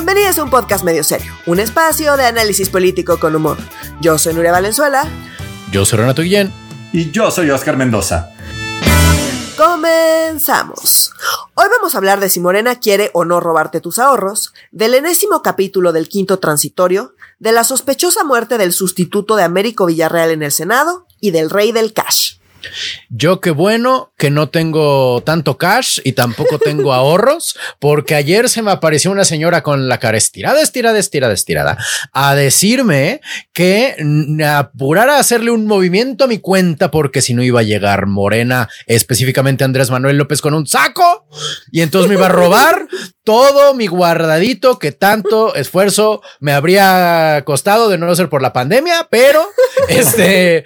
Bienvenidos 0.00 0.38
a 0.38 0.44
un 0.44 0.48
podcast 0.48 0.82
medio 0.82 1.04
serio, 1.04 1.30
un 1.44 1.60
espacio 1.60 2.16
de 2.16 2.24
análisis 2.24 2.70
político 2.70 3.20
con 3.20 3.36
humor. 3.36 3.58
Yo 4.00 4.16
soy 4.16 4.32
Nuria 4.32 4.50
Valenzuela. 4.50 5.06
Yo 5.70 5.84
soy 5.84 5.98
Renato 5.98 6.22
Guillén. 6.22 6.50
Y 6.90 7.10
yo 7.10 7.30
soy 7.30 7.50
Oscar 7.50 7.76
Mendoza. 7.76 8.30
Comenzamos. 9.58 11.12
Hoy 11.52 11.66
vamos 11.70 11.94
a 11.94 11.98
hablar 11.98 12.18
de 12.18 12.30
si 12.30 12.40
Morena 12.40 12.76
quiere 12.76 13.10
o 13.12 13.26
no 13.26 13.40
robarte 13.40 13.82
tus 13.82 13.98
ahorros, 13.98 14.54
del 14.70 14.94
enésimo 14.94 15.42
capítulo 15.42 15.92
del 15.92 16.08
quinto 16.08 16.38
transitorio, 16.38 17.14
de 17.38 17.52
la 17.52 17.62
sospechosa 17.62 18.24
muerte 18.24 18.56
del 18.56 18.72
sustituto 18.72 19.36
de 19.36 19.42
Américo 19.42 19.84
Villarreal 19.84 20.30
en 20.30 20.42
el 20.42 20.50
Senado 20.50 21.06
y 21.20 21.32
del 21.32 21.50
rey 21.50 21.72
del 21.72 21.92
cash. 21.92 22.39
Yo 23.08 23.40
qué 23.40 23.50
bueno 23.50 24.12
que 24.16 24.30
no 24.30 24.48
tengo 24.48 25.22
tanto 25.24 25.56
cash 25.58 26.00
y 26.04 26.12
tampoco 26.12 26.58
tengo 26.58 26.92
ahorros, 26.92 27.56
porque 27.78 28.14
ayer 28.14 28.48
se 28.48 28.62
me 28.62 28.70
apareció 28.70 29.10
una 29.10 29.24
señora 29.24 29.62
con 29.62 29.88
la 29.88 29.98
cara 29.98 30.18
estirada, 30.18 30.60
estirada, 30.60 30.98
estirada, 30.98 31.32
estirada, 31.32 31.78
a 32.12 32.34
decirme 32.34 33.20
que 33.52 33.96
apurara 34.46 35.16
a 35.16 35.20
hacerle 35.20 35.50
un 35.50 35.66
movimiento 35.66 36.24
a 36.24 36.28
mi 36.28 36.38
cuenta 36.38 36.90
porque 36.90 37.22
si 37.22 37.34
no 37.34 37.42
iba 37.42 37.60
a 37.60 37.64
llegar 37.64 38.06
Morena, 38.06 38.68
específicamente 38.86 39.64
Andrés 39.64 39.90
Manuel 39.90 40.16
López 40.16 40.40
con 40.40 40.54
un 40.54 40.66
saco. 40.66 41.26
Y 41.70 41.82
entonces 41.82 42.08
me 42.08 42.16
iba 42.16 42.26
a 42.26 42.30
robar 42.30 42.86
todo 43.24 43.74
mi 43.74 43.86
guardadito 43.86 44.78
que 44.78 44.92
tanto 44.92 45.54
esfuerzo 45.54 46.22
me 46.40 46.52
habría 46.52 47.42
costado 47.44 47.88
de 47.88 47.98
no 47.98 48.14
ser 48.14 48.28
por 48.28 48.42
la 48.42 48.52
pandemia, 48.52 49.06
pero 49.10 49.46
este 49.88 50.64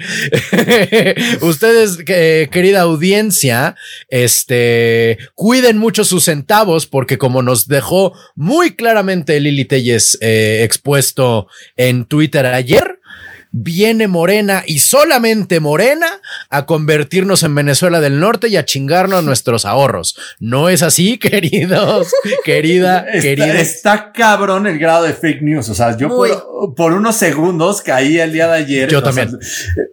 ustedes 1.42 1.83
querida 2.04 2.82
audiencia, 2.82 3.76
este, 4.08 5.18
cuiden 5.34 5.78
mucho 5.78 6.04
sus 6.04 6.24
centavos 6.24 6.86
porque 6.86 7.18
como 7.18 7.42
nos 7.42 7.68
dejó 7.68 8.12
muy 8.34 8.74
claramente 8.74 9.40
Lili 9.40 9.64
Telles 9.64 10.18
eh, 10.20 10.62
expuesto 10.62 11.46
en 11.76 12.04
Twitter 12.04 12.46
ayer, 12.46 12.93
viene 13.56 14.08
Morena 14.08 14.64
y 14.66 14.80
solamente 14.80 15.60
Morena 15.60 16.08
a 16.50 16.66
convertirnos 16.66 17.44
en 17.44 17.54
Venezuela 17.54 18.00
del 18.00 18.18
Norte 18.18 18.48
y 18.48 18.56
a 18.56 18.64
chingarnos 18.64 19.22
nuestros 19.24 19.64
ahorros. 19.64 20.16
¿No 20.40 20.68
es 20.68 20.82
así, 20.82 21.18
queridos? 21.20 22.12
Querida, 22.44 23.06
está, 23.06 23.20
querida. 23.20 23.60
Está 23.60 24.12
cabrón 24.12 24.66
el 24.66 24.80
grado 24.80 25.04
de 25.04 25.12
fake 25.12 25.42
news. 25.42 25.68
O 25.68 25.74
sea, 25.74 25.96
yo 25.96 26.08
por, 26.76 26.92
unos 26.92 27.14
segundos 27.14 27.80
caí 27.80 28.18
el 28.18 28.32
día 28.32 28.48
de 28.48 28.54
ayer. 28.54 28.88
Yo 28.90 29.04
también. 29.04 29.38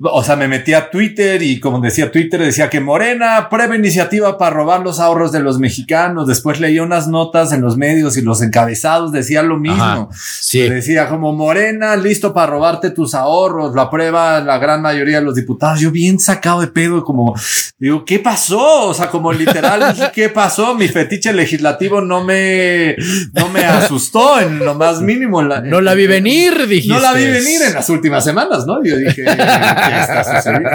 o 0.02 0.24
sea, 0.24 0.36
me 0.36 0.48
metí 0.48 0.74
a 0.74 0.90
Twitter 0.90 1.44
y 1.44 1.60
como 1.60 1.80
decía 1.82 2.12
Twitter, 2.12 2.42
decía 2.42 2.68
que 2.68 2.80
Morena 2.80 3.48
prueba 3.48 3.76
iniciativa 3.76 4.40
para 4.40 4.56
robar 4.56 4.82
los 4.82 5.00
ahorros 5.00 5.32
de 5.32 5.40
los 5.40 5.60
mexicanos. 5.60 6.26
Después 6.26 6.60
leí 6.60 6.80
unas 6.80 7.08
notas 7.08 7.52
en 7.52 7.62
los 7.62 7.78
medios 7.78 8.18
y 8.18 8.24
los 8.24 8.42
encabezados 8.42 9.12
decían 9.12 9.48
lo 9.48 9.60
mismo. 9.60 10.10
sí. 10.16 10.62
Decía 10.68 11.08
como 11.10 11.34
Morena 11.34 11.96
listo 11.96 12.34
para 12.34 12.48
robarte 12.48 12.90
tus 12.90 13.14
ahorros 13.14 13.51
la 13.74 13.90
prueba 13.90 14.40
la 14.42 14.58
gran 14.58 14.82
mayoría 14.82 15.20
de 15.20 15.26
los 15.26 15.36
diputados. 15.36 15.80
Yo 15.80 15.92
bien 15.92 16.20
sacado 16.20 16.62
de 16.62 16.68
pedo, 16.68 17.04
como 17.04 17.36
digo, 17.78 18.06
¿qué 18.06 18.20
pasó? 18.20 18.88
O 18.88 18.94
sea, 18.94 19.10
como 19.10 19.32
literal, 19.32 20.12
¿qué 20.14 20.30
pasó? 20.30 20.76
Mi 20.76 20.88
fetiche 20.88 21.34
legislativo 21.34 22.02
no 22.02 22.24
me, 22.24 22.96
no 23.34 23.50
me 23.50 23.64
asustó 23.66 24.40
en 24.40 24.60
lo 24.60 24.76
más 24.76 25.02
mínimo. 25.02 25.42
no 25.42 25.82
la 25.82 25.94
vi 25.94 26.08
venir, 26.08 26.68
dijiste. 26.68 26.94
No 26.94 27.00
la 27.00 27.14
vi 27.14 27.26
venir 27.26 27.62
en 27.68 27.74
las 27.74 27.90
últimas 27.90 28.24
semanas, 28.24 28.66
¿no? 28.66 28.84
Yo 28.84 28.98
dije, 28.98 29.24
¿qué 29.24 29.32
está 29.32 30.24
sucediendo? 30.24 30.70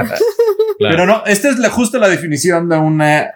Pero 0.79 1.07
no, 1.07 1.25
esta 1.27 1.49
es 1.49 1.59
la, 1.59 1.71
justo 1.71 1.99
la 1.99 2.09
definición 2.09 2.69
de 2.69 2.77
una 2.77 3.31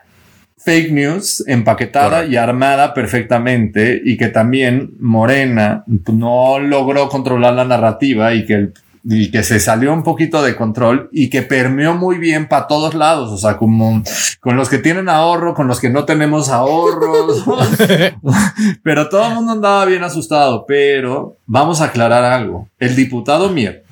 fake 0.62 0.92
news 0.92 1.44
empaquetada 1.46 2.26
y 2.26 2.36
armada 2.36 2.92
perfectamente 2.92 4.00
y 4.04 4.16
que 4.16 4.28
también 4.28 4.92
Morena 5.00 5.84
no 5.86 6.58
logró 6.58 7.08
controlar 7.08 7.54
la 7.54 7.64
narrativa 7.64 8.34
y 8.34 8.44
que 8.44 8.54
el 8.54 8.74
y 9.04 9.30
que 9.30 9.42
se 9.42 9.60
salió 9.60 9.92
un 9.92 10.02
poquito 10.02 10.42
de 10.42 10.56
control 10.56 11.08
y 11.12 11.30
que 11.30 11.42
permeó 11.42 11.94
muy 11.94 12.18
bien 12.18 12.48
para 12.48 12.66
todos 12.66 12.94
lados, 12.94 13.30
o 13.30 13.38
sea, 13.38 13.56
como 13.56 14.02
con 14.40 14.56
los 14.56 14.68
que 14.68 14.78
tienen 14.78 15.08
ahorro, 15.08 15.54
con 15.54 15.66
los 15.66 15.80
que 15.80 15.90
no 15.90 16.04
tenemos 16.04 16.48
ahorros, 16.48 17.44
pero 18.82 19.08
todo 19.08 19.28
el 19.28 19.34
mundo 19.34 19.52
andaba 19.52 19.84
bien 19.84 20.04
asustado, 20.04 20.64
pero 20.66 21.36
vamos 21.46 21.80
a 21.80 21.86
aclarar 21.86 22.24
algo. 22.24 22.68
El 22.78 22.96
diputado 22.96 23.48
Mier 23.48 23.84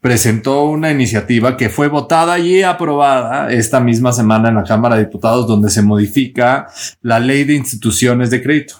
presentó 0.00 0.64
una 0.64 0.92
iniciativa 0.92 1.56
que 1.56 1.68
fue 1.68 1.88
votada 1.88 2.38
y 2.38 2.62
aprobada 2.62 3.50
esta 3.52 3.80
misma 3.80 4.12
semana 4.12 4.50
en 4.50 4.54
la 4.54 4.62
Cámara 4.62 4.96
de 4.96 5.06
Diputados 5.06 5.48
donde 5.48 5.68
se 5.68 5.82
modifica 5.82 6.68
la 7.02 7.18
ley 7.18 7.44
de 7.44 7.54
instituciones 7.54 8.30
de 8.30 8.42
crédito. 8.42 8.76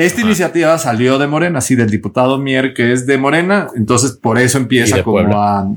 Esta 0.00 0.22
iniciativa 0.22 0.78
salió 0.78 1.18
de 1.18 1.26
Morena, 1.26 1.58
así 1.58 1.74
del 1.74 1.90
diputado 1.90 2.38
Mier, 2.38 2.72
que 2.72 2.92
es 2.92 3.06
de 3.06 3.18
Morena, 3.18 3.68
entonces 3.76 4.12
por 4.12 4.38
eso 4.38 4.56
empieza 4.56 5.02
como 5.02 5.42
a 5.42 5.68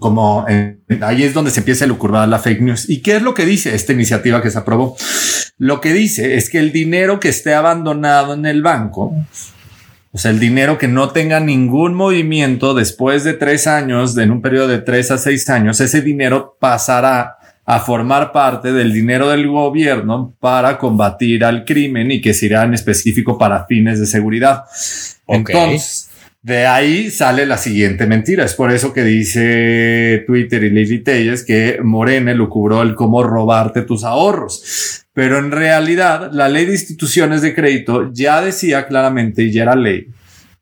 como 0.00 0.44
eh, 0.48 0.78
ahí 1.00 1.22
es 1.22 1.32
donde 1.32 1.52
se 1.52 1.60
empieza 1.60 1.84
a 1.84 1.88
lucurbar 1.88 2.28
la 2.28 2.40
fake 2.40 2.60
news. 2.60 2.90
¿Y 2.90 3.02
qué 3.02 3.16
es 3.16 3.22
lo 3.22 3.34
que 3.34 3.46
dice 3.46 3.74
esta 3.74 3.92
iniciativa 3.92 4.42
que 4.42 4.50
se 4.50 4.58
aprobó? 4.58 4.96
Lo 5.58 5.80
que 5.80 5.92
dice 5.92 6.34
es 6.34 6.50
que 6.50 6.58
el 6.58 6.72
dinero 6.72 7.20
que 7.20 7.28
esté 7.28 7.54
abandonado 7.54 8.34
en 8.34 8.46
el 8.46 8.62
banco, 8.62 9.14
o 10.10 10.18
sea, 10.18 10.32
el 10.32 10.40
dinero 10.40 10.76
que 10.76 10.88
no 10.88 11.10
tenga 11.10 11.38
ningún 11.38 11.94
movimiento 11.94 12.74
después 12.74 13.22
de 13.22 13.34
tres 13.34 13.68
años, 13.68 14.18
en 14.18 14.32
un 14.32 14.42
periodo 14.42 14.66
de 14.66 14.78
tres 14.78 15.12
a 15.12 15.18
seis 15.18 15.48
años, 15.48 15.80
ese 15.80 16.02
dinero 16.02 16.56
pasará 16.58 17.35
a 17.66 17.80
formar 17.80 18.30
parte 18.30 18.72
del 18.72 18.92
dinero 18.92 19.28
del 19.28 19.48
gobierno 19.48 20.36
para 20.38 20.78
combatir 20.78 21.44
al 21.44 21.64
crimen 21.64 22.12
y 22.12 22.20
que 22.20 22.32
será 22.32 22.62
en 22.62 22.74
específico 22.74 23.36
para 23.36 23.66
fines 23.66 23.98
de 23.98 24.06
seguridad. 24.06 24.64
Entonces, 25.26 26.08
de 26.42 26.64
ahí 26.64 27.10
sale 27.10 27.44
la 27.44 27.58
siguiente 27.58 28.06
mentira. 28.06 28.44
Es 28.44 28.54
por 28.54 28.70
eso 28.70 28.92
que 28.92 29.02
dice 29.02 30.22
Twitter 30.28 30.62
y 30.62 30.70
Lily 30.70 31.02
Telles 31.02 31.44
que 31.44 31.80
Morena 31.82 32.32
lucubró 32.34 32.82
el 32.82 32.94
cómo 32.94 33.24
robarte 33.24 33.82
tus 33.82 34.04
ahorros. 34.04 35.04
Pero 35.12 35.38
en 35.38 35.50
realidad, 35.50 36.30
la 36.32 36.48
ley 36.48 36.66
de 36.66 36.72
instituciones 36.72 37.42
de 37.42 37.52
crédito 37.52 38.12
ya 38.12 38.40
decía 38.42 38.86
claramente 38.86 39.42
y 39.42 39.50
ya 39.50 39.64
era 39.64 39.74
ley. 39.74 40.06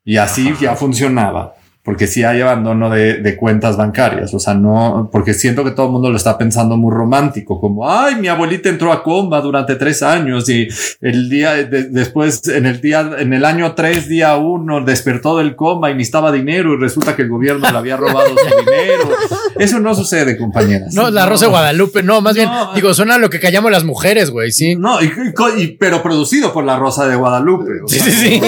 Y 0.06 0.16
así 0.16 0.54
ya 0.58 0.74
funcionaba 0.74 1.54
porque 1.84 2.06
sí 2.06 2.24
hay 2.24 2.40
abandono 2.40 2.88
de, 2.88 3.18
de, 3.18 3.36
cuentas 3.36 3.76
bancarias, 3.76 4.32
o 4.32 4.38
sea, 4.38 4.54
no, 4.54 5.10
porque 5.12 5.34
siento 5.34 5.62
que 5.64 5.70
todo 5.70 5.86
el 5.86 5.92
mundo 5.92 6.08
lo 6.08 6.16
está 6.16 6.38
pensando 6.38 6.78
muy 6.78 6.90
romántico, 6.90 7.60
como, 7.60 7.88
ay, 7.88 8.16
mi 8.16 8.28
abuelita 8.28 8.70
entró 8.70 8.90
a 8.90 9.02
comba 9.02 9.42
durante 9.42 9.76
tres 9.76 10.02
años 10.02 10.48
y 10.48 10.66
el 11.02 11.28
día 11.28 11.56
después, 11.56 12.48
en 12.48 12.64
el 12.64 12.80
día, 12.80 13.10
en 13.18 13.34
el 13.34 13.44
año 13.44 13.74
tres, 13.74 14.08
día 14.08 14.34
uno, 14.38 14.82
despertó 14.82 15.36
del 15.36 15.56
coma 15.56 15.90
y 15.90 15.94
necesitaba 15.94 16.32
dinero 16.32 16.72
y 16.72 16.78
resulta 16.78 17.14
que 17.14 17.20
el 17.20 17.28
gobierno 17.28 17.70
le 17.70 17.76
había 17.76 17.98
robado 17.98 18.30
su 18.30 18.34
dinero. 18.64 19.10
Eso 19.58 19.78
no 19.78 19.94
sucede, 19.94 20.38
compañeras. 20.38 20.94
No, 20.94 21.10
la 21.10 21.26
Rosa 21.26 21.44
de 21.44 21.50
Guadalupe, 21.50 22.02
no, 22.02 22.22
más 22.22 22.34
bien, 22.34 22.48
digo, 22.74 22.94
suena 22.94 23.18
lo 23.18 23.28
que 23.28 23.40
callamos 23.40 23.70
las 23.70 23.84
mujeres, 23.84 24.30
güey, 24.30 24.52
sí. 24.52 24.74
No, 24.74 25.00
y, 25.02 25.76
pero 25.78 26.02
producido 26.02 26.50
por 26.54 26.64
la 26.64 26.78
Rosa 26.78 27.06
de 27.06 27.14
Guadalupe. 27.14 27.72
sí, 27.88 28.00
sí, 28.00 28.10
sí. 28.10 28.40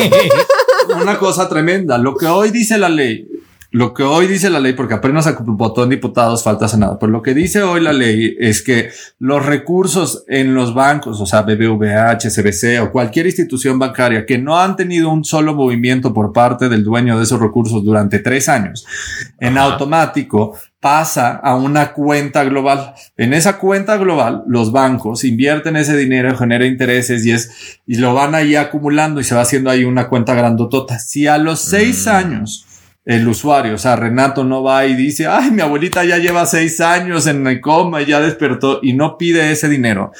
Una 1.00 1.18
cosa 1.18 1.48
tremenda. 1.48 1.98
Lo 1.98 2.16
que 2.16 2.26
hoy 2.26 2.50
dice 2.50 2.78
la 2.78 2.88
ley 2.88 3.28
lo 3.76 3.92
que 3.92 4.02
hoy 4.02 4.26
dice 4.26 4.48
la 4.48 4.58
ley, 4.58 4.72
porque 4.72 4.94
apenas 4.94 5.30
votó 5.44 5.84
en 5.84 5.90
diputados, 5.90 6.42
falta 6.42 6.66
Senado, 6.66 6.98
pero 6.98 7.12
lo 7.12 7.20
que 7.20 7.34
dice 7.34 7.62
hoy 7.62 7.82
la 7.82 7.92
ley 7.92 8.34
es 8.38 8.62
que 8.62 8.88
los 9.18 9.44
recursos 9.44 10.24
en 10.28 10.54
los 10.54 10.72
bancos, 10.72 11.20
o 11.20 11.26
sea, 11.26 11.42
BBVA, 11.42 12.12
HSBC 12.12 12.80
o 12.82 12.90
cualquier 12.90 13.26
institución 13.26 13.78
bancaria 13.78 14.24
que 14.24 14.38
no 14.38 14.58
han 14.58 14.76
tenido 14.76 15.10
un 15.10 15.24
solo 15.24 15.54
movimiento 15.54 16.14
por 16.14 16.32
parte 16.32 16.70
del 16.70 16.84
dueño 16.84 17.18
de 17.18 17.24
esos 17.24 17.38
recursos 17.38 17.84
durante 17.84 18.20
tres 18.20 18.48
años, 18.48 18.86
en 19.40 19.58
automático 19.58 20.56
pasa 20.86 21.32
a 21.42 21.56
una 21.56 21.92
cuenta 21.92 22.44
global. 22.44 22.94
En 23.16 23.34
esa 23.34 23.58
cuenta 23.58 23.96
global, 23.96 24.44
los 24.46 24.70
bancos 24.70 25.24
invierten 25.24 25.74
ese 25.74 25.96
dinero, 25.96 26.36
genera 26.38 26.64
intereses 26.64 27.26
y 27.26 27.32
es, 27.32 27.80
y 27.88 27.96
lo 27.96 28.14
van 28.14 28.36
ahí 28.36 28.54
acumulando 28.54 29.20
y 29.20 29.24
se 29.24 29.34
va 29.34 29.40
haciendo 29.40 29.68
ahí 29.68 29.82
una 29.82 30.06
cuenta 30.06 30.36
grandotota. 30.36 31.00
Si 31.00 31.26
a 31.26 31.38
los 31.38 31.58
seis 31.58 32.06
mm. 32.06 32.10
años 32.10 32.66
el 33.06 33.26
usuario. 33.28 33.74
O 33.74 33.78
sea, 33.78 33.94
Renato 33.94 34.42
no 34.42 34.64
va 34.64 34.84
y 34.84 34.96
dice, 34.96 35.28
ay, 35.28 35.52
mi 35.52 35.62
abuelita 35.62 36.04
ya 36.04 36.18
lleva 36.18 36.44
seis 36.44 36.80
años 36.80 37.28
en 37.28 37.46
el 37.46 37.60
coma 37.60 38.02
y 38.02 38.06
ya 38.06 38.18
despertó 38.18 38.80
y 38.82 38.94
no 38.94 39.16
pide 39.16 39.52
ese 39.52 39.68
dinero. 39.68 40.10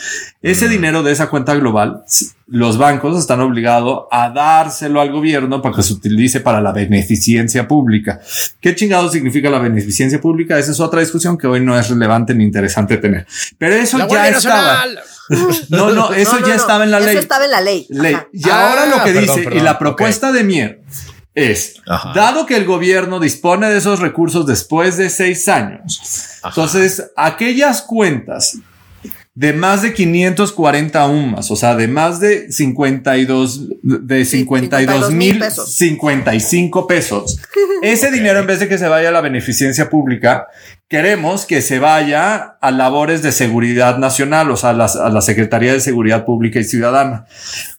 Ese 0.41 0.67
mm. 0.67 0.71
dinero 0.71 1.03
de 1.03 1.11
esa 1.11 1.29
cuenta 1.29 1.57
global, 1.57 2.05
los 2.47 2.79
bancos 2.79 3.19
están 3.19 3.41
obligados 3.41 4.05
a 4.13 4.31
dárselo 4.31 5.01
al 5.01 5.11
gobierno 5.11 5.61
para 5.61 5.75
que 5.75 5.83
se 5.83 5.95
utilice 5.95 6.39
para 6.39 6.61
la 6.61 6.71
beneficencia 6.71 7.67
pública. 7.67 8.21
¿Qué 8.61 8.77
chingado 8.77 9.11
significa 9.11 9.51
la 9.51 9.59
beneficencia 9.59 10.21
pública? 10.21 10.57
Esa 10.57 10.71
es 10.71 10.79
otra 10.79 11.01
discusión 11.01 11.37
que 11.37 11.49
hoy 11.49 11.61
no 11.61 11.77
es 11.77 11.91
relevante 11.91 12.37
ni 12.37 12.45
interesante 12.45 12.99
tener. 12.99 13.27
Pero 13.59 13.75
eso 13.75 13.99
ya 14.09 14.29
estaba. 14.29 14.85
No, 15.71 15.91
no, 15.91 16.13
eso 16.15 16.39
ya 16.47 16.55
estaba 16.55 16.85
en 16.85 16.93
la 16.93 17.01
ley. 17.01 17.09
Eso 17.09 17.19
estaba 17.19 17.45
en 17.47 17.51
la 17.51 17.61
ley. 17.61 17.85
Y 18.33 18.49
ahora 18.49 18.87
lo 18.87 19.03
que 19.03 19.11
ah, 19.11 19.21
dice, 19.21 19.49
y 19.53 19.59
la 19.59 19.77
propuesta 19.77 20.31
de 20.31 20.45
Mier 20.45 20.83
es, 21.37 21.75
dado 22.15 22.47
que 22.47 22.57
el 22.57 22.65
gobierno 22.65 23.21
dispone 23.21 23.69
de 23.69 23.77
esos 23.79 24.01
recursos 24.01 24.47
después 24.47 24.97
de 24.97 25.11
seis 25.11 25.47
años, 25.49 26.41
entonces 26.43 27.13
aquellas 27.15 27.83
cuentas 27.83 28.59
de 29.37 29.53
más 29.53 29.83
de 29.83 29.93
540 29.93 31.07
UMAS, 31.09 31.51
o 31.51 31.57
sea, 31.57 31.77
de 31.77 31.89
más 31.89 32.21
de 32.21 32.51
52, 32.51 33.69
de 33.83 34.25
52 34.25 35.11
mil 35.13 35.45
55 35.45 36.87
pesos. 36.87 37.39
Ese 37.83 38.11
dinero, 38.11 38.39
en 38.39 38.47
vez 38.47 38.61
de 38.61 38.69
que 38.69 38.79
se 38.79 38.89
vaya 38.89 39.11
a 39.11 39.13
la 39.13 39.21
beneficencia 39.21 39.91
pública, 39.91 40.47
queremos 40.89 41.47
que 41.47 41.63
se 41.63 41.81
vaya 41.81 42.57
a 42.61 42.71
labores 42.71 43.21
de 43.21 43.33
seguridad 43.33 43.99
nacional, 43.99 44.51
o 44.53 44.57
sea, 44.57 44.71
a, 44.71 44.75
la 45.11 45.21
Secretaría 45.21 45.73
de 45.73 45.81
Seguridad 45.81 46.25
Pública 46.25 46.61
y 46.61 46.65
Ciudadana. 46.65 47.27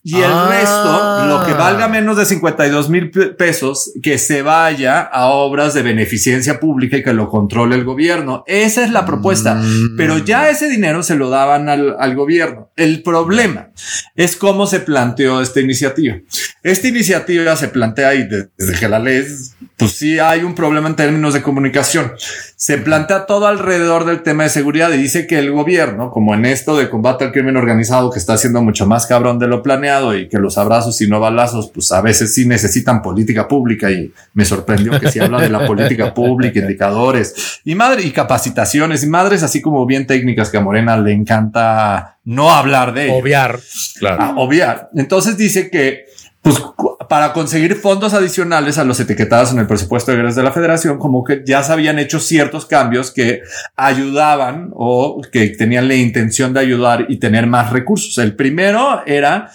Y 0.02 0.16
el 0.16 0.30
ah. 0.30 0.48
resto, 0.50 1.26
lo 1.26 1.46
que 1.46 1.54
valga 1.54 1.88
menos 1.88 2.18
de 2.18 2.26
52 2.26 2.90
mil 2.90 3.10
pesos, 3.10 3.92
que 4.02 4.18
se 4.18 4.42
vaya 4.42 5.00
a 5.00 5.28
obras 5.28 5.72
de 5.72 5.82
beneficencia 5.82 6.60
pública 6.60 6.98
y 6.98 7.02
que 7.02 7.14
lo 7.14 7.28
controle 7.30 7.76
el 7.76 7.84
gobierno. 7.84 8.44
Esa 8.46 8.84
es 8.84 8.90
la 8.90 9.06
propuesta. 9.06 9.54
Mm. 9.54 9.96
Pero 9.96 10.18
ya 10.18 10.50
ese 10.50 10.68
dinero 10.68 11.02
se 11.02 11.14
lo 11.14 11.30
daban 11.30 11.70
al, 11.70 11.96
al 11.98 12.14
gobierno. 12.14 12.70
El 12.76 13.02
problema 13.02 13.70
es 14.16 14.36
cómo 14.36 14.66
se 14.66 14.80
planteó 14.80 15.40
esta 15.40 15.60
iniciativa. 15.60 16.16
Esta 16.62 16.88
iniciativa 16.88 17.54
se 17.54 17.68
plantea 17.68 18.14
y 18.14 18.26
desde 18.26 18.78
que 18.78 18.88
la 18.88 18.98
lees, 18.98 19.54
pues 19.76 19.92
sí 19.92 20.18
hay 20.18 20.42
un 20.42 20.56
problema 20.56 20.88
en 20.88 20.96
términos 20.96 21.32
de 21.32 21.40
comunicación. 21.40 22.12
Se 22.56 22.78
plantea 22.78 23.26
todo 23.26 23.46
alrededor 23.46 24.04
del 24.04 24.24
tema 24.24 24.42
de 24.42 24.48
seguridad 24.48 24.90
y 24.92 24.96
dice 24.96 25.28
que 25.28 25.38
el 25.38 25.52
gobierno, 25.52 26.10
como 26.10 26.34
en 26.34 26.44
esto 26.44 26.76
de 26.76 26.90
combate 26.90 27.24
al 27.24 27.32
crimen 27.32 27.56
organizado, 27.56 28.10
que 28.10 28.18
está 28.18 28.32
haciendo 28.32 28.60
mucho 28.60 28.86
más 28.88 29.06
cabrón 29.06 29.38
de 29.38 29.46
lo 29.46 29.62
planeado 29.62 30.16
y 30.16 30.28
que 30.28 30.38
los 30.38 30.58
abrazos 30.58 31.00
y 31.00 31.08
no 31.08 31.20
balazos, 31.20 31.70
pues 31.72 31.92
a 31.92 32.00
veces 32.00 32.34
sí 32.34 32.44
necesitan 32.44 33.02
política 33.02 33.46
pública 33.46 33.92
y 33.92 34.12
me 34.34 34.44
sorprendió 34.44 34.98
que 34.98 35.12
se 35.12 35.20
habla 35.22 35.40
de 35.40 35.50
la 35.50 35.64
política 35.64 36.12
pública, 36.12 36.58
indicadores 36.58 37.60
y 37.64 37.76
madre 37.76 38.02
y 38.02 38.10
capacitaciones 38.10 39.04
y 39.04 39.06
madres 39.06 39.44
así 39.44 39.62
como 39.62 39.86
bien 39.86 40.08
técnicas 40.08 40.50
que 40.50 40.56
a 40.56 40.60
Morena 40.60 40.96
le 40.96 41.12
encanta 41.12 42.16
no 42.24 42.50
hablar 42.50 42.92
de. 42.92 43.10
Obviar, 43.10 43.60
claro. 43.98 44.16
Ah, 44.20 44.34
obviar. 44.36 44.90
Entonces 44.94 45.36
dice 45.36 45.70
que 45.70 46.04
pues 46.48 46.62
para 47.08 47.32
conseguir 47.32 47.74
fondos 47.74 48.14
adicionales 48.14 48.78
a 48.78 48.84
los 48.84 49.00
etiquetados 49.00 49.52
en 49.52 49.58
el 49.58 49.66
presupuesto 49.66 50.12
de 50.12 50.18
de 50.18 50.42
la 50.42 50.52
federación, 50.52 50.98
como 50.98 51.24
que 51.24 51.42
ya 51.44 51.62
se 51.62 51.72
habían 51.72 51.98
hecho 51.98 52.20
ciertos 52.20 52.66
cambios 52.66 53.10
que 53.10 53.42
ayudaban 53.76 54.70
o 54.74 55.20
que 55.30 55.48
tenían 55.48 55.88
la 55.88 55.94
intención 55.94 56.52
de 56.52 56.60
ayudar 56.60 57.06
y 57.08 57.18
tener 57.18 57.46
más 57.46 57.70
recursos. 57.70 58.16
El 58.18 58.34
primero 58.34 59.02
era 59.06 59.50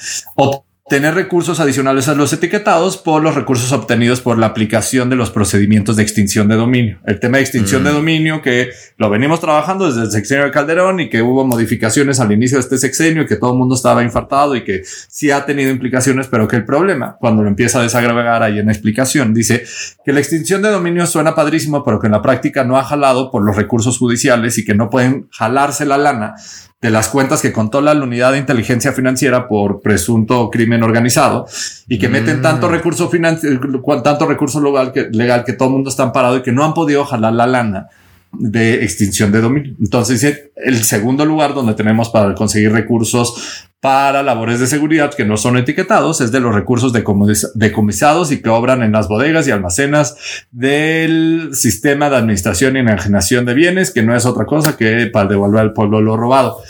tener 0.90 1.16
recursos 1.16 1.62
adicionales 1.62 2.10
a 2.10 2.14
los 2.14 2.34
etiquetados 2.34 2.98
por 2.98 3.24
los 3.24 3.36
recursos 3.36 3.72
obtenidos 3.72 4.20
por 4.20 4.38
la 4.38 4.48
aplicación 4.48 5.10
de 5.10 5.16
los 5.16 5.32
procedimientos 5.32 5.96
de 5.96 6.04
extinción 6.04 6.50
de 6.50 6.56
dominio. 6.56 7.00
El 7.06 7.22
tema 7.22 7.38
de 7.38 7.44
extinción 7.44 7.86
de 7.86 7.92
mm. 7.92 7.94
dominio 7.94 8.42
que 8.42 8.70
lo 8.98 9.10
venimos 9.10 9.40
trabajando 9.40 9.88
desde 9.88 10.02
el 10.02 10.12
sexenio 10.12 10.44
de 10.44 10.52
Calderón 10.52 11.00
y 11.00 11.10
que 11.10 11.22
hubo 11.22 11.46
modificaciones 11.46 12.20
al 12.20 12.34
inicio 12.34 12.58
de 12.58 12.64
este 12.64 12.78
sexenio, 12.78 13.26
que 13.26 13.38
todo 13.38 13.54
el 13.54 13.60
mundo 13.60 13.76
estaba 13.76 14.04
infartado 14.04 14.58
y 14.58 14.66
que 14.66 14.82
sí 14.84 15.32
ha 15.32 15.46
tenido 15.46 15.72
implicaciones, 15.72 16.28
pero 16.28 16.50
que 16.50 16.58
el 16.58 16.66
problema, 16.66 17.16
cuando 17.18 17.44
lo 17.44 17.48
empieza 17.48 17.80
a 17.80 17.84
desagravar 17.84 18.44
ahí 18.44 18.60
en 18.60 18.66
la 18.66 18.74
explicación, 18.74 19.34
dice 19.34 19.64
que 20.04 20.12
la 20.12 20.20
extinción 20.20 20.62
de 20.62 20.70
dominio 20.70 21.06
suena 21.06 21.34
padrísimo, 21.34 21.84
pero 21.86 22.00
que 22.00 22.08
en 22.08 22.14
la 22.14 22.22
práctica 22.22 22.66
no 22.66 22.78
ha 22.78 22.84
jalado 22.84 23.32
por 23.32 23.44
los 23.44 23.56
recursos 23.56 23.98
judiciales 23.98 24.58
y 24.58 24.66
que 24.66 24.76
no 24.76 24.90
pueden 24.90 25.28
jalarse 25.32 25.86
la 25.86 25.98
lana 25.98 26.36
de 26.84 26.90
las 26.90 27.08
cuentas 27.08 27.42
que 27.42 27.54
controla 27.54 27.94
la 27.94 28.04
unidad 28.04 28.34
de 28.34 28.40
inteligencia 28.40 28.92
financiera 28.92 29.48
por 29.48 29.80
presunto 29.80 30.50
crimen 30.52 30.84
organizado 30.84 31.48
y 31.88 31.98
que 31.98 32.10
meten 32.10 32.42
tanto 32.42 32.68
mm. 32.68 32.72
recurso 32.72 33.10
financiero, 33.10 33.82
tanto 34.04 34.26
recurso 34.26 34.62
legal 34.62 34.92
que, 34.92 35.08
legal 35.10 35.46
que 35.46 35.54
todo 35.54 35.70
el 35.70 35.76
mundo 35.76 35.90
está 35.90 36.04
amparado 36.04 36.38
y 36.38 36.42
que 36.42 36.52
no 36.52 36.66
han 36.66 36.74
podido 36.74 37.06
jalar 37.06 37.32
la 37.32 37.48
lana 37.48 37.88
de 38.34 38.84
extinción 38.84 39.32
de 39.32 39.40
dominio. 39.40 39.76
Entonces, 39.80 40.52
el 40.58 40.84
segundo 40.84 41.26
lugar 41.26 41.54
donde 41.54 41.74
tenemos 41.74 42.10
para 42.10 42.36
conseguir 42.36 42.74
recursos 42.74 43.70
para 43.84 44.24
labores 44.24 44.62
de 44.62 44.68
seguridad 44.68 45.14
que 45.14 45.26
no 45.26 45.36
son 45.36 45.58
etiquetados 45.58 46.22
es 46.22 46.32
de 46.32 46.40
los 46.40 46.56
recursos 46.56 46.94
decomisados 46.94 48.32
y 48.32 48.42
que 48.42 48.48
obran 48.48 48.82
en 48.82 48.94
las 48.94 49.10
bodegas 49.10 49.46
y 49.46 49.52
almacenas 49.52 50.46
del 50.52 51.50
sistema 51.52 52.10
de 52.10 52.16
administración 52.16 52.78
y 52.78 52.80
enajenación 52.80 53.44
de 53.44 53.54
bienes, 53.54 53.92
que 53.92 54.02
no 54.02 54.16
es 54.16 54.26
otra 54.26 54.46
cosa 54.46 54.78
que 54.78 55.08
para 55.08 55.28
devolver 55.28 55.60
al 55.60 55.74
pueblo 55.74 56.00
lo 56.00 56.16
robado 56.16 56.62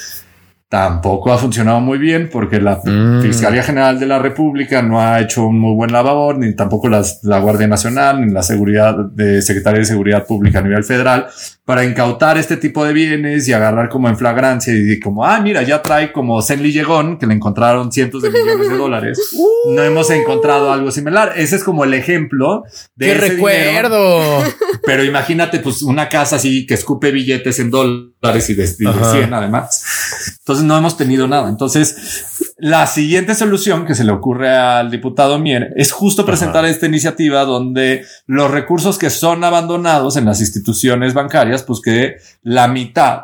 tampoco 0.74 1.32
ha 1.32 1.38
funcionado 1.38 1.80
muy 1.82 2.00
bien 2.00 2.32
porque 2.34 2.60
la 2.60 2.82
mm. 2.84 3.22
Fiscalía 3.22 3.62
General 3.62 4.00
de 4.00 4.08
la 4.08 4.18
República 4.18 4.82
no 4.82 5.00
ha 5.00 5.22
hecho 5.22 5.46
un 5.46 5.60
muy 5.60 5.76
buen 5.76 5.92
labor, 5.92 6.40
ni 6.40 6.56
tampoco 6.56 6.90
la 6.90 7.40
Guardia 7.40 7.68
Nacional, 7.68 8.26
ni 8.26 8.34
la 8.34 8.42
Seguridad 8.42 8.96
de 8.96 9.44
Secretaría 9.44 9.82
de 9.82 9.86
Seguridad 9.86 10.26
Pública 10.26 10.58
a 10.58 10.62
nivel 10.64 10.84
federal, 10.84 11.28
para 11.64 11.86
incautar 11.86 12.40
este 12.40 12.58
tipo 12.58 12.84
de 12.84 12.92
bienes 12.92 13.48
y 13.48 13.54
agarrar 13.54 13.88
como 13.88 14.10
en 14.10 14.18
flagrancia 14.18 14.74
y 14.74 15.00
como, 15.00 15.24
ah, 15.24 15.40
mira, 15.40 15.62
ya 15.62 15.82
trae 15.84 16.12
como 16.12 16.42
Zenly 16.42 16.74
Llegón, 16.74 17.20
que 17.20 17.28
le 17.28 17.36
encontraron 17.36 17.92
cientos 17.92 18.24
de 18.24 18.32
millones 18.32 18.68
de 18.68 18.76
dólares. 18.76 19.32
no 19.70 19.84
hemos 19.84 20.10
encontrado 20.10 20.74
algo 20.74 20.92
similar. 20.92 21.34
Ese 21.38 21.56
es 21.56 21.64
como 21.64 21.84
el 21.84 21.94
ejemplo 21.94 22.64
de... 22.96 23.06
¡Qué 23.06 23.14
recuerdo! 23.14 24.44
pero 24.86 25.04
imagínate, 25.04 25.60
pues, 25.60 25.84
una 25.84 26.10
casa 26.10 26.36
así 26.36 26.66
que 26.66 26.74
escupe 26.74 27.12
billetes 27.12 27.60
en 27.60 27.70
dólares 27.70 28.50
y 28.50 28.56
de, 28.56 28.64
y 28.64 28.86
de 28.86 29.06
100 29.12 29.34
además. 29.34 30.38
Entonces, 30.40 30.63
no 30.64 30.78
hemos 30.78 30.98
tenido 30.98 31.28
nada. 31.28 31.50
Entonces, 31.50 32.54
la 32.58 32.88
siguiente 32.88 33.36
solución 33.36 33.86
que 33.86 33.96
se 33.96 34.04
le 34.04 34.12
ocurre 34.12 34.56
al 34.56 34.90
diputado 34.90 35.38
Mier 35.40 35.74
es 35.76 35.92
justo 35.92 36.26
presentar 36.26 36.66
esta 36.66 36.86
iniciativa 36.86 37.44
donde 37.46 38.06
los 38.26 38.50
recursos 38.50 38.98
que 38.98 39.10
son 39.10 39.44
abandonados 39.44 40.18
en 40.18 40.26
las 40.26 40.40
instituciones 40.40 41.14
bancarias, 41.14 41.64
pues 41.64 41.82
que 41.82 42.16
la 42.42 42.68
mitad 42.68 43.24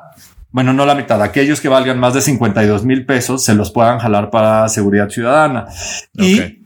bueno, 0.52 0.74
no 0.74 0.86
la 0.86 0.96
mitad, 0.96 1.22
aquellos 1.22 1.62
que 1.62 1.70
valgan 1.70 2.00
más 2.00 2.16
de 2.16 2.22
52 2.22 2.84
mil 2.84 3.06
pesos 3.06 3.44
se 3.44 3.54
los 3.54 3.70
puedan 3.70 4.00
jalar 4.00 4.32
para 4.32 4.68
seguridad 4.68 5.08
ciudadana. 5.10 5.68
Y 6.14 6.59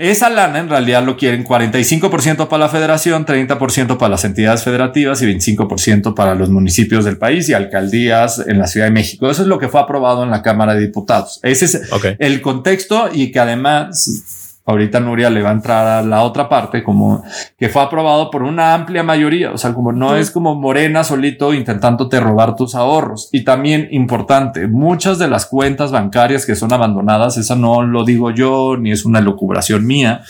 esa 0.00 0.30
lana 0.30 0.60
en 0.60 0.70
realidad 0.70 1.04
lo 1.04 1.18
quieren 1.18 1.44
45% 1.44 2.48
para 2.48 2.64
la 2.64 2.68
federación, 2.70 3.26
30% 3.26 3.98
para 3.98 4.08
las 4.08 4.24
entidades 4.24 4.64
federativas 4.64 5.20
y 5.20 5.26
25% 5.26 6.14
para 6.14 6.34
los 6.34 6.48
municipios 6.48 7.04
del 7.04 7.18
país 7.18 7.50
y 7.50 7.52
alcaldías 7.52 8.42
en 8.46 8.58
la 8.58 8.66
Ciudad 8.66 8.86
de 8.86 8.92
México. 8.92 9.30
Eso 9.30 9.42
es 9.42 9.48
lo 9.48 9.58
que 9.58 9.68
fue 9.68 9.78
aprobado 9.78 10.24
en 10.24 10.30
la 10.30 10.42
Cámara 10.42 10.74
de 10.74 10.80
Diputados. 10.80 11.38
Ese 11.42 11.66
es 11.66 11.82
el 12.18 12.40
contexto 12.40 13.10
y 13.12 13.30
que 13.30 13.40
además 13.40 14.39
ahorita 14.66 15.00
Nuria 15.00 15.30
le 15.30 15.42
va 15.42 15.50
a 15.50 15.54
entrar 15.54 15.86
a 15.86 16.02
la 16.02 16.22
otra 16.22 16.48
parte, 16.48 16.82
como 16.82 17.24
que 17.58 17.68
fue 17.68 17.82
aprobado 17.82 18.30
por 18.30 18.42
una 18.42 18.74
amplia 18.74 19.02
mayoría, 19.02 19.52
o 19.52 19.58
sea, 19.58 19.74
como 19.74 19.92
no 19.92 20.16
es 20.16 20.30
como 20.30 20.54
Morena 20.54 21.04
solito 21.04 21.54
intentándote 21.54 22.20
robar 22.20 22.56
tus 22.56 22.74
ahorros. 22.74 23.28
Y 23.32 23.44
también 23.44 23.88
importante, 23.90 24.68
muchas 24.68 25.18
de 25.18 25.28
las 25.28 25.46
cuentas 25.46 25.90
bancarias 25.90 26.46
que 26.46 26.56
son 26.56 26.72
abandonadas, 26.72 27.36
esa 27.36 27.56
no 27.56 27.82
lo 27.82 28.04
digo 28.04 28.30
yo, 28.30 28.76
ni 28.76 28.92
es 28.92 29.04
una 29.04 29.20
locubración 29.20 29.86
mía, 29.86 30.22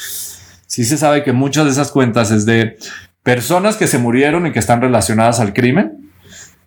sí 0.67 0.85
se 0.85 0.97
sabe 0.97 1.23
que 1.23 1.33
muchas 1.33 1.65
de 1.67 1.73
esas 1.73 1.91
cuentas 1.91 2.31
es 2.31 2.47
de 2.47 2.77
personas 3.23 3.77
que 3.77 3.87
se 3.87 3.99
murieron 3.99 4.47
y 4.47 4.53
que 4.53 4.59
están 4.59 4.81
relacionadas 4.81 5.41
al 5.41 5.53
crimen. 5.53 6.11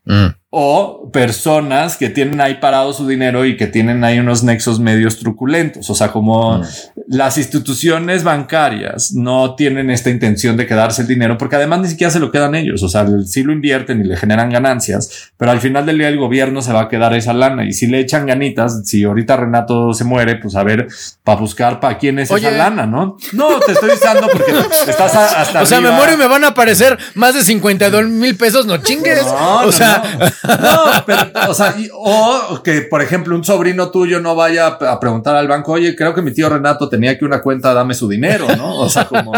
Mm 0.05 0.42
o 0.55 1.09
personas 1.11 1.97
que 1.97 2.11
tienen 2.11 2.39
ahí 2.39 2.59
parado 2.59 2.93
su 2.93 3.07
dinero 3.07 3.43
y 3.43 3.57
que 3.57 3.65
tienen 3.65 4.03
ahí 4.03 4.19
unos 4.19 4.43
nexos 4.43 4.79
medios 4.79 5.17
truculentos. 5.17 5.89
O 5.89 5.95
sea, 5.95 6.11
como 6.11 6.59
mm. 6.59 6.63
las 7.07 7.39
instituciones 7.39 8.23
bancarias 8.23 9.13
no 9.15 9.55
tienen 9.55 9.89
esta 9.89 10.11
intención 10.11 10.55
de 10.55 10.67
quedarse 10.67 11.01
el 11.01 11.07
dinero 11.07 11.39
porque 11.39 11.55
además 11.55 11.79
ni 11.79 11.87
siquiera 11.87 12.11
se 12.11 12.19
lo 12.19 12.29
quedan 12.29 12.53
ellos. 12.53 12.83
O 12.83 12.87
sea, 12.87 13.03
sí 13.25 13.41
lo 13.41 13.51
invierten 13.51 14.01
y 14.01 14.03
le 14.03 14.15
generan 14.15 14.51
ganancias, 14.51 15.31
pero 15.37 15.49
al 15.49 15.59
final 15.59 15.87
del 15.87 15.97
día 15.97 16.09
el 16.09 16.19
gobierno 16.19 16.61
se 16.61 16.71
va 16.71 16.81
a 16.81 16.87
quedar 16.87 17.15
esa 17.15 17.33
lana 17.33 17.65
y 17.65 17.73
si 17.73 17.87
le 17.87 17.99
echan 17.99 18.27
ganitas, 18.27 18.87
si 18.87 19.03
ahorita 19.05 19.35
Renato 19.35 19.91
se 19.93 20.03
muere, 20.03 20.35
pues 20.35 20.55
a 20.55 20.63
ver, 20.63 20.87
para 21.23 21.39
buscar 21.39 21.79
para 21.79 21.97
quién 21.97 22.19
es 22.19 22.29
esa 22.29 22.51
lana, 22.51 22.85
¿no? 22.85 23.17
No, 23.31 23.59
te 23.59 23.71
estoy 23.71 23.89
diciendo 23.89 24.27
porque 24.31 24.51
estás 24.87 25.15
hasta. 25.15 25.63
O 25.63 25.65
sea, 25.65 25.81
me 25.81 25.89
muero 25.89 26.13
y 26.13 26.17
me 26.17 26.27
van 26.27 26.43
a 26.43 26.49
aparecer 26.49 26.95
más 27.15 27.33
de 27.33 27.41
52 27.41 28.07
mil 28.07 28.37
pesos, 28.37 28.67
no 28.67 28.77
chingues. 28.77 29.23
o 29.25 29.71
sea, 29.71 30.03
no, 30.42 30.42
pero, 31.05 31.21
o 31.47 31.53
sea, 31.53 31.75
o 31.93 32.61
que, 32.63 32.81
por 32.81 33.01
ejemplo, 33.01 33.35
un 33.35 33.43
sobrino 33.43 33.91
tuyo 33.91 34.19
no 34.19 34.35
vaya 34.35 34.67
a 34.67 34.99
preguntar 34.99 35.35
al 35.35 35.47
banco, 35.47 35.73
oye, 35.73 35.95
creo 35.95 36.13
que 36.13 36.21
mi 36.21 36.31
tío 36.31 36.49
Renato 36.49 36.89
tenía 36.89 37.11
aquí 37.11 37.25
una 37.25 37.41
cuenta, 37.41 37.73
dame 37.73 37.93
su 37.93 38.07
dinero, 38.07 38.47
¿no? 38.57 38.77
O 38.79 38.89
sea, 38.89 39.05
como 39.05 39.31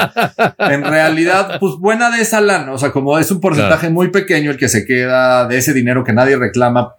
en 0.57 0.83
realidad, 0.83 1.59
pues 1.59 1.75
buena 1.75 2.09
de 2.09 2.21
esa 2.21 2.41
lana, 2.41 2.71
o 2.71 2.77
sea, 2.77 2.91
como 2.91 3.17
es 3.19 3.29
un 3.31 3.39
porcentaje 3.39 3.89
muy 3.89 4.09
pequeño 4.09 4.51
el 4.51 4.57
que 4.57 4.69
se 4.69 4.85
queda 4.85 5.47
de 5.47 5.57
ese 5.57 5.74
dinero 5.74 6.03
que 6.03 6.13
nadie 6.13 6.38
reclama 6.38 6.95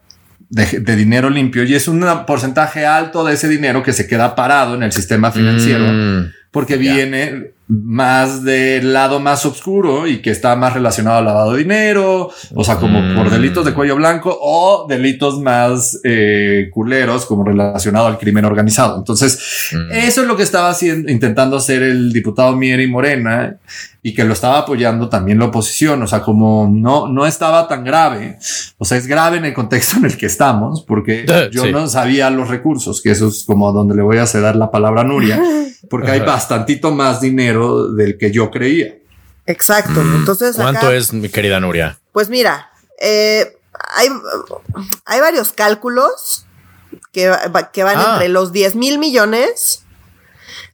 de, 0.48 0.96
dinero 0.96 1.28
limpio 1.28 1.64
y 1.64 1.75
es 1.75 1.88
un 1.88 2.04
porcentaje 2.26 2.86
alto 2.86 3.25
de 3.25 3.34
ese 3.34 3.48
dinero 3.48 3.82
que 3.82 3.92
se 3.92 4.06
queda 4.06 4.36
parado 4.36 4.75
en 4.76 4.84
el 4.84 4.92
sistema 4.92 5.32
financiero. 5.32 5.84
Mm 5.84 6.45
porque 6.56 6.78
viene 6.78 7.50
más 7.68 8.42
del 8.42 8.94
lado 8.94 9.20
más 9.20 9.44
oscuro 9.44 10.06
y 10.06 10.22
que 10.22 10.30
está 10.30 10.56
más 10.56 10.72
relacionado 10.72 11.18
al 11.18 11.26
lavado 11.26 11.52
de 11.52 11.58
dinero, 11.58 12.30
o 12.54 12.64
sea, 12.64 12.76
como 12.76 13.14
por 13.14 13.28
delitos 13.28 13.66
de 13.66 13.75
cuello 13.75 13.96
blanco 13.96 14.34
o 14.40 14.86
delitos 14.88 15.38
más 15.38 16.00
eh, 16.02 16.70
culeros 16.72 17.26
como 17.26 17.44
relacionado 17.44 18.06
al 18.06 18.16
crimen 18.16 18.46
organizado. 18.46 18.96
Entonces, 18.96 19.70
eso 19.90 20.22
es 20.22 20.26
lo 20.26 20.34
que 20.34 20.44
estaba 20.44 20.70
haciendo, 20.70 21.12
intentando 21.12 21.58
hacer 21.58 21.82
el 21.82 22.10
diputado 22.10 22.56
Mieri 22.56 22.86
Morena 22.86 23.58
y 24.06 24.14
que 24.14 24.22
lo 24.22 24.34
estaba 24.34 24.58
apoyando 24.58 25.08
también 25.08 25.40
la 25.40 25.46
oposición. 25.46 26.00
O 26.00 26.06
sea, 26.06 26.22
como 26.22 26.70
no, 26.72 27.08
no 27.08 27.26
estaba 27.26 27.66
tan 27.66 27.82
grave. 27.82 28.38
O 28.78 28.84
sea, 28.84 28.98
es 28.98 29.08
grave 29.08 29.38
en 29.38 29.46
el 29.46 29.52
contexto 29.52 29.96
en 29.98 30.04
el 30.04 30.16
que 30.16 30.26
estamos, 30.26 30.84
porque 30.84 31.26
yo 31.50 31.72
no 31.72 31.88
sabía 31.88 32.30
los 32.30 32.48
recursos, 32.48 33.02
que 33.02 33.10
eso 33.10 33.26
es 33.26 33.42
como 33.44 33.72
donde 33.72 33.96
le 33.96 34.02
voy 34.02 34.18
a 34.18 34.26
ceder 34.26 34.54
la 34.54 34.70
palabra 34.70 35.00
a 35.00 35.04
Nuria, 35.04 35.42
porque 35.90 36.12
hay 36.12 36.20
bastantito 36.46 36.92
más 36.92 37.20
dinero 37.20 37.88
del 37.92 38.16
que 38.16 38.30
yo 38.30 38.50
creía. 38.50 38.94
Exacto. 39.46 40.02
Mm. 40.02 40.16
Entonces, 40.16 40.56
¿cuánto 40.56 40.92
es 40.92 41.12
mi 41.12 41.28
querida 41.28 41.58
Nuria? 41.58 41.98
Pues 42.12 42.28
mira, 42.28 42.70
eh, 43.00 43.56
hay, 43.94 44.08
hay 45.04 45.20
varios 45.20 45.52
cálculos 45.52 46.46
que, 47.12 47.32
que 47.72 47.82
van 47.82 47.98
ah. 47.98 48.10
entre 48.12 48.28
los 48.28 48.52
10 48.52 48.76
mil 48.76 48.98
millones 48.98 49.82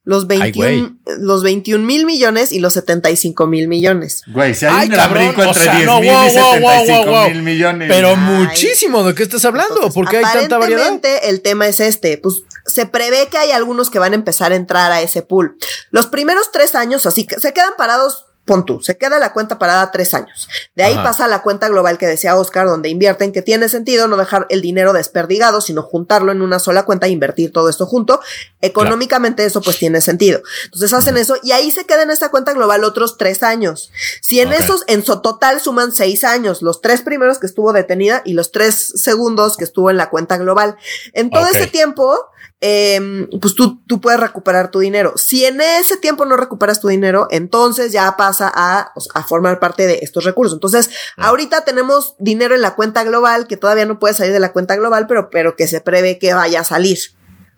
los 0.04 0.26
21, 0.26 0.96
los 1.20 1.44
21 1.44 1.84
mil 1.84 2.06
millones 2.06 2.50
y 2.50 2.58
los 2.58 2.72
75 2.72 3.46
mil 3.46 3.68
millones. 3.68 4.24
Güey, 4.26 4.52
si 4.52 4.66
hay 4.66 4.88
un 4.88 5.12
brinco 5.12 5.44
entre 5.44 5.62
10 5.62 6.00
mil 6.00 6.10
y 6.26 6.30
75 6.30 7.28
mil 7.28 7.42
millones. 7.42 7.88
Pero 7.88 8.16
muchísimo, 8.16 9.04
¿de 9.04 9.14
qué 9.14 9.22
estás 9.22 9.44
hablando? 9.44 9.92
¿Por 9.92 10.08
qué 10.08 10.16
hay 10.18 10.24
tanta 10.24 10.58
variedad? 10.58 11.00
el 11.22 11.40
tema 11.40 11.68
es 11.68 11.78
este, 11.78 12.18
pues 12.18 12.42
se 12.66 12.86
prevé 12.86 13.28
que 13.28 13.38
hay 13.38 13.50
algunos 13.50 13.90
que 13.90 13.98
van 13.98 14.12
a 14.12 14.16
empezar 14.16 14.52
a 14.52 14.56
entrar 14.56 14.92
a 14.92 15.02
ese 15.02 15.22
pool. 15.22 15.56
Los 15.90 16.06
primeros 16.06 16.52
tres 16.52 16.74
años, 16.74 17.06
así 17.06 17.26
que 17.26 17.40
se 17.40 17.52
quedan 17.52 17.74
parados 17.76 18.26
pon 18.44 18.66
tú, 18.66 18.80
se 18.82 18.98
queda 18.98 19.20
la 19.20 19.32
cuenta 19.32 19.58
parada 19.58 19.92
tres 19.92 20.14
años. 20.14 20.48
De 20.74 20.82
ahí 20.82 20.94
pasa 20.96 21.28
la 21.28 21.42
cuenta 21.42 21.68
global 21.68 21.96
que 21.96 22.06
decía 22.06 22.36
Oscar, 22.36 22.66
donde 22.66 22.88
invierten, 22.88 23.32
que 23.32 23.40
tiene 23.40 23.68
sentido 23.68 24.08
no 24.08 24.16
dejar 24.16 24.46
el 24.50 24.60
dinero 24.60 24.92
desperdigado, 24.92 25.60
sino 25.60 25.82
juntarlo 25.82 26.32
en 26.32 26.42
una 26.42 26.58
sola 26.58 26.84
cuenta 26.84 27.06
e 27.06 27.10
invertir 27.10 27.52
todo 27.52 27.68
esto 27.68 27.86
junto. 27.86 28.20
Económicamente 28.60 29.44
eso 29.44 29.62
pues 29.62 29.78
tiene 29.78 30.00
sentido. 30.00 30.42
Entonces 30.64 30.92
hacen 30.92 31.16
eso 31.18 31.36
y 31.42 31.52
ahí 31.52 31.70
se 31.70 31.86
queda 31.86 32.02
en 32.02 32.10
esta 32.10 32.30
cuenta 32.30 32.52
global 32.52 32.82
otros 32.82 33.16
tres 33.16 33.44
años. 33.44 33.92
Si 34.20 34.40
en 34.40 34.52
esos, 34.52 34.82
en 34.88 35.04
su 35.04 35.20
total 35.20 35.60
suman 35.60 35.92
seis 35.92 36.24
años, 36.24 36.62
los 36.62 36.80
tres 36.80 37.02
primeros 37.02 37.38
que 37.38 37.46
estuvo 37.46 37.72
detenida 37.72 38.22
y 38.24 38.32
los 38.32 38.50
tres 38.50 38.92
segundos 38.96 39.56
que 39.56 39.64
estuvo 39.64 39.88
en 39.88 39.96
la 39.96 40.10
cuenta 40.10 40.36
global. 40.36 40.76
En 41.12 41.30
todo 41.30 41.46
ese 41.46 41.68
tiempo, 41.68 42.31
Em, 42.64 43.28
pues 43.40 43.56
tú, 43.56 43.82
tú 43.88 44.00
puedes 44.00 44.20
recuperar 44.20 44.70
tu 44.70 44.78
dinero. 44.78 45.14
Si 45.16 45.44
en 45.44 45.60
ese 45.60 45.96
tiempo 45.96 46.24
no 46.26 46.36
recuperas 46.36 46.80
tu 46.80 46.86
dinero, 46.86 47.26
entonces 47.32 47.90
ya 47.90 48.16
pasa 48.16 48.52
a, 48.54 48.92
a 49.14 49.22
formar 49.24 49.58
parte 49.58 49.88
de 49.88 49.98
estos 50.02 50.22
recursos. 50.22 50.54
Entonces, 50.54 50.88
ah. 51.16 51.26
ahorita 51.26 51.64
tenemos 51.64 52.14
dinero 52.20 52.54
en 52.54 52.60
la 52.60 52.76
cuenta 52.76 53.02
global 53.02 53.48
que 53.48 53.56
todavía 53.56 53.84
no 53.84 53.98
puede 53.98 54.14
salir 54.14 54.32
de 54.32 54.38
la 54.38 54.52
cuenta 54.52 54.76
global, 54.76 55.08
pero, 55.08 55.28
pero 55.28 55.56
que 55.56 55.66
se 55.66 55.80
prevé 55.80 56.20
que 56.20 56.34
vaya 56.34 56.60
a 56.60 56.64
salir. 56.64 56.98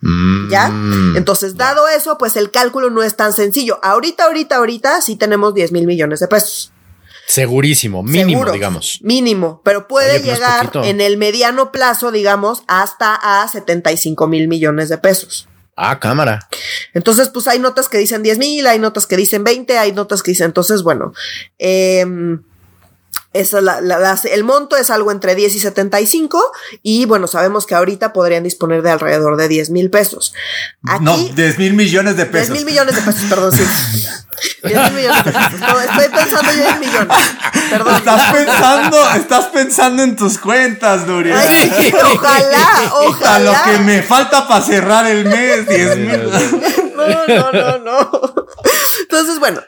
Mm. 0.00 0.48
¿Ya? 0.48 0.72
Entonces, 1.16 1.58
dado 1.58 1.86
eso, 1.88 2.16
pues 2.16 2.36
el 2.36 2.50
cálculo 2.50 2.88
no 2.88 3.02
es 3.02 3.14
tan 3.14 3.34
sencillo. 3.34 3.80
Ahorita, 3.82 4.24
ahorita, 4.24 4.56
ahorita 4.56 5.02
sí 5.02 5.16
tenemos 5.16 5.52
10 5.52 5.72
mil 5.72 5.86
millones 5.86 6.20
de 6.20 6.28
pesos. 6.28 6.73
Segurísimo, 7.26 8.02
mínimo, 8.02 8.50
digamos. 8.50 9.00
Mínimo, 9.02 9.60
pero 9.64 9.88
puede 9.88 10.22
llegar 10.22 10.70
en 10.84 11.00
el 11.00 11.16
mediano 11.16 11.72
plazo, 11.72 12.12
digamos, 12.12 12.62
hasta 12.66 13.14
a 13.14 13.48
75 13.48 14.26
mil 14.26 14.48
millones 14.48 14.88
de 14.88 14.98
pesos. 14.98 15.48
Ah, 15.76 15.98
cámara. 15.98 16.48
Entonces, 16.92 17.30
pues 17.30 17.48
hay 17.48 17.58
notas 17.58 17.88
que 17.88 17.98
dicen 17.98 18.22
10 18.22 18.38
mil, 18.38 18.66
hay 18.66 18.78
notas 18.78 19.06
que 19.06 19.16
dicen 19.16 19.42
20, 19.42 19.76
hay 19.78 19.92
notas 19.92 20.22
que 20.22 20.30
dicen, 20.30 20.46
entonces, 20.46 20.82
bueno, 20.82 21.12
eh, 21.58 22.06
la, 23.34 24.20
el 24.30 24.44
monto 24.44 24.76
es 24.76 24.90
algo 24.90 25.10
entre 25.10 25.34
10 25.34 25.56
y 25.56 25.60
75 25.60 26.52
y 26.82 27.04
bueno, 27.04 27.26
sabemos 27.26 27.66
que 27.66 27.74
ahorita 27.74 28.12
podrían 28.12 28.44
disponer 28.44 28.82
de 28.82 28.92
alrededor 28.92 29.36
de 29.36 29.48
10 29.48 29.70
mil 29.70 29.90
pesos. 29.90 30.34
no, 31.00 31.16
10 31.16 31.58
mil 31.58 31.74
millones 31.74 32.16
de 32.16 32.26
pesos. 32.26 32.50
10 32.50 32.64
mil 32.64 32.72
millones 32.72 32.94
de 32.94 33.02
pesos, 33.02 33.22
perdón, 33.28 33.52
sí. 33.52 33.62
10 34.62 34.82
mil 34.82 34.92
millones 34.92 35.24
de 35.24 35.32
pesos. 35.32 35.60
No, 35.60 35.80
estoy 35.80 36.08
pensando 36.08 36.52
yo 36.52 36.68
en 36.68 36.80
millones. 36.80 37.16
Perdón. 37.70 37.94
Estás 37.96 38.32
pensando, 38.32 39.14
estás 39.14 39.44
pensando 39.46 40.02
en 40.04 40.16
tus 40.16 40.38
cuentas, 40.38 41.06
Nuria. 41.06 41.36
Ay, 41.36 41.92
ojalá, 42.14 42.92
ojalá. 42.92 43.34
A 43.34 43.38
lo 43.40 43.52
que 43.64 43.78
me 43.80 44.02
falta 44.02 44.46
para 44.46 44.64
cerrar 44.64 45.06
el 45.06 45.24
mes, 45.24 45.68
10 45.68 45.96
mil. 45.96 46.30
No, 46.96 47.26
no, 47.26 47.52
no, 47.52 47.78
no. 47.78 48.34
Entonces, 49.00 49.38
bueno, 49.40 49.60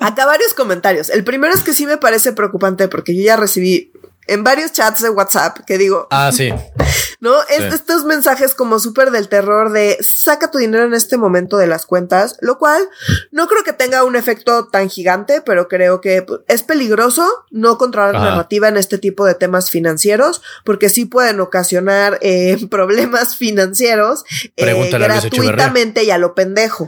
Acá 0.00 0.26
varios 0.26 0.54
comentarios. 0.54 1.10
El 1.10 1.24
primero 1.24 1.54
es 1.54 1.60
que 1.60 1.72
sí 1.72 1.86
me 1.86 1.96
parece 1.96 2.32
preocupante 2.32 2.88
porque 2.88 3.16
yo 3.16 3.22
ya 3.22 3.36
recibí 3.36 3.92
en 4.26 4.44
varios 4.44 4.72
chats 4.72 5.02
de 5.02 5.10
WhatsApp 5.10 5.58
que 5.66 5.78
digo. 5.78 6.08
Ah, 6.10 6.30
sí. 6.32 6.52
¿No? 7.20 7.34
Estos 7.48 8.04
mensajes 8.04 8.54
como 8.54 8.78
súper 8.78 9.10
del 9.10 9.28
terror 9.28 9.72
de 9.72 9.96
saca 10.02 10.50
tu 10.50 10.58
dinero 10.58 10.84
en 10.84 10.92
este 10.92 11.16
momento 11.16 11.56
de 11.56 11.66
las 11.66 11.86
cuentas, 11.86 12.36
lo 12.40 12.58
cual 12.58 12.86
no 13.30 13.48
creo 13.48 13.64
que 13.64 13.72
tenga 13.72 14.04
un 14.04 14.16
efecto 14.16 14.66
tan 14.68 14.90
gigante, 14.90 15.40
pero 15.40 15.66
creo 15.66 16.02
que 16.02 16.20
pues, 16.20 16.40
es 16.46 16.62
peligroso 16.62 17.26
no 17.50 17.78
controlar 17.78 18.14
la 18.14 18.20
narrativa 18.20 18.68
en 18.68 18.76
este 18.76 18.98
tipo 18.98 19.24
de 19.24 19.34
temas 19.34 19.70
financieros, 19.70 20.42
porque 20.62 20.90
sí 20.90 21.06
pueden 21.06 21.40
ocasionar 21.40 22.18
eh, 22.20 22.58
problemas 22.70 23.36
financieros 23.36 24.24
eh, 24.56 24.90
gratuitamente 24.90 26.04
y 26.04 26.10
a 26.10 26.18
lo 26.18 26.34
pendejo. 26.34 26.86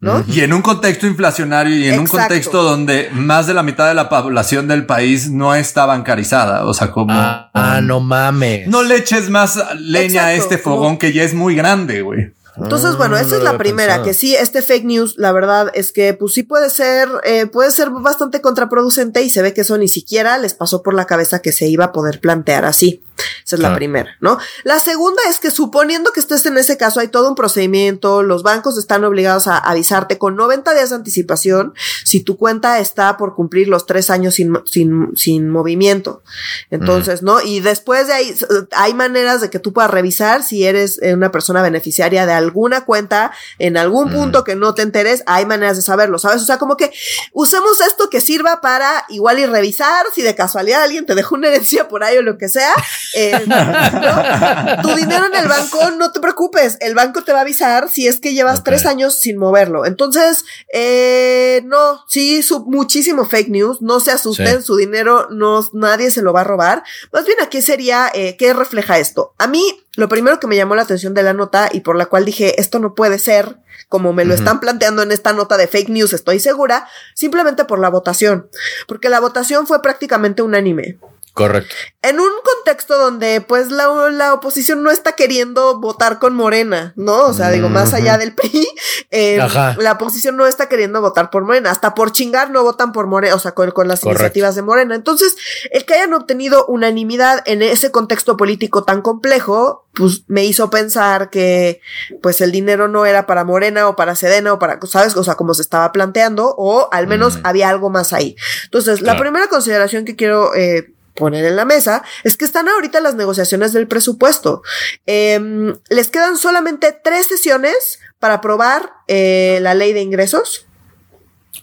¿No? 0.00 0.24
Y 0.28 0.42
en 0.42 0.52
un 0.52 0.62
contexto 0.62 1.08
inflacionario 1.08 1.76
y 1.76 1.88
en 1.88 1.98
un 1.98 2.06
contexto 2.06 2.62
donde 2.62 3.10
más 3.12 3.48
de 3.48 3.54
la 3.54 3.64
mitad 3.64 3.88
de 3.88 3.94
la 3.94 4.08
población 4.08 4.68
del 4.68 4.86
país 4.86 5.28
no 5.28 5.56
está 5.56 5.86
bancarizada. 5.86 6.66
O 6.66 6.74
sea, 6.74 6.92
como. 6.92 7.12
Ah, 7.12 7.50
ah 7.52 7.80
no 7.82 7.98
mames. 7.98 8.68
No 8.68 8.84
le 8.84 8.96
eches 8.96 9.28
más 9.28 9.60
leña 9.76 10.26
a 10.26 10.34
este 10.34 10.56
fogón 10.56 10.98
que 10.98 11.12
ya 11.12 11.24
es 11.24 11.34
muy 11.34 11.56
grande, 11.56 12.02
güey. 12.02 12.32
Entonces, 12.60 12.96
bueno, 12.96 13.16
esa 13.16 13.36
es 13.36 13.42
la 13.42 13.56
primera, 13.56 14.02
que 14.02 14.14
sí, 14.14 14.34
este 14.34 14.62
fake 14.62 14.84
news, 14.84 15.14
la 15.16 15.32
verdad 15.32 15.70
es 15.74 15.92
que 15.92 16.14
pues 16.14 16.34
sí 16.34 16.42
puede 16.42 16.70
ser, 16.70 17.08
eh, 17.24 17.46
puede 17.46 17.70
ser 17.70 17.90
bastante 17.90 18.40
contraproducente 18.40 19.22
y 19.22 19.30
se 19.30 19.42
ve 19.42 19.54
que 19.54 19.62
eso 19.62 19.78
ni 19.78 19.88
siquiera 19.88 20.38
les 20.38 20.54
pasó 20.54 20.82
por 20.82 20.94
la 20.94 21.06
cabeza 21.06 21.40
que 21.40 21.52
se 21.52 21.66
iba 21.68 21.86
a 21.86 21.92
poder 21.92 22.20
plantear 22.20 22.64
así. 22.64 23.02
Esa 23.44 23.56
es 23.56 23.62
la 23.62 23.74
primera, 23.74 24.16
¿no? 24.20 24.38
La 24.62 24.78
segunda 24.78 25.20
es 25.28 25.40
que 25.40 25.50
suponiendo 25.50 26.12
que 26.12 26.20
estés 26.20 26.46
en 26.46 26.56
ese 26.56 26.76
caso, 26.76 27.00
hay 27.00 27.08
todo 27.08 27.28
un 27.28 27.34
procedimiento, 27.34 28.22
los 28.22 28.42
bancos 28.42 28.78
están 28.78 29.04
obligados 29.04 29.46
a 29.46 29.58
avisarte 29.58 30.18
con 30.18 30.36
90 30.36 30.72
días 30.74 30.90
de 30.90 30.96
anticipación 30.96 31.74
si 32.04 32.20
tu 32.20 32.36
cuenta 32.36 32.78
está 32.78 33.16
por 33.16 33.34
cumplir 33.34 33.68
los 33.68 33.86
tres 33.86 34.10
años 34.10 34.34
sin, 34.34 34.58
sin, 34.66 35.16
sin 35.16 35.50
movimiento. 35.50 36.22
Entonces, 36.70 37.22
¿no? 37.22 37.40
Y 37.40 37.60
después 37.60 38.06
de 38.06 38.12
ahí, 38.12 38.34
hay 38.72 38.94
maneras 38.94 39.40
de 39.40 39.50
que 39.50 39.58
tú 39.58 39.72
puedas 39.72 39.90
revisar 39.90 40.42
si 40.42 40.64
eres 40.64 41.00
eh, 41.02 41.14
una 41.14 41.32
persona 41.32 41.62
beneficiaria 41.62 42.26
de 42.26 42.32
alguna 42.48 42.84
cuenta 42.84 43.32
en 43.58 43.76
algún 43.76 44.10
punto 44.10 44.44
que 44.44 44.56
no 44.56 44.74
te 44.74 44.82
enteres, 44.82 45.22
hay 45.26 45.46
maneras 45.46 45.76
de 45.76 45.82
saberlo, 45.82 46.18
¿sabes? 46.18 46.42
O 46.42 46.46
sea, 46.46 46.58
como 46.58 46.76
que 46.76 46.92
usemos 47.32 47.80
esto 47.80 48.10
que 48.10 48.20
sirva 48.20 48.60
para 48.60 49.04
igual 49.08 49.38
y 49.38 49.46
revisar 49.46 50.06
si 50.14 50.22
de 50.22 50.34
casualidad 50.34 50.82
alguien 50.82 51.06
te 51.06 51.14
dejó 51.14 51.34
una 51.34 51.48
herencia 51.48 51.88
por 51.88 52.02
ahí 52.02 52.16
o 52.16 52.22
lo 52.22 52.38
que 52.38 52.48
sea 52.48 52.72
eh, 53.14 53.32
tu 54.82 54.94
dinero 54.94 55.26
en 55.26 55.34
el 55.34 55.48
banco, 55.48 55.90
no 55.92 56.10
te 56.12 56.20
preocupes, 56.20 56.76
el 56.80 56.94
banco 56.94 57.22
te 57.22 57.32
va 57.32 57.38
a 57.38 57.42
avisar 57.42 57.88
si 57.88 58.06
es 58.06 58.20
que 58.20 58.34
llevas 58.34 58.64
tres 58.64 58.86
años 58.86 59.18
sin 59.18 59.38
moverlo. 59.38 59.84
Entonces, 59.84 60.44
eh, 60.72 61.62
no, 61.64 62.04
sí, 62.08 62.44
muchísimo 62.66 63.24
fake 63.24 63.48
news, 63.48 63.82
no 63.82 64.00
se 64.00 64.12
asusten, 64.12 64.62
su 64.62 64.76
dinero 64.76 65.28
no, 65.30 65.64
nadie 65.72 66.10
se 66.10 66.22
lo 66.22 66.32
va 66.32 66.42
a 66.42 66.44
robar. 66.44 66.82
Más 67.12 67.24
bien, 67.24 67.38
¿a 67.42 67.48
qué 67.48 67.62
sería, 67.62 68.10
eh, 68.14 68.36
qué 68.38 68.52
refleja 68.52 68.98
esto? 68.98 69.34
A 69.38 69.46
mí, 69.46 69.84
lo 69.98 70.08
primero 70.08 70.38
que 70.38 70.46
me 70.46 70.54
llamó 70.54 70.76
la 70.76 70.82
atención 70.82 71.12
de 71.12 71.24
la 71.24 71.32
nota 71.32 71.70
y 71.72 71.80
por 71.80 71.96
la 71.96 72.06
cual 72.06 72.24
dije, 72.24 72.60
esto 72.60 72.78
no 72.78 72.94
puede 72.94 73.18
ser, 73.18 73.58
como 73.88 74.12
me 74.12 74.24
lo 74.24 74.32
están 74.32 74.60
planteando 74.60 75.02
en 75.02 75.10
esta 75.10 75.32
nota 75.32 75.56
de 75.56 75.66
fake 75.66 75.88
news, 75.88 76.12
estoy 76.12 76.38
segura, 76.38 76.86
simplemente 77.16 77.64
por 77.64 77.80
la 77.80 77.90
votación, 77.90 78.48
porque 78.86 79.08
la 79.08 79.18
votación 79.18 79.66
fue 79.66 79.82
prácticamente 79.82 80.40
unánime. 80.40 81.00
Correcto. 81.38 81.72
En 82.02 82.18
un 82.18 82.30
contexto 82.42 82.98
donde 82.98 83.40
pues 83.40 83.70
la, 83.70 83.86
la, 84.10 84.34
oposición 84.34 84.82
no 84.82 84.90
está 84.90 85.12
queriendo 85.12 85.78
votar 85.78 86.18
con 86.18 86.34
Morena, 86.34 86.92
¿no? 86.96 87.26
O 87.26 87.32
sea, 87.32 87.50
digo, 87.50 87.68
más 87.68 87.94
allá 87.94 88.18
del 88.18 88.34
PRI, 88.34 88.66
eh, 89.12 89.38
la 89.78 89.92
oposición 89.92 90.36
no 90.36 90.48
está 90.48 90.68
queriendo 90.68 91.00
votar 91.00 91.30
por 91.30 91.44
Morena. 91.44 91.70
Hasta 91.70 91.94
por 91.94 92.10
chingar 92.10 92.50
no 92.50 92.64
votan 92.64 92.90
por 92.90 93.06
Morena, 93.06 93.36
o 93.36 93.38
sea, 93.38 93.52
con, 93.52 93.70
con 93.70 93.86
las 93.86 94.02
iniciativas 94.02 94.56
de 94.56 94.62
Morena. 94.62 94.96
Entonces, 94.96 95.36
el 95.70 95.84
que 95.84 95.94
hayan 95.94 96.12
obtenido 96.12 96.66
unanimidad 96.66 97.44
en 97.46 97.62
ese 97.62 97.92
contexto 97.92 98.36
político 98.36 98.82
tan 98.82 99.00
complejo, 99.00 99.86
pues 99.94 100.24
me 100.26 100.44
hizo 100.44 100.70
pensar 100.70 101.30
que 101.30 101.80
pues 102.20 102.40
el 102.40 102.50
dinero 102.50 102.88
no 102.88 103.06
era 103.06 103.26
para 103.26 103.44
Morena 103.44 103.88
o 103.88 103.94
para 103.94 104.16
Sedena 104.16 104.54
o 104.54 104.58
para, 104.58 104.80
¿sabes? 104.88 105.16
O 105.16 105.22
sea, 105.22 105.36
como 105.36 105.54
se 105.54 105.62
estaba 105.62 105.92
planteando, 105.92 106.52
o 106.58 106.88
al 106.90 107.06
menos 107.06 107.38
había 107.44 107.68
algo 107.68 107.90
más 107.90 108.12
ahí. 108.12 108.34
Entonces, 108.64 109.02
la 109.02 109.16
primera 109.16 109.46
consideración 109.46 110.04
que 110.04 110.16
quiero... 110.16 110.52
Eh, 110.56 110.94
poner 111.18 111.44
en 111.44 111.56
la 111.56 111.64
mesa 111.64 112.02
es 112.24 112.36
que 112.36 112.44
están 112.44 112.68
ahorita 112.68 113.00
las 113.00 113.16
negociaciones 113.16 113.72
del 113.72 113.88
presupuesto. 113.88 114.62
Em, 115.04 115.74
les 115.90 116.08
quedan 116.08 116.36
solamente 116.36 116.92
tres 116.92 117.26
sesiones 117.26 117.98
para 118.18 118.34
aprobar 118.34 118.92
eh, 119.08 119.58
la 119.60 119.74
ley 119.74 119.92
de 119.92 120.00
ingresos. 120.00 120.66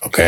Ok. 0.01 0.19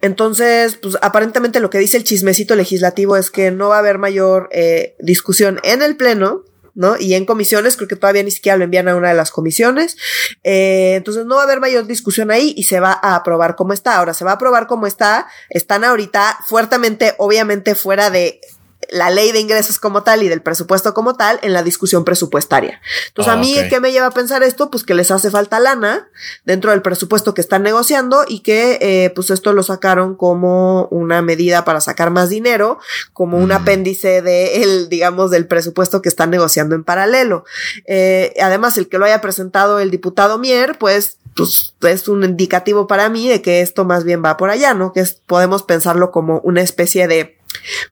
Entonces, 0.00 0.76
pues 0.80 0.96
aparentemente 1.02 1.60
lo 1.60 1.70
que 1.70 1.78
dice 1.78 1.98
el 1.98 2.04
chismecito 2.04 2.56
legislativo 2.56 3.16
es 3.16 3.30
que 3.30 3.50
no 3.50 3.68
va 3.68 3.76
a 3.76 3.80
haber 3.80 3.98
mayor 3.98 4.48
eh, 4.50 4.96
discusión 4.98 5.60
en 5.62 5.82
el 5.82 5.96
Pleno. 5.96 6.44
¿no? 6.72 6.96
Y 6.98 7.14
en 7.14 7.26
comisiones, 7.26 7.76
creo 7.76 7.88
que 7.88 7.96
todavía 7.96 8.22
ni 8.22 8.30
siquiera 8.30 8.56
lo 8.56 8.64
envían 8.64 8.88
a 8.88 8.96
una 8.96 9.08
de 9.08 9.14
las 9.14 9.32
comisiones. 9.32 9.96
Eh, 10.44 10.94
entonces 10.94 11.26
no 11.26 11.34
va 11.34 11.42
a 11.42 11.44
haber 11.44 11.60
mayor 11.60 11.86
discusión 11.86 12.30
ahí 12.30 12.54
y 12.56 12.62
se 12.62 12.80
va 12.80 12.98
a 13.02 13.16
aprobar 13.16 13.56
como 13.56 13.72
está. 13.72 13.96
Ahora, 13.96 14.14
se 14.14 14.24
va 14.24 14.30
a 14.30 14.34
aprobar 14.34 14.66
como 14.66 14.86
está. 14.86 15.26
Están 15.50 15.84
ahorita 15.84 16.38
fuertemente, 16.46 17.14
obviamente, 17.18 17.74
fuera 17.74 18.08
de 18.08 18.40
la 18.88 19.10
ley 19.10 19.30
de 19.30 19.40
ingresos 19.40 19.78
como 19.78 20.02
tal 20.02 20.22
y 20.22 20.28
del 20.28 20.40
presupuesto 20.42 20.94
como 20.94 21.14
tal 21.14 21.38
en 21.42 21.52
la 21.52 21.62
discusión 21.62 22.04
presupuestaria. 22.04 22.80
Entonces, 23.08 23.32
a 23.32 23.36
mí, 23.36 23.56
Ah. 23.58 23.68
¿qué 23.68 23.78
me 23.78 23.92
lleva 23.92 24.06
a 24.06 24.10
pensar 24.10 24.42
esto? 24.42 24.70
Pues 24.70 24.84
que 24.84 24.94
les 24.94 25.10
hace 25.10 25.30
falta 25.30 25.60
lana 25.60 26.08
dentro 26.44 26.70
del 26.70 26.80
presupuesto 26.82 27.34
que 27.34 27.40
están 27.42 27.62
negociando 27.62 28.24
y 28.26 28.40
que, 28.40 28.78
eh, 28.80 29.10
pues 29.14 29.30
esto 29.30 29.52
lo 29.52 29.62
sacaron 29.62 30.16
como 30.16 30.86
una 30.90 31.20
medida 31.22 31.64
para 31.64 31.80
sacar 31.80 32.10
más 32.10 32.30
dinero, 32.30 32.78
como 33.12 33.36
un 33.36 33.48
Mm. 33.50 33.52
apéndice 33.52 34.22
de 34.22 34.62
el, 34.62 34.88
digamos, 34.88 35.30
del 35.30 35.46
presupuesto 35.46 36.00
que 36.02 36.08
están 36.08 36.30
negociando 36.30 36.74
en 36.74 36.82
paralelo. 36.82 37.44
Eh, 37.86 38.34
además, 38.42 38.78
el 38.78 38.88
que 38.88 38.98
lo 38.98 39.04
haya 39.04 39.20
presentado 39.20 39.78
el 39.78 39.90
diputado 39.90 40.38
Mier, 40.38 40.78
pues, 40.78 41.18
pues 41.36 41.74
es 41.82 42.08
un 42.08 42.24
indicativo 42.24 42.86
para 42.86 43.08
mí 43.08 43.28
de 43.28 43.40
que 43.40 43.60
esto 43.60 43.84
más 43.84 44.04
bien 44.04 44.22
va 44.24 44.36
por 44.36 44.50
allá, 44.50 44.74
¿no? 44.74 44.92
Que 44.92 45.00
es- 45.00 45.20
podemos 45.26 45.62
pensarlo 45.62 46.10
como 46.10 46.40
una 46.40 46.60
especie 46.60 47.06
de 47.06 47.36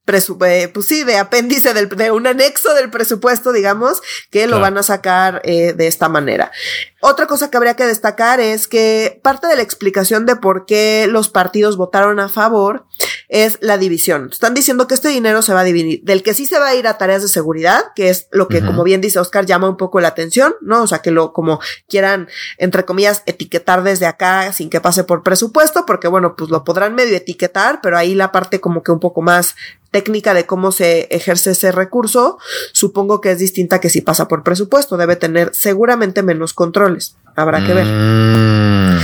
presu- 0.06 0.38
eh, 0.46 0.68
pues 0.68 0.86
sí, 0.86 1.04
de 1.04 1.18
apéndice 1.18 1.74
del, 1.74 1.88
de 1.88 2.10
un 2.10 2.26
anexo 2.26 2.74
del 2.74 2.90
presupuesto, 2.90 3.52
digamos, 3.52 4.00
que 4.30 4.46
lo 4.46 4.60
van 4.60 4.78
a 4.78 4.82
sacar 4.82 5.40
eh, 5.44 5.72
de 5.72 5.86
esta 5.86 6.08
manera. 6.08 6.50
Otra 7.00 7.26
cosa 7.26 7.48
que 7.50 7.56
habría 7.56 7.76
que 7.76 7.86
destacar 7.86 8.40
es 8.40 8.66
que 8.66 9.20
parte 9.22 9.46
de 9.46 9.54
la 9.56 9.62
explicación 9.62 10.26
de 10.26 10.34
por 10.34 10.66
qué 10.66 11.06
los 11.08 11.28
partidos 11.28 11.76
votaron 11.76 12.18
a 12.18 12.28
favor 12.28 12.86
es 13.28 13.58
la 13.60 13.78
división. 13.78 14.30
Están 14.32 14.54
diciendo 14.54 14.88
que 14.88 14.94
este 14.94 15.08
dinero 15.08 15.42
se 15.42 15.52
va 15.52 15.60
a 15.60 15.64
dividir, 15.64 16.00
del 16.02 16.22
que 16.24 16.34
sí 16.34 16.46
se 16.46 16.58
va 16.58 16.68
a 16.68 16.74
ir 16.74 16.88
a 16.88 16.98
tareas 16.98 17.22
de 17.22 17.28
seguridad, 17.28 17.84
que 17.94 18.08
es 18.08 18.26
lo 18.32 18.48
que, 18.48 18.64
como 18.64 18.82
bien 18.82 19.00
dice 19.00 19.20
Oscar, 19.20 19.46
llama 19.46 19.68
un 19.68 19.76
poco 19.76 20.00
la 20.00 20.08
atención, 20.08 20.56
¿no? 20.60 20.82
O 20.82 20.86
sea, 20.88 20.98
que 21.00 21.10
lo 21.12 21.32
como 21.32 21.60
quieran, 21.88 22.28
entre 22.56 22.84
comillas, 22.84 23.22
etiquetar 23.26 23.82
desde 23.84 24.06
acá 24.06 24.52
sin 24.52 24.68
que 24.68 24.80
pase 24.80 25.04
por 25.04 25.22
presupuesto, 25.22 25.86
porque 25.86 26.08
bueno, 26.08 26.34
pues 26.36 26.50
lo 26.50 26.64
podrán 26.64 26.94
medio 26.96 27.16
etiquetar, 27.16 27.80
pero 27.80 27.96
ahí 27.96 28.14
la 28.14 28.32
parte 28.32 28.60
como 28.60 28.82
que 28.82 28.90
un 28.90 28.98
poco 29.00 29.22
más 29.22 29.47
técnica 29.90 30.34
de 30.34 30.46
cómo 30.46 30.72
se 30.72 31.08
ejerce 31.10 31.52
ese 31.52 31.72
recurso, 31.72 32.38
supongo 32.72 33.20
que 33.20 33.32
es 33.32 33.38
distinta 33.38 33.80
que 33.80 33.90
si 33.90 34.00
pasa 34.00 34.28
por 34.28 34.42
presupuesto, 34.42 34.96
debe 34.96 35.16
tener 35.16 35.50
seguramente 35.54 36.22
menos 36.22 36.52
controles. 36.52 37.16
Habrá 37.36 37.64
que 37.64 37.72
ver. 37.72 37.86
Mm. 37.86 38.98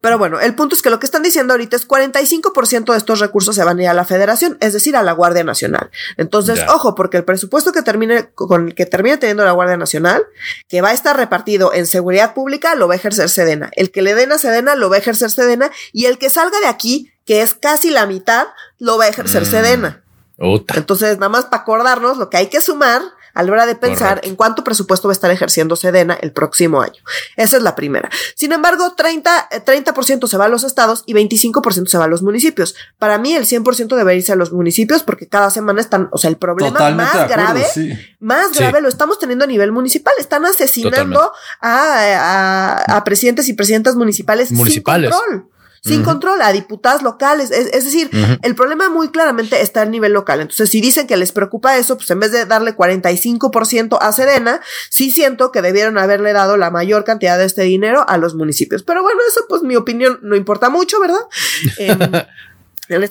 Pero 0.00 0.18
bueno, 0.18 0.38
el 0.40 0.54
punto 0.54 0.76
es 0.76 0.82
que 0.82 0.90
lo 0.90 1.00
que 1.00 1.06
están 1.06 1.22
diciendo 1.22 1.54
ahorita 1.54 1.74
es 1.74 1.88
45% 1.88 2.92
de 2.92 2.98
estos 2.98 3.18
recursos 3.18 3.54
se 3.56 3.64
van 3.64 3.78
a 3.78 3.82
ir 3.82 3.88
a 3.88 3.94
la 3.94 4.04
federación, 4.04 4.56
es 4.60 4.72
decir, 4.72 4.94
a 4.94 5.02
la 5.02 5.12
Guardia 5.12 5.42
Nacional. 5.42 5.90
Entonces, 6.16 6.60
ojo, 6.68 6.94
porque 6.94 7.16
el 7.16 7.24
presupuesto 7.24 7.72
que 7.72 7.82
termine, 7.82 8.30
con 8.34 8.68
el 8.68 8.74
que 8.74 8.86
termine 8.86 9.16
teniendo 9.16 9.44
la 9.44 9.52
Guardia 9.52 9.76
Nacional, 9.76 10.22
que 10.68 10.82
va 10.82 10.90
a 10.90 10.92
estar 10.92 11.16
repartido 11.16 11.74
en 11.74 11.86
seguridad 11.86 12.34
pública, 12.34 12.74
lo 12.76 12.86
va 12.86 12.94
a 12.94 12.96
ejercer 12.96 13.28
Sedena. 13.28 13.70
El 13.74 13.90
que 13.90 14.02
le 14.02 14.14
den 14.14 14.30
a 14.30 14.38
Sedena, 14.38 14.76
lo 14.76 14.88
va 14.88 14.96
a 14.96 15.00
ejercer 15.00 15.30
Sedena. 15.30 15.70
Y 15.92 16.04
el 16.04 16.18
que 16.18 16.30
salga 16.30 16.60
de 16.60 16.66
aquí, 16.66 17.10
que 17.24 17.42
es 17.42 17.54
casi 17.54 17.90
la 17.90 18.06
mitad, 18.06 18.46
lo 18.78 18.98
va 18.98 19.04
a 19.04 19.08
ejercer 19.08 19.42
Mm. 19.42 19.46
Sedena. 19.46 20.02
Uta. 20.40 20.74
Entonces, 20.76 21.16
nada 21.18 21.28
más 21.30 21.46
para 21.46 21.62
acordarnos 21.62 22.16
lo 22.16 22.30
que 22.30 22.36
hay 22.36 22.46
que 22.46 22.60
sumar 22.60 23.02
a 23.34 23.42
la 23.42 23.52
hora 23.52 23.66
de 23.66 23.74
pensar 23.76 24.08
Correcto. 24.08 24.28
en 24.28 24.36
cuánto 24.36 24.64
presupuesto 24.64 25.06
va 25.08 25.12
a 25.12 25.14
estar 25.14 25.30
ejerciendo 25.32 25.74
Sedena 25.76 26.14
el 26.20 26.32
próximo 26.32 26.80
año. 26.80 27.00
Esa 27.36 27.56
es 27.56 27.62
la 27.62 27.74
primera. 27.76 28.08
Sin 28.36 28.52
embargo, 28.52 28.94
30, 28.96 29.48
eh, 29.50 29.60
30% 29.60 30.26
se 30.28 30.36
va 30.36 30.44
a 30.46 30.48
los 30.48 30.62
estados 30.64 31.02
y 31.06 31.12
25% 31.14 31.88
se 31.90 31.98
va 31.98 32.04
a 32.04 32.08
los 32.08 32.22
municipios. 32.22 32.74
Para 32.98 33.18
mí, 33.18 33.34
el 33.34 33.46
100% 33.46 33.96
debe 33.96 34.14
irse 34.16 34.32
a 34.32 34.36
los 34.36 34.52
municipios 34.52 35.02
porque 35.02 35.28
cada 35.28 35.50
semana 35.50 35.80
están, 35.80 36.08
o 36.12 36.18
sea, 36.18 36.30
el 36.30 36.36
problema 36.36 36.70
Totalmente 36.72 37.04
más 37.14 37.22
acuerdo, 37.24 37.42
grave 37.44 37.66
sí. 37.72 37.92
más 38.20 38.48
Sí. 38.52 38.58
grave 38.60 38.80
lo 38.80 38.88
estamos 38.88 39.18
teniendo 39.18 39.44
a 39.44 39.48
nivel 39.48 39.72
municipal. 39.72 40.14
Están 40.18 40.44
asesinando 40.46 41.32
a, 41.60 42.82
a- 42.86 42.96
a 42.96 43.04
presidentes 43.04 43.48
y 43.48 43.54
presidentas 43.54 43.96
municipales, 43.96 44.52
Municipales. 44.52 45.10
sin 45.14 45.18
control. 45.20 45.50
Sin 45.82 46.02
control, 46.02 46.42
a 46.42 46.52
diputadas 46.52 47.02
locales. 47.02 47.50
Es, 47.50 47.68
es 47.72 47.84
decir, 47.84 48.10
el 48.42 48.54
problema 48.54 48.88
muy 48.88 49.08
claramente 49.08 49.60
está 49.60 49.82
a 49.82 49.84
nivel 49.86 50.12
local. 50.12 50.40
Entonces, 50.40 50.70
si 50.70 50.80
dicen 50.80 51.06
que 51.06 51.16
les 51.16 51.32
preocupa 51.32 51.76
eso, 51.78 51.96
pues 51.96 52.10
en 52.10 52.20
vez 52.20 52.32
de 52.32 52.46
darle 52.46 52.76
45% 52.76 53.98
a 54.00 54.12
Sedena, 54.12 54.60
sí 54.90 55.10
siento 55.10 55.52
que 55.52 55.62
debieron 55.62 55.98
haberle 55.98 56.32
dado 56.32 56.56
la 56.56 56.70
mayor 56.70 57.04
cantidad 57.04 57.38
de 57.38 57.44
este 57.44 57.62
dinero 57.62 58.04
a 58.08 58.18
los 58.18 58.34
municipios. 58.34 58.82
Pero 58.82 59.02
bueno, 59.02 59.20
eso 59.28 59.42
pues 59.48 59.62
mi 59.62 59.76
opinión 59.76 60.18
no 60.22 60.36
importa 60.36 60.68
mucho, 60.68 61.00
¿verdad? 61.00 61.20
Em, 61.78 61.98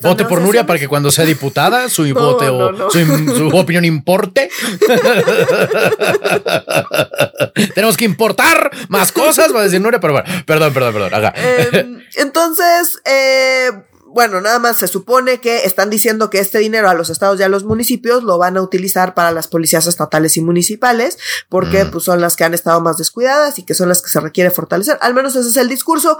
Vote 0.02 0.26
por 0.26 0.42
Nuria 0.42 0.66
para 0.66 0.80
que 0.80 0.88
cuando 0.88 1.12
sea 1.12 1.26
diputada 1.26 1.88
su 1.90 2.08
No, 2.14 2.16
vote 2.16 2.50
o 2.50 2.72
no. 2.72 2.90
Su, 2.90 3.00
su 3.36 3.48
opinión 3.50 3.86
importe. 3.86 4.50
Tenemos 7.76 7.98
que 7.98 8.06
importar 8.06 8.72
más 8.90 9.12
cosas, 9.12 9.54
va 9.54 9.60
a 9.60 9.64
decir 9.64 9.82
Nuria, 9.82 10.00
pero 10.00 10.14
bueno, 10.14 10.28
perdón, 10.46 10.74
perdón, 10.74 10.94
perdón. 10.94 11.34
Em, 11.36 12.02
entonces, 12.16 13.02
eh, 13.06 13.70
bueno, 14.08 14.42
nada 14.42 14.60
más 14.60 14.78
se 14.78 14.88
supone 14.88 15.40
que 15.40 15.66
están 15.66 15.90
diciendo 15.90 16.30
que 16.30 16.40
este 16.40 16.60
dinero 16.60 16.90
a 16.90 16.94
los 16.94 17.10
estados 17.10 17.40
y 17.40 17.44
a 17.44 17.50
los 17.50 17.64
municipios 17.64 18.24
lo 18.24 18.38
van 18.38 18.58
a 18.58 18.62
utilizar 18.62 19.14
para 19.14 19.32
las 19.32 19.48
policías 19.48 19.86
estatales 19.88 20.38
y 20.38 20.42
municipales, 20.42 21.18
porque 21.50 21.84
Mm. 21.84 21.92
pues 21.92 22.04
son 22.04 22.22
las 22.22 22.36
que 22.36 22.44
han 22.44 22.54
estado 22.54 22.82
más 22.82 22.98
descuidadas 22.98 23.60
y 23.60 23.64
que 23.64 23.74
son 23.74 23.90
las 23.90 24.02
que 24.02 24.10
se 24.10 24.20
requiere 24.20 24.50
fortalecer. 24.52 24.98
Al 25.02 25.14
menos 25.14 25.36
ese 25.36 25.50
es 25.50 25.58
el 25.58 25.70
discurso. 25.70 26.18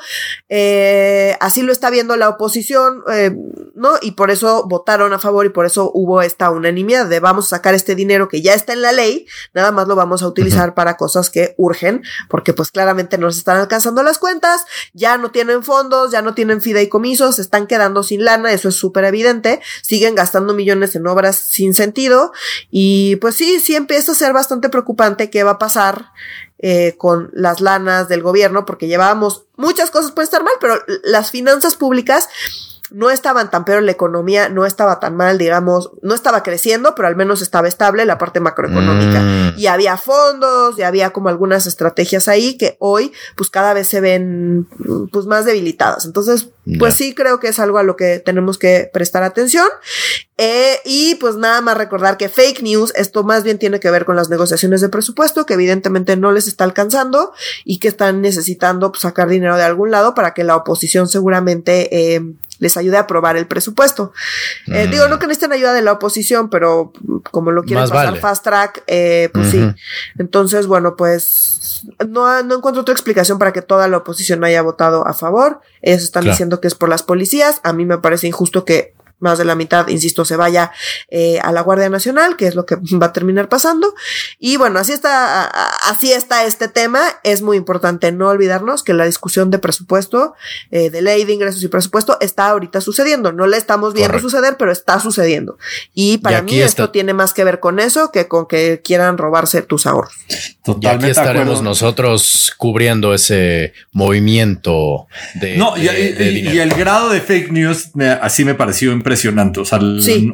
Eh, 0.50 1.36
así 1.40 1.62
lo 1.62 1.72
está 1.72 1.90
viendo 1.90 2.16
la 2.18 2.30
oposición, 2.30 3.04
eh, 3.12 3.36
¿no? 3.76 3.94
Y 4.02 4.12
por 4.12 4.32
eso 4.32 4.66
votaron 4.68 5.14
a 5.14 5.20
favor 5.20 5.46
y 5.46 5.50
por 5.50 5.66
eso 5.66 5.92
hubo 5.94 6.22
esta 6.22 6.50
unanimidad 6.52 7.08
de 7.08 7.20
vamos 7.20 7.48
a 7.48 7.58
sacar 7.58 7.74
este 7.74 7.96
dinero 7.96 8.28
que 8.28 8.42
ya 8.42 8.54
está 8.54 8.74
en 8.74 8.82
la 8.82 8.92
ley, 8.92 9.26
nada 9.54 9.72
más 9.72 9.88
lo 9.88 9.96
vamos 9.96 10.22
a 10.24 10.28
utilizar 10.28 10.74
para 10.74 10.98
cosas 10.98 11.30
que 11.30 11.56
urgen, 11.58 12.04
porque 12.30 12.54
pues 12.54 12.72
claramente 12.72 13.18
no 13.18 13.32
se 13.32 13.40
están 13.40 13.58
alcanzando 13.58 14.04
las 14.04 14.18
cuentas, 14.18 14.62
ya 14.94 15.18
no 15.18 15.32
tienen 15.32 15.64
fondos, 15.64 16.12
ya 16.12 16.22
no 16.22 16.34
tienen 16.34 16.62
fideicomisos, 16.62 17.40
están 17.40 17.68
quedando 17.68 17.87
sin 18.04 18.24
lana, 18.24 18.52
eso 18.52 18.70
es 18.70 18.76
súper 18.76 19.06
evidente, 19.06 19.62
siguen 19.82 20.16
gastando 20.16 20.54
millones 20.54 20.96
en 20.96 21.08
obras 21.08 21.36
sin 21.36 21.74
sentido 21.74 22.32
y 22.70 23.18
pues 23.18 23.36
sí, 23.36 23.60
sí 23.60 23.76
empieza 23.76 24.12
a 24.12 24.16
ser 24.16 24.34
bastante 24.34 24.70
preocupante 24.70 25.30
qué 25.30 25.44
va 25.44 25.52
a 25.52 25.60
pasar 25.60 26.12
eh, 26.60 26.96
con 26.98 27.30
las 27.34 27.62
lanas 27.62 28.08
del 28.08 28.24
gobierno, 28.24 28.66
porque 28.66 28.88
llevábamos 28.88 29.46
muchas 29.58 29.92
cosas 29.92 30.12
pueden 30.12 30.26
estar 30.26 30.44
mal, 30.44 30.56
pero 30.60 30.80
las 31.04 31.30
finanzas 31.30 31.76
públicas 31.76 32.30
no 32.92 33.10
estaban 33.10 33.52
tan 33.52 33.66
peor, 33.66 33.84
la 33.84 33.92
economía 33.92 34.50
no 34.50 34.66
estaba 34.66 35.00
tan 35.00 35.16
mal, 35.16 35.38
digamos, 35.38 35.92
no 36.02 36.16
estaba 36.16 36.44
creciendo, 36.44 36.96
pero 36.96 37.08
al 37.08 37.16
menos 37.16 37.42
estaba 37.42 37.68
estable 37.68 38.06
la 38.06 38.18
parte 38.18 38.40
macroeconómica. 38.40 39.20
Mm. 39.20 39.54
Y 39.58 39.68
había 39.68 39.98
fondos, 39.98 40.78
y 40.80 40.84
había 40.84 41.12
como 41.12 41.30
algunas 41.30 41.68
estrategias 41.68 42.28
ahí 42.28 42.58
que 42.58 42.78
hoy, 42.80 43.12
pues 43.36 43.50
cada 43.50 43.74
vez 43.74 43.88
se 43.88 44.00
ven, 44.00 44.68
pues 45.12 45.26
más 45.26 45.46
debilitadas. 45.46 46.06
Entonces, 46.06 46.50
pues 46.80 46.96
sí 46.96 47.14
creo 47.14 47.40
que 47.40 47.48
es 47.48 47.60
algo 47.60 47.78
a 47.78 47.84
lo 47.84 47.96
que 47.96 48.20
tenemos 48.20 48.58
que 48.58 48.90
prestar 48.92 49.24
atención. 49.24 49.68
Eh, 50.38 50.80
y 50.86 51.16
pues 51.16 51.36
nada 51.36 51.62
más 51.62 51.78
recordar 51.78 52.18
que 52.18 52.30
fake 52.30 52.62
news, 52.62 52.94
esto 52.96 53.24
más 53.24 53.44
bien 53.44 53.58
tiene 53.58 53.80
que 53.80 53.90
ver 53.90 54.06
con 54.06 54.16
las 54.16 54.30
negociaciones 54.30 54.82
de 54.82 54.90
presupuesto, 54.90 55.46
que 55.46 55.56
evidentemente 55.56 56.16
no 56.16 56.32
les 56.32 56.48
está 56.48 56.64
alcanzando 56.64 57.34
y 57.66 57.80
que 57.80 57.88
están 57.88 58.22
necesitando 58.22 58.92
pues, 58.92 59.02
sacar 59.02 59.30
dinero 59.30 59.58
de 59.58 59.64
algún 59.64 59.92
lado 59.92 60.14
para 60.14 60.34
que 60.34 60.44
la 60.44 60.56
oposición 60.56 61.08
seguramente 61.08 62.16
eh, 62.16 62.22
les 62.60 62.76
ayude 62.78 62.98
a 62.98 63.02
aprobar 63.02 63.38
el 63.38 63.48
presupuesto. 63.48 64.14
Eh. 64.68 64.88
Digo, 64.92 65.08
no 65.08 65.20
que 65.20 65.28
necesiten 65.28 65.52
ayuda 65.54 65.74
de 65.74 65.82
la 65.82 65.94
oposición, 65.94 66.50
pero 66.50 66.92
como 67.32 67.52
lo 67.52 67.64
quieren 67.64 67.82
Más 67.84 67.92
pasar 67.92 68.06
vale. 68.08 68.20
fast 68.20 68.44
track, 68.44 68.84
eh, 68.88 69.30
pues 69.34 69.52
sí. 69.52 69.68
Entonces, 70.18 70.68
bueno, 70.68 70.96
pues 70.96 71.84
no, 72.08 72.42
no 72.44 72.56
encuentro 72.56 72.82
otra 72.82 72.94
explicación 72.94 73.38
para 73.38 73.54
que 73.54 73.62
toda 73.62 73.88
la 73.88 73.98
oposición 73.98 74.44
haya 74.44 74.62
votado 74.62 75.06
a 75.08 75.14
favor. 75.14 75.62
Ellos 75.82 76.02
están 76.04 76.24
Claro. 76.24 76.34
diciendo 76.34 76.60
que 76.62 76.68
es 76.68 76.76
por 76.76 76.90
las 76.90 77.04
policías. 77.04 77.60
A 77.64 77.74
mí 77.74 77.86
me 77.86 78.00
parece 78.00 78.28
injusto 78.28 78.66
que 78.66 78.94
más 79.20 79.38
de 79.38 79.46
la 79.46 79.56
mitad, 79.56 79.88
insisto, 79.88 80.26
se 80.26 80.36
vaya 80.36 80.72
eh, 81.10 81.40
a 81.42 81.52
la 81.52 81.62
Guardia 81.62 81.90
Nacional, 81.90 82.36
que 82.38 82.48
es 82.48 82.56
lo 82.56 82.66
que 82.66 82.76
va 83.02 83.08
a 83.08 83.14
terminar 83.14 83.50
pasando. 83.50 83.94
Y 84.40 84.58
bueno, 84.58 84.80
así 84.80 84.94
está, 84.94 85.46
así 85.90 86.12
está 86.12 86.46
este 86.46 86.68
tema. 86.68 87.02
Es 87.24 87.42
muy 87.42 87.58
importante 87.58 88.12
no 88.12 88.30
olvidarnos 88.30 88.84
que 88.84 88.94
la 88.94 89.06
discusión 89.06 89.50
de 89.52 89.60
presupuesto, 89.60 90.36
eh, 90.72 90.90
de 90.90 91.02
ley 91.02 91.24
de 91.26 91.34
ingresos 91.34 91.64
y 91.64 91.68
presupuesto, 91.68 92.18
está 92.22 92.50
ahorita 92.50 92.82
sucediendo. 92.82 93.32
No 93.32 93.48
la 93.48 93.58
estamos 93.58 93.94
viendo 93.94 94.14
Correcto. 94.14 94.30
suceder, 94.30 94.56
pero 94.58 94.72
está 94.72 95.00
sucediendo. 95.00 95.58
Y 95.94 96.18
para 96.20 96.40
Y 96.40 96.42
mí 96.44 96.60
esto 96.62 96.90
tiene 96.92 97.14
más 97.14 97.34
que 97.34 97.44
ver 97.44 97.60
con 97.60 97.80
eso 97.80 98.12
que 98.12 98.28
con 98.28 98.48
que 98.48 98.82
quieran 98.84 99.18
robarse 99.18 99.62
tus 99.62 99.86
ahorros. 99.88 100.14
Y 100.30 100.34
aquí 100.34 100.58
Totalmente 100.64 101.12
estaremos 101.12 101.62
nosotros 101.62 102.54
cubriendo 102.58 103.14
ese 103.14 103.74
movimiento 103.92 105.08
de, 105.36 105.58
No, 105.58 105.78
y, 105.78 105.82
de- 105.84 106.00
y- 106.10 106.12
de 106.14 106.26
y- 106.32 106.34
dinero. 106.36 106.56
y 106.56 106.60
el 106.60 106.70
grado 106.74 107.10
de 107.10 107.22
fake 107.22 107.52
news 107.52 107.96
me- 107.96 108.10
así 108.10 108.44
me 108.46 108.54
pareció 108.56 108.92
impresionante. 108.92 109.07
O 109.62 109.66
sea, 109.66 109.80
el- 109.80 110.02
Sí. 110.02 110.32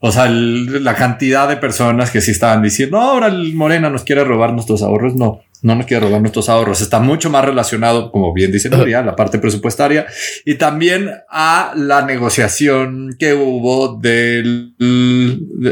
O 0.00 0.12
sea, 0.12 0.26
la 0.28 0.94
cantidad 0.96 1.48
de 1.48 1.56
personas 1.56 2.10
que 2.10 2.20
sí 2.20 2.32
estaban 2.32 2.62
diciendo, 2.62 2.98
ahora 3.00 3.28
el 3.28 3.54
Morena 3.54 3.88
nos 3.88 4.02
quiere 4.02 4.24
robar 4.24 4.52
nuestros 4.52 4.82
ahorros. 4.82 5.14
No, 5.14 5.40
no 5.64 5.74
nos 5.74 5.86
quiere 5.86 6.04
robar 6.04 6.20
nuestros 6.20 6.50
ahorros. 6.50 6.82
Está 6.82 7.00
mucho 7.00 7.30
más 7.30 7.42
relacionado, 7.42 8.12
como 8.12 8.34
bien 8.34 8.52
dice 8.52 8.68
Nuria, 8.68 9.00
la 9.02 9.16
parte 9.16 9.38
presupuestaria 9.38 10.06
y 10.44 10.56
también 10.56 11.10
a 11.30 11.72
la 11.74 12.02
negociación 12.02 13.16
que 13.18 13.32
hubo 13.32 13.96
del, 13.96 14.74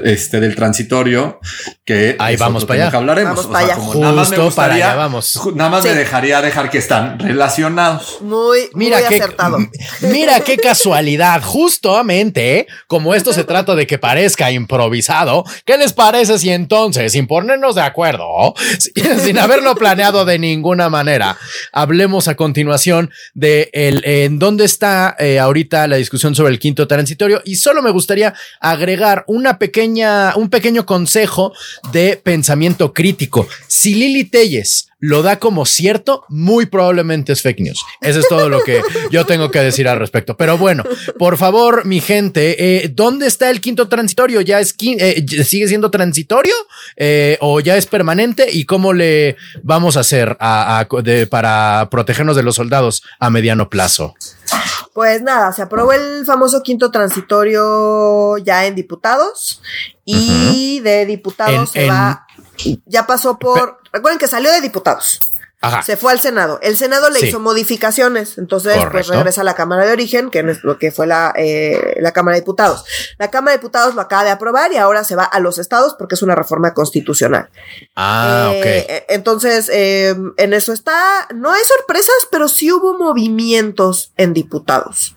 este, 0.03 0.41
del 0.41 0.57
transitorio 0.57 1.39
que 1.85 2.17
ahí 2.19 2.37
vamos 2.37 2.65
para 2.65 2.87
allá. 2.87 2.97
Hablaremos. 2.97 3.37
Vamos 3.37 3.53
para 3.53 3.75
Justo 3.75 4.01
nada 4.01 4.13
más 4.13 4.55
para 4.55 4.75
allá 4.75 4.95
vamos. 4.95 5.41
Nada 5.55 5.71
más 5.71 5.85
me 5.85 5.95
dejaría 5.95 6.41
dejar 6.41 6.71
que 6.71 6.79
están 6.79 7.19
relacionados. 7.19 8.19
Muy, 8.23 8.71
mira 8.75 8.99
muy 8.99 9.09
qué, 9.09 9.17
acertado. 9.17 9.59
Mira 10.01 10.41
qué 10.41 10.57
casualidad. 10.57 11.43
Justamente, 11.43 12.67
como 12.87 13.15
esto 13.15 13.33
se 13.35 13.45
trata 13.45 13.75
de 13.75 13.87
que 13.87 13.99
parezca 13.99 14.51
improvisado, 14.51 15.45
¿qué 15.67 15.77
les 15.77 15.93
parece 15.93 16.39
si 16.39 16.51
entonces, 16.51 17.13
sin 17.13 17.27
ponernos 17.27 17.75
de 17.75 17.83
acuerdo, 17.83 18.55
sin 19.23 19.39
haberlo 19.39 19.75
planeado 19.83 20.25
de 20.25 20.39
ninguna 20.39 20.89
manera. 20.89 21.37
Hablemos 21.73 22.29
a 22.29 22.37
continuación 22.37 23.11
de 23.35 23.69
el, 23.73 24.05
en 24.05 24.39
dónde 24.39 24.65
está 24.65 25.17
eh, 25.19 25.41
ahorita 25.41 25.89
la 25.89 25.97
discusión 25.97 26.37
sobre 26.37 26.53
el 26.53 26.61
quinto 26.61 26.87
transitorio 26.87 27.43
y 27.45 27.57
solo 27.57 27.83
me 27.83 27.91
gustaría 27.91 28.33
agregar 28.61 29.25
una 29.27 29.59
pequeña, 29.59 30.37
un 30.37 30.51
pequeño 30.51 30.87
consejo 30.87 31.53
de 31.93 32.17
pensamiento 32.23 32.95
crítico. 32.95 33.49
Si 33.67 33.97
Lili 33.97 34.23
Telles 34.23 34.92
lo 35.03 35.23
da 35.23 35.41
como 35.41 35.67
cierto, 35.67 36.25
muy 36.29 36.67
probablemente 36.67 37.33
es 37.33 37.43
fake 37.43 37.59
news. 37.59 37.85
Eso 38.01 38.21
es 38.21 38.29
todo 38.29 38.49
lo 38.49 38.63
que 38.63 38.81
yo 39.11 39.27
tengo 39.27 39.51
que 39.51 39.59
decir 39.59 39.89
al 39.89 39.99
respecto. 39.99 40.37
Pero 40.37 40.57
bueno, 40.57 40.85
por 41.19 41.37
favor, 41.39 41.85
mi 41.85 42.01
gente, 42.01 42.85
eh, 42.85 42.89
¿dónde 42.89 43.27
está 43.27 43.51
el 43.51 43.61
quinto 43.61 43.89
transitorio? 43.89 44.41
¿Ya 44.43 44.61
es 44.61 44.77
eh, 44.81 45.27
sigue 45.43 45.67
siendo 45.67 45.91
transitorio 45.91 46.55
eh, 46.95 47.37
o 47.41 47.59
ya 47.59 47.77
es 47.77 47.87
permanente? 47.87 48.47
¿Y 48.53 48.65
cómo 48.65 48.93
le 48.93 49.37
vamos 49.65 49.97
a 49.97 50.01
hacer 50.01 50.37
para 51.29 51.89
protegernos 51.91 52.37
de 52.37 52.45
los 52.45 52.55
soldados 52.55 53.03
a 53.19 53.29
mediano 53.29 53.69
plazo? 53.69 54.15
Pues 54.95 55.21
nada, 55.21 55.53
se 55.53 55.63
aprobó 55.63 55.95
el 55.95 56.25
famoso 56.25 56.63
quinto 56.63 56.93
transitorio 56.93 58.39
ya 58.39 58.67
en 58.67 58.77
diputados 58.77 59.63
y 60.05 60.79
de 60.79 61.07
diputados 61.07 61.71
se 61.71 61.89
va, 61.89 62.29
ya 62.87 63.05
pasó 63.05 63.37
por 63.37 63.82
Recuerden 63.93 64.19
que 64.19 64.29
salió 64.29 64.51
de 64.53 64.61
diputados. 64.61 65.21
Se 65.85 65.97
fue 65.97 66.11
al 66.11 66.19
Senado. 66.19 66.59
El 66.61 66.77
Senado 66.77 67.09
le 67.09 67.21
hizo 67.21 67.39
modificaciones. 67.39 68.37
Entonces, 68.37 68.77
pues 68.91 69.07
regresa 69.07 69.43
a 69.43 69.45
la 69.45 69.55
Cámara 69.55 69.87
de 69.87 69.93
Origen, 69.93 70.29
que 70.29 70.41
es 70.41 70.65
lo 70.65 70.77
que 70.77 70.91
fue 70.91 71.07
la, 71.07 71.33
eh, 71.37 71.99
la 72.01 72.11
Cámara 72.11 72.35
de 72.35 72.41
Diputados. 72.41 72.85
La 73.19 73.31
Cámara 73.31 73.53
de 73.53 73.59
Diputados 73.59 73.95
lo 73.95 74.01
acaba 74.01 74.25
de 74.25 74.31
aprobar 74.31 74.73
y 74.73 74.79
ahora 74.79 75.05
se 75.05 75.15
va 75.15 75.23
a 75.23 75.39
los 75.39 75.59
estados 75.59 75.95
porque 75.97 76.17
es 76.17 76.23
una 76.23 76.35
reforma 76.35 76.75
constitucional. 76.75 77.49
Ah, 77.95 78.49
ok. 78.49 78.65
Eh, 78.65 79.07
entonces, 79.11 79.71
eh, 79.73 80.17
en 80.37 80.53
eso 80.53 80.73
está. 80.73 81.29
No 81.33 81.53
hay 81.53 81.63
sorpresas, 81.65 82.27
pero 82.33 82.49
sí 82.49 82.73
hubo 82.73 82.99
movimientos 82.99 84.13
en 84.17 84.33
diputados. 84.33 85.15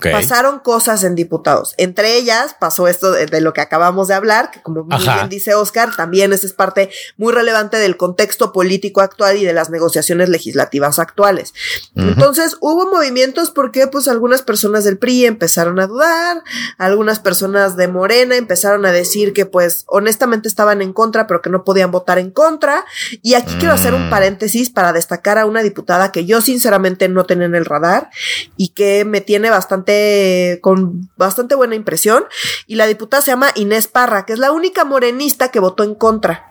Pasaron 0.00 0.60
cosas 0.60 1.04
en 1.04 1.14
diputados. 1.14 1.74
Entre 1.76 2.16
ellas 2.16 2.56
pasó 2.58 2.88
esto 2.88 3.12
de, 3.12 3.40
lo 3.40 3.52
que 3.52 3.60
acabamos 3.60 4.08
de 4.08 4.14
hablar, 4.14 4.50
que 4.50 4.62
como 4.62 4.84
bien 4.84 5.28
dice 5.28 5.54
Oscar, 5.54 5.94
también 5.96 6.32
es 6.32 6.52
parte 6.52 6.90
muy 7.16 7.32
relevante 7.32 7.76
del 7.76 7.96
contexto 7.96 8.52
político 8.52 9.00
actual 9.00 9.36
y 9.36 9.44
de 9.44 9.52
las 9.52 9.70
negociaciones 9.70 10.28
legislativas 10.28 10.98
actuales. 10.98 11.52
Entonces 11.94 12.56
hubo 12.60 12.90
movimientos 12.90 13.50
porque 13.50 13.86
pues 13.86 14.08
algunas 14.08 14.42
personas 14.42 14.84
del 14.84 14.98
PRI 14.98 15.26
empezaron 15.26 15.80
a 15.80 15.86
dudar, 15.86 16.42
algunas 16.78 17.18
personas 17.18 17.76
de 17.76 17.88
Morena 17.88 18.36
empezaron 18.36 18.86
a 18.86 18.92
decir 18.92 19.32
que 19.32 19.46
pues 19.46 19.84
honestamente 19.86 20.48
estaban 20.48 20.82
en 20.82 20.92
contra, 20.92 21.26
pero 21.26 21.42
que 21.42 21.50
no 21.50 21.64
podían 21.64 21.90
votar 21.90 22.18
en 22.18 22.30
contra. 22.30 22.84
Y 23.22 23.34
aquí 23.34 23.54
quiero 23.58 23.74
hacer 23.74 23.94
un 23.94 24.08
mm. 24.08 24.10
paréntesis 24.10 24.70
para 24.70 24.92
destacar 24.92 25.38
a 25.38 25.46
una 25.46 25.62
diputada 25.62 26.12
que 26.12 26.24
yo 26.24 26.40
sinceramente 26.40 27.08
no 27.08 27.26
tenía 27.26 27.46
en 27.46 27.54
el 27.54 27.64
radar 27.64 28.10
y 28.56 28.68
que 28.68 29.04
me 29.04 29.20
tiene 29.20 29.47
bastante, 29.50 30.58
con 30.62 31.10
bastante 31.16 31.54
buena 31.54 31.74
impresión. 31.74 32.24
Y 32.66 32.76
la 32.76 32.86
diputada 32.86 33.22
se 33.22 33.30
llama 33.30 33.50
Inés 33.54 33.86
Parra, 33.86 34.26
que 34.26 34.32
es 34.32 34.38
la 34.38 34.52
única 34.52 34.84
morenista 34.84 35.50
que 35.50 35.60
votó 35.60 35.84
en 35.84 35.94
contra. 35.94 36.48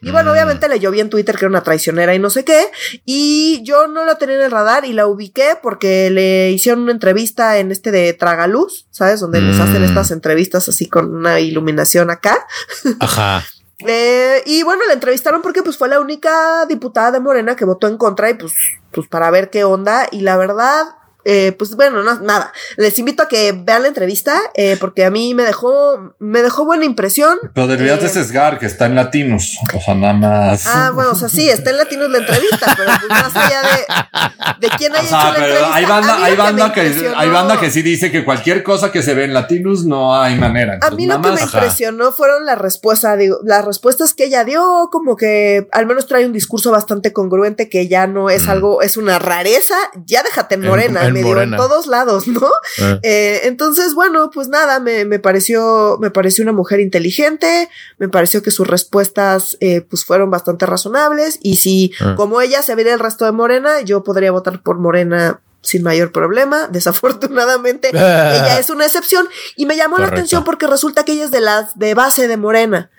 Y 0.00 0.10
bueno, 0.10 0.30
mm. 0.30 0.32
obviamente 0.32 0.68
le 0.68 0.78
vi 0.78 1.00
en 1.00 1.10
Twitter 1.10 1.36
que 1.36 1.44
era 1.44 1.50
una 1.50 1.62
traicionera 1.62 2.14
y 2.14 2.18
no 2.18 2.30
sé 2.30 2.44
qué. 2.44 2.66
Y 3.04 3.62
yo 3.64 3.86
no 3.86 4.04
la 4.04 4.18
tenía 4.18 4.36
en 4.36 4.42
el 4.42 4.50
radar 4.50 4.84
y 4.84 4.92
la 4.92 5.06
ubiqué 5.06 5.56
porque 5.62 6.10
le 6.10 6.50
hicieron 6.50 6.82
una 6.82 6.92
entrevista 6.92 7.58
en 7.58 7.70
este 7.70 7.90
de 7.90 8.12
Tragaluz, 8.12 8.86
¿sabes? 8.90 9.20
Donde 9.20 9.40
les 9.40 9.58
hacen 9.58 9.82
mm. 9.82 9.84
estas 9.84 10.10
entrevistas 10.10 10.68
así 10.68 10.88
con 10.88 11.14
una 11.14 11.40
iluminación 11.40 12.10
acá. 12.10 12.46
Ajá. 13.00 13.44
Eh, 13.86 14.42
y 14.46 14.62
bueno, 14.62 14.82
la 14.86 14.92
entrevistaron 14.92 15.42
porque 15.42 15.62
pues 15.62 15.76
fue 15.76 15.88
la 15.88 16.00
única 16.00 16.66
diputada 16.66 17.10
de 17.12 17.20
Morena 17.20 17.56
que 17.56 17.64
votó 17.64 17.88
en 17.88 17.96
contra 17.96 18.30
y 18.30 18.34
pues, 18.34 18.52
pues 18.92 19.08
para 19.08 19.30
ver 19.30 19.50
qué 19.50 19.64
onda. 19.64 20.08
Y 20.10 20.20
la 20.20 20.36
verdad, 20.36 20.84
eh, 21.24 21.52
pues 21.58 21.76
bueno, 21.76 22.02
no, 22.02 22.20
nada. 22.20 22.52
Les 22.76 22.98
invito 22.98 23.22
a 23.22 23.28
que 23.28 23.52
vean 23.52 23.82
la 23.82 23.88
entrevista 23.88 24.34
porque 24.54 24.72
eh, 24.72 24.76
porque 24.92 25.04
a 25.04 25.10
mí 25.10 25.32
me 25.34 25.44
dejó, 25.44 26.14
me 26.18 26.42
dejó 26.42 26.64
buena 26.64 26.84
impresión. 26.84 27.38
Pero 27.54 27.66
deberías 27.66 28.00
de 28.00 28.06
eh, 28.06 28.10
sesgar 28.10 28.58
que 28.58 28.66
está 28.66 28.86
en 28.86 28.94
latinos, 28.94 29.56
o 29.72 29.80
sea, 29.80 29.94
nada 29.94 30.12
más. 30.12 30.66
Ah, 30.66 30.90
bueno, 30.94 31.12
o 31.12 31.14
sea, 31.14 31.28
sí, 31.28 31.48
está 31.48 31.70
en 31.70 31.78
latinos 31.78 32.10
la 32.10 32.18
entrevista, 32.18 32.74
pero 32.76 32.90
pues 32.98 33.08
más 33.08 33.36
allá 33.36 33.62
de, 33.62 34.66
de 34.66 34.76
quién 34.76 34.94
haya 34.94 35.06
hecho 35.06 35.16
la 35.16 35.28
entrevista. 35.28 35.74
Hay 35.74 35.84
banda, 35.86 36.24
hay 36.24 36.36
banda 36.36 36.72
que, 36.72 37.12
hay 37.16 37.28
banda 37.30 37.60
que 37.60 37.70
sí 37.70 37.82
dice 37.82 38.10
que 38.10 38.24
cualquier 38.24 38.62
cosa 38.62 38.92
que 38.92 39.02
se 39.02 39.14
ve 39.14 39.24
en 39.24 39.34
latinos 39.34 39.84
no 39.84 40.14
hay 40.20 40.36
manera. 40.36 40.78
a 40.82 40.90
mí 40.90 41.06
lo 41.06 41.20
que 41.22 41.30
me 41.30 41.40
impresionó 41.40 42.12
fueron 42.12 42.44
las 42.44 42.58
respuestas, 42.58 43.18
digo, 43.18 43.38
las 43.44 43.64
respuestas 43.64 44.14
que 44.14 44.24
ella 44.24 44.44
dio, 44.44 44.88
como 44.90 45.16
que 45.16 45.68
al 45.72 45.86
menos 45.86 46.06
trae 46.06 46.26
un 46.26 46.32
discurso 46.32 46.70
bastante 46.70 47.12
congruente 47.12 47.68
que 47.68 47.88
ya 47.88 48.06
no 48.06 48.30
es 48.30 48.48
algo, 48.48 48.82
es 48.82 48.96
una 48.96 49.18
rareza, 49.18 49.76
ya 50.04 50.22
déjate 50.22 50.56
en 50.56 50.62
morena 50.62 51.11
en 51.16 51.56
todos 51.56 51.86
lados, 51.86 52.28
¿no? 52.28 52.50
Ah. 52.80 52.98
Eh, 53.02 53.42
entonces, 53.44 53.94
bueno, 53.94 54.30
pues 54.30 54.48
nada, 54.48 54.80
me, 54.80 55.04
me, 55.04 55.18
pareció, 55.18 55.98
me 56.00 56.10
pareció 56.10 56.42
una 56.42 56.52
mujer 56.52 56.80
inteligente, 56.80 57.68
me 57.98 58.08
pareció 58.08 58.42
que 58.42 58.50
sus 58.50 58.66
respuestas, 58.66 59.56
eh, 59.60 59.80
pues 59.82 60.04
fueron 60.04 60.30
bastante 60.30 60.66
razonables 60.66 61.38
y 61.42 61.56
si 61.56 61.92
ah. 62.00 62.14
como 62.16 62.40
ella 62.40 62.62
se 62.62 62.74
vería 62.74 62.94
el 62.94 63.00
resto 63.00 63.24
de 63.24 63.32
Morena, 63.32 63.80
yo 63.82 64.02
podría 64.04 64.32
votar 64.32 64.62
por 64.62 64.78
Morena 64.78 65.40
sin 65.62 65.82
mayor 65.82 66.12
problema. 66.12 66.68
Desafortunadamente, 66.70 67.90
ella 67.90 68.58
es 68.58 68.70
una 68.70 68.84
excepción 68.84 69.28
y 69.56 69.66
me 69.66 69.76
llamó 69.76 69.98
la 69.98 70.08
atención 70.08 70.44
porque 70.44 70.66
resulta 70.66 71.04
que 71.04 71.12
ella 71.12 71.24
es 71.24 71.30
de 71.30 71.40
las 71.40 71.78
de 71.78 71.94
base 71.94 72.28
de 72.28 72.36
Morena. 72.36 72.90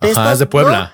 es 0.00 0.38
de 0.38 0.46
Puebla. 0.46 0.92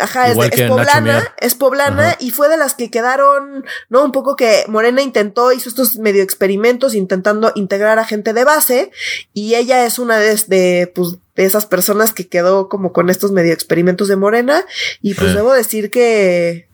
Ajá, 0.00 0.28
es, 0.28 0.36
poblana, 0.68 1.34
es 1.38 1.54
poblana 1.54 2.16
y 2.18 2.30
fue 2.30 2.48
de 2.48 2.56
las 2.56 2.74
que 2.74 2.90
quedaron, 2.90 3.64
¿no? 3.88 4.04
Un 4.04 4.12
poco 4.12 4.34
que 4.34 4.64
Morena 4.66 5.02
intentó, 5.02 5.52
hizo 5.52 5.68
estos 5.68 5.96
medio 5.96 6.22
experimentos 6.22 6.94
intentando 6.94 7.52
integrar 7.54 7.98
a 7.98 8.04
gente 8.04 8.32
de 8.32 8.44
base 8.44 8.90
y 9.34 9.54
ella 9.54 9.84
es 9.84 9.98
una 9.98 10.18
de, 10.18 10.90
pues, 10.94 11.18
de 11.36 11.44
esas 11.44 11.66
personas 11.66 12.12
que 12.12 12.28
quedó 12.28 12.68
como 12.68 12.92
con 12.92 13.10
estos 13.10 13.30
medio 13.32 13.52
experimentos 13.52 14.08
de 14.08 14.16
Morena 14.16 14.64
y 15.02 15.14
pues 15.14 15.34
debo 15.34 15.52
decir 15.52 15.90
que 15.90 16.68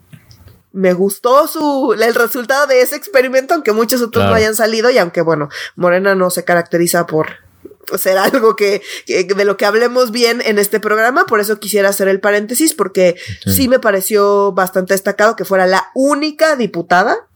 me 0.73 0.93
gustó 0.93 1.49
su, 1.49 1.97
el 1.99 2.15
resultado 2.15 2.67
de 2.67 2.83
ese 2.83 2.97
experimento, 2.97 3.55
aunque 3.55 3.73
muchos 3.73 4.03
otros 4.03 4.27
no 4.27 4.35
hayan 4.35 4.55
salido 4.55 4.91
y 4.91 4.99
aunque 4.99 5.23
bueno, 5.23 5.49
Morena 5.75 6.15
no 6.15 6.31
se 6.31 6.45
caracteriza 6.45 7.07
por 7.07 7.46
ser 7.97 8.19
algo 8.19 8.57
que, 8.57 8.83
de 9.07 9.45
lo 9.45 9.57
que 9.57 9.67
hablemos 9.67 10.11
bien 10.11 10.43
en 10.45 10.59
este 10.59 10.81
programa, 10.81 11.25
por 11.27 11.41
eso 11.41 11.59
quisiera 11.61 11.89
hacer 11.89 12.09
el 12.09 12.21
paréntesis 12.21 12.75
porque 12.75 13.17
sí, 13.45 13.69
me 13.69 13.79
pareció 13.79 14.53
bastante 14.53 14.95
destacado 14.95 15.37
que 15.37 15.45
fuera 15.45 15.67
la 15.67 15.91
única 15.95 16.57
diputada 16.57 17.29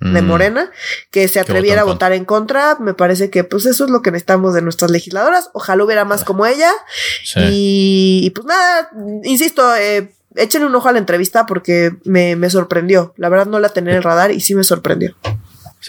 de 0.00 0.20
mm. 0.20 0.26
Morena 0.26 0.70
que 1.10 1.28
se 1.28 1.40
atreviera 1.40 1.82
a 1.82 1.84
votar 1.84 2.12
en 2.12 2.24
contra. 2.24 2.76
Me 2.78 2.94
parece 2.94 3.30
que 3.30 3.44
pues 3.44 3.64
eso 3.66 3.84
es 3.84 3.90
lo 3.90 4.02
que 4.02 4.10
necesitamos 4.10 4.52
de 4.54 4.60
nuestras 4.60 4.90
legisladoras. 4.90 5.50
Ojalá 5.54 5.84
hubiera 5.84 6.04
más 6.04 6.24
como 6.24 6.46
ella. 6.46 6.70
Y, 7.36 8.30
pues 8.34 8.46
nada, 8.46 8.90
insisto, 9.22 9.74
eh, 9.76 10.12
échenle 10.34 10.66
un 10.66 10.74
ojo 10.74 10.88
a 10.88 10.92
la 10.92 10.98
entrevista 10.98 11.46
porque 11.46 11.92
me, 12.04 12.36
me 12.36 12.50
sorprendió. 12.50 13.14
La 13.16 13.28
verdad 13.28 13.46
no 13.46 13.58
la 13.60 13.70
tenía 13.70 13.92
en 13.92 13.98
el 13.98 14.02
radar 14.02 14.30
y 14.30 14.40
sí 14.40 14.54
me 14.54 14.64
sorprendió 14.64 15.16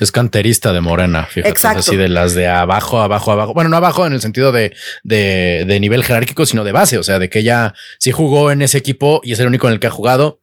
es 0.04 0.12
canterista 0.12 0.74
de 0.74 0.82
Morena, 0.82 1.26
fíjate, 1.26 1.68
así 1.68 1.96
de 1.96 2.10
las 2.10 2.34
de 2.34 2.48
abajo, 2.48 3.02
abajo, 3.02 3.32
abajo. 3.32 3.54
Bueno, 3.54 3.70
no 3.70 3.78
abajo 3.78 4.06
en 4.06 4.14
el 4.14 4.22
sentido 4.22 4.52
de, 4.52 4.76
de, 5.04 5.64
de, 5.66 5.80
nivel 5.80 6.04
jerárquico, 6.04 6.46
sino 6.46 6.64
de 6.64 6.72
base, 6.72 6.98
o 6.98 7.04
sea, 7.04 7.20
de 7.20 7.30
que 7.30 7.40
ella 7.40 7.74
sí 7.98 8.12
jugó 8.12 8.52
en 8.52 8.62
ese 8.62 8.78
equipo 8.78 9.22
y 9.24 9.34
es 9.34 9.40
el 9.40 9.48
único 9.48 9.68
en 9.68 9.74
el 9.74 9.80
que 9.80 9.88
ha 9.88 9.92
jugado 9.92 10.42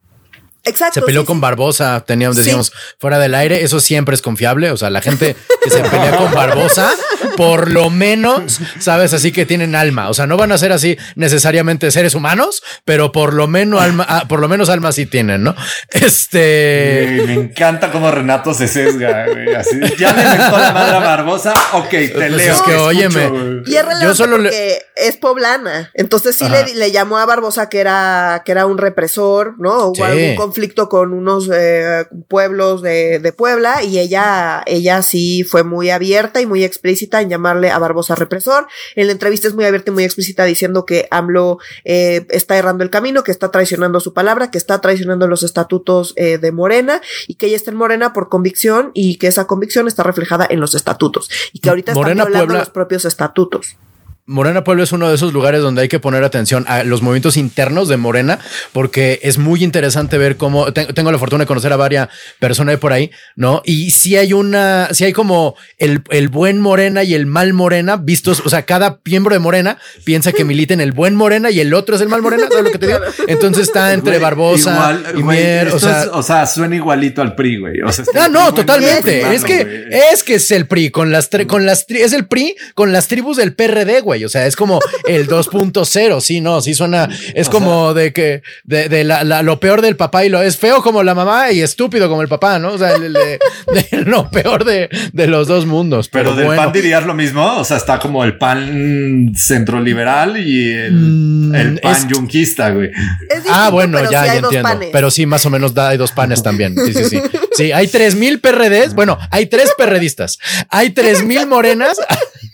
Exacto. 0.65 1.01
Se 1.01 1.07
peleó 1.07 1.23
sí, 1.23 1.27
con 1.27 1.37
sí. 1.39 1.41
Barbosa, 1.43 2.05
teníamos, 2.07 2.37
decíamos, 2.37 2.73
fuera 2.99 3.19
del 3.19 3.35
aire, 3.35 3.63
eso 3.65 3.81
siempre 3.81 4.15
es 4.15 4.23
confiable. 4.23 4.71
O 4.71 4.77
sea, 4.77 4.91
la 4.91 5.01
gente 5.01 5.35
que 5.63 5.71
se 5.71 5.81
pelea 5.83 6.17
con 6.17 6.33
Barbosa, 6.33 6.91
por 7.37 7.71
lo 7.71 7.91
menos, 7.91 8.61
sabes, 8.79 9.13
así 9.13 9.33
que 9.33 9.45
tienen 9.47 9.75
alma. 9.75 10.09
O 10.09 10.15
sea, 10.15 10.27
no 10.27 10.37
van 10.37 10.53
a 10.53 10.59
ser 10.59 10.73
así 10.73 10.97
necesariamente 11.17 11.91
seres 11.91 12.15
humanos, 12.15 12.63
pero 12.85 13.11
por 13.13 13.35
lo 13.35 13.49
menos 13.49 13.81
alma, 13.83 14.07
ah, 14.09 14.25
por 14.29 14.41
lo 14.41 14.49
menos 14.49 14.69
alma 14.69 14.93
sí 14.93 15.07
tienen, 15.07 15.43
¿no? 15.43 15.55
Este. 15.91 17.23
Me 17.27 17.35
encanta 17.35 17.91
cómo 17.91 18.11
Renato 18.11 18.55
se 18.55 18.69
sesga, 18.69 19.27
güey. 19.27 19.55
Así, 19.55 19.79
ya 19.99 20.13
le 20.13 20.23
inventó 20.23 20.59
la 20.59 20.73
madre 20.73 20.97
a 20.97 21.01
Barbosa. 21.01 21.55
Ok, 21.73 21.89
te 21.91 22.09
Pues 22.11 22.33
leo. 22.33 22.55
es 22.55 22.63
que, 22.63 22.77
óyeme. 22.77 23.63
Y 23.67 23.75
es 23.75 23.83
relevante 23.85 24.07
Yo 24.07 24.15
solo 24.15 24.39
le- 24.39 24.49
porque 24.51 24.83
es 24.97 25.17
poblana. 25.17 25.91
Entonces 25.95 26.37
sí 26.37 26.49
le, 26.49 26.75
le 26.75 26.91
llamó 26.93 27.19
a 27.19 27.27
Barbosa 27.27 27.69
que 27.69 27.81
era, 27.81 28.43
que 28.45 28.53
era 28.53 28.67
un 28.67 28.79
represor, 28.79 29.55
¿no? 29.59 29.87
Hubo 29.89 29.95
Sí. 29.97 30.03
algún 30.03 30.37
conflicto 30.53 30.89
con 30.89 31.13
unos 31.15 31.49
eh, 31.53 32.05
pueblos 32.29 32.83
de, 32.83 33.19
de 33.21 33.33
Puebla 33.33 33.83
y 33.83 33.99
ella, 33.99 34.63
ella 34.67 35.01
sí 35.03 35.45
fue 35.45 35.63
muy 35.65 35.89
abierta 35.91 36.41
y 36.41 36.47
muy 36.47 36.63
explícita 36.63 37.21
en 37.23 37.31
llamarle 37.31 37.71
a 37.71 37.79
Barbosa 37.79 38.15
represor. 38.15 38.67
En 38.97 39.07
la 39.07 39.13
entrevista 39.13 39.49
es 39.49 39.55
muy 39.55 39.65
abierta 39.65 39.91
y 39.91 39.95
muy 39.95 40.05
explícita 40.05 40.45
diciendo 40.45 40.85
que 40.85 41.09
AMLO 41.11 41.59
eh, 41.85 42.27
está 42.31 42.57
errando 42.59 42.85
el 42.85 42.91
camino, 42.91 43.25
que 43.25 43.31
está 43.33 43.51
traicionando 43.51 43.99
su 44.01 44.13
palabra, 44.13 44.51
que 44.51 44.59
está 44.59 44.81
traicionando 44.81 45.27
los 45.27 45.43
estatutos 45.43 46.13
eh, 46.17 46.39
de 46.39 46.53
Morena 46.53 47.01
y 47.27 47.35
que 47.37 47.47
ella 47.47 47.57
está 47.57 47.71
en 47.71 47.77
Morena 47.79 48.13
por 48.13 48.29
convicción 48.29 48.91
y 48.95 49.17
que 49.17 49.29
esa 49.29 49.47
convicción 49.47 49.89
está 49.89 50.03
reflejada 50.03 50.47
en 50.51 50.61
los 50.61 50.75
estatutos 50.75 51.31
y 51.53 51.61
que 51.61 51.71
ahorita 51.71 51.93
están 51.93 52.03
Morena 52.03 52.25
violando 52.25 52.47
Puebla- 52.47 52.61
los 52.61 52.71
propios 52.71 53.05
estatutos. 53.05 53.77
Morena 54.25 54.63
Pueblo 54.63 54.85
es 54.85 54.93
uno 54.93 55.09
de 55.09 55.17
esos 55.17 55.33
lugares 55.33 55.63
donde 55.63 55.83
hay 55.83 55.89
que 55.89 55.99
poner 55.99 56.23
atención 56.23 56.65
a 56.69 56.85
los 56.85 57.03
movimientos 57.03 57.37
internos 57.37 57.89
de 57.89 57.97
Morena, 57.97 58.39
porque 58.73 59.19
es 59.25 59.37
muy 59.37 59.65
interesante 59.65 60.17
ver 60.17 60.37
cómo 60.37 60.73
te- 60.73 60.87
tengo 60.93 61.11
la 61.11 61.19
fortuna 61.19 61.43
de 61.43 61.47
conocer 61.49 61.73
a 61.73 61.77
varias 61.77 62.09
personas 62.39 62.75
de 62.75 62.79
por 62.79 62.93
ahí, 62.93 63.11
¿no? 63.35 63.63
Y 63.65 63.91
si 63.91 64.17
hay 64.17 64.33
una, 64.33 64.89
si 64.93 65.03
hay 65.05 65.13
como 65.13 65.57
el, 65.77 66.03
el 66.11 66.29
buen 66.29 66.61
Morena 66.61 67.03
y 67.03 67.15
el 67.15 67.27
mal 67.27 67.53
Morena 67.53 67.97
vistos, 67.97 68.43
o 68.47 68.49
sea, 68.49 68.63
cada 68.63 69.01
miembro 69.05 69.35
de 69.35 69.41
Morena 69.41 69.79
piensa 70.05 70.31
que 70.33 70.45
milita 70.45 70.73
en 70.73 70.81
el 70.81 70.93
buen 70.93 71.17
Morena 71.17 71.51
y 71.51 71.59
el 71.59 71.75
otro 71.75 71.97
es 71.97 72.01
el 72.01 72.09
mal 72.09 72.23
Morena, 72.23 72.47
¿sabes 72.49 72.65
lo 72.65 72.71
que 72.71 72.79
te 72.79 72.87
digo? 72.87 73.01
Entonces 73.27 73.65
está 73.65 73.93
entre 73.93 74.13
Güey, 74.13 74.23
Barbosa 74.23 74.73
igual, 74.73 75.07
y 75.19 75.23
güey, 75.23 75.37
Mier, 75.39 75.69
o 75.69 75.81
sea, 75.81 76.03
es- 76.05 76.09
o 76.13 76.23
sea, 76.23 76.47
suena 76.47 76.77
igualito 76.77 77.23
al 77.23 77.35
PRI, 77.35 77.59
güey. 77.59 77.81
O 77.81 77.91
sea, 77.91 78.05
Ah, 78.15 78.29
no, 78.29 78.55
totalmente. 78.55 79.35
Es 79.35 79.43
que 79.43 79.65
güey. 79.65 79.87
es 80.13 80.23
que 80.23 80.35
es 80.37 80.49
el 80.53 80.69
PRI 80.69 80.91
con 80.91 81.11
las 81.11 81.29
con 81.49 81.67
las 81.67 81.85
es 81.89 82.13
el 82.13 82.27
PRI 82.29 82.55
con 82.77 82.93
las 82.93 83.09
tribus 83.09 83.37
del 83.37 83.55
PRD, 83.55 84.01
güey. 84.01 84.12
O 84.25 84.29
sea, 84.29 84.47
es 84.47 84.57
como 84.57 84.79
el 85.07 85.27
2.0. 85.29 86.21
Sí, 86.21 86.41
no, 86.41 86.61
sí 86.61 86.75
suena. 86.75 87.09
Es 87.35 87.49
como 87.49 87.95
de 87.95 88.13
que 88.13 88.43
de, 88.65 88.89
de 88.89 89.05
la- 89.05 89.25
la- 89.25 89.43
lo 89.43 89.59
peor 89.61 89.83
del 89.83 89.97
papá 89.97 90.25
y 90.25 90.29
lo 90.29 90.43
es 90.43 90.57
feo 90.57 90.83
como 90.83 91.03
la 91.03 91.15
mamá 91.15 91.51
y 91.53 91.61
estúpido 91.61 92.09
como 92.09 92.23
el 92.23 92.29
papá, 92.29 92.59
¿no? 92.59 92.73
O 92.73 92.79
sea, 92.79 92.93
el- 92.95 93.05
el 93.05 93.13
de, 93.15 93.39
de 93.91 94.05
lo 94.05 94.31
peor 94.31 94.65
de, 94.65 94.89
de 95.13 95.27
los 95.27 95.47
dos 95.49 95.67
mundos. 95.67 96.09
Pero, 96.09 96.25
Pero, 96.31 96.37
del 96.37 96.47
bueno. 96.47 96.63
PAN 96.63 96.73
dirías 96.73 97.05
lo 97.05 97.15
mismo. 97.15 97.59
O 97.59 97.65
sea, 97.65 97.77
está 97.77 97.99
como 97.99 98.25
el 98.25 98.39
PAN 98.39 99.33
centroliberal 99.37 100.37
y 100.39 100.71
el, 100.73 100.93
Mm, 100.93 101.55
el 101.55 101.81
PAN 101.81 101.93
es- 101.97 102.09
yunquista, 102.09 102.71
güey. 102.71 102.89
Distinto, 102.89 103.51
Ah, 103.51 103.71
bueno, 103.71 103.99
pero 103.99 104.11
ya, 104.11 104.23
sí 104.23 104.29
ya 104.29 104.35
entiendo. 104.37 104.69
panes. 104.69 104.89
Pero 104.93 105.11
sí, 105.11 105.27
más 105.27 105.45
o 105.47 105.51
menos 105.51 105.75
da, 105.75 105.89
hay 105.91 105.99
dos 105.99 106.13
panes 106.13 106.43
también. 106.43 106.75
Sí, 106.77 106.93
sí, 106.95 107.05
sí. 107.05 107.21
Sí, 107.55 107.73
hay 107.73 107.89
tres 107.89 108.15
mil 108.15 108.41
PRDs. 108.41 108.95
Bueno, 108.95 109.19
hay 109.31 109.47
tres 109.47 109.71
perredistas. 109.77 110.39
Hay 110.71 110.91
tres 110.91 111.23
mil 111.25 111.47
morenas. 111.47 111.99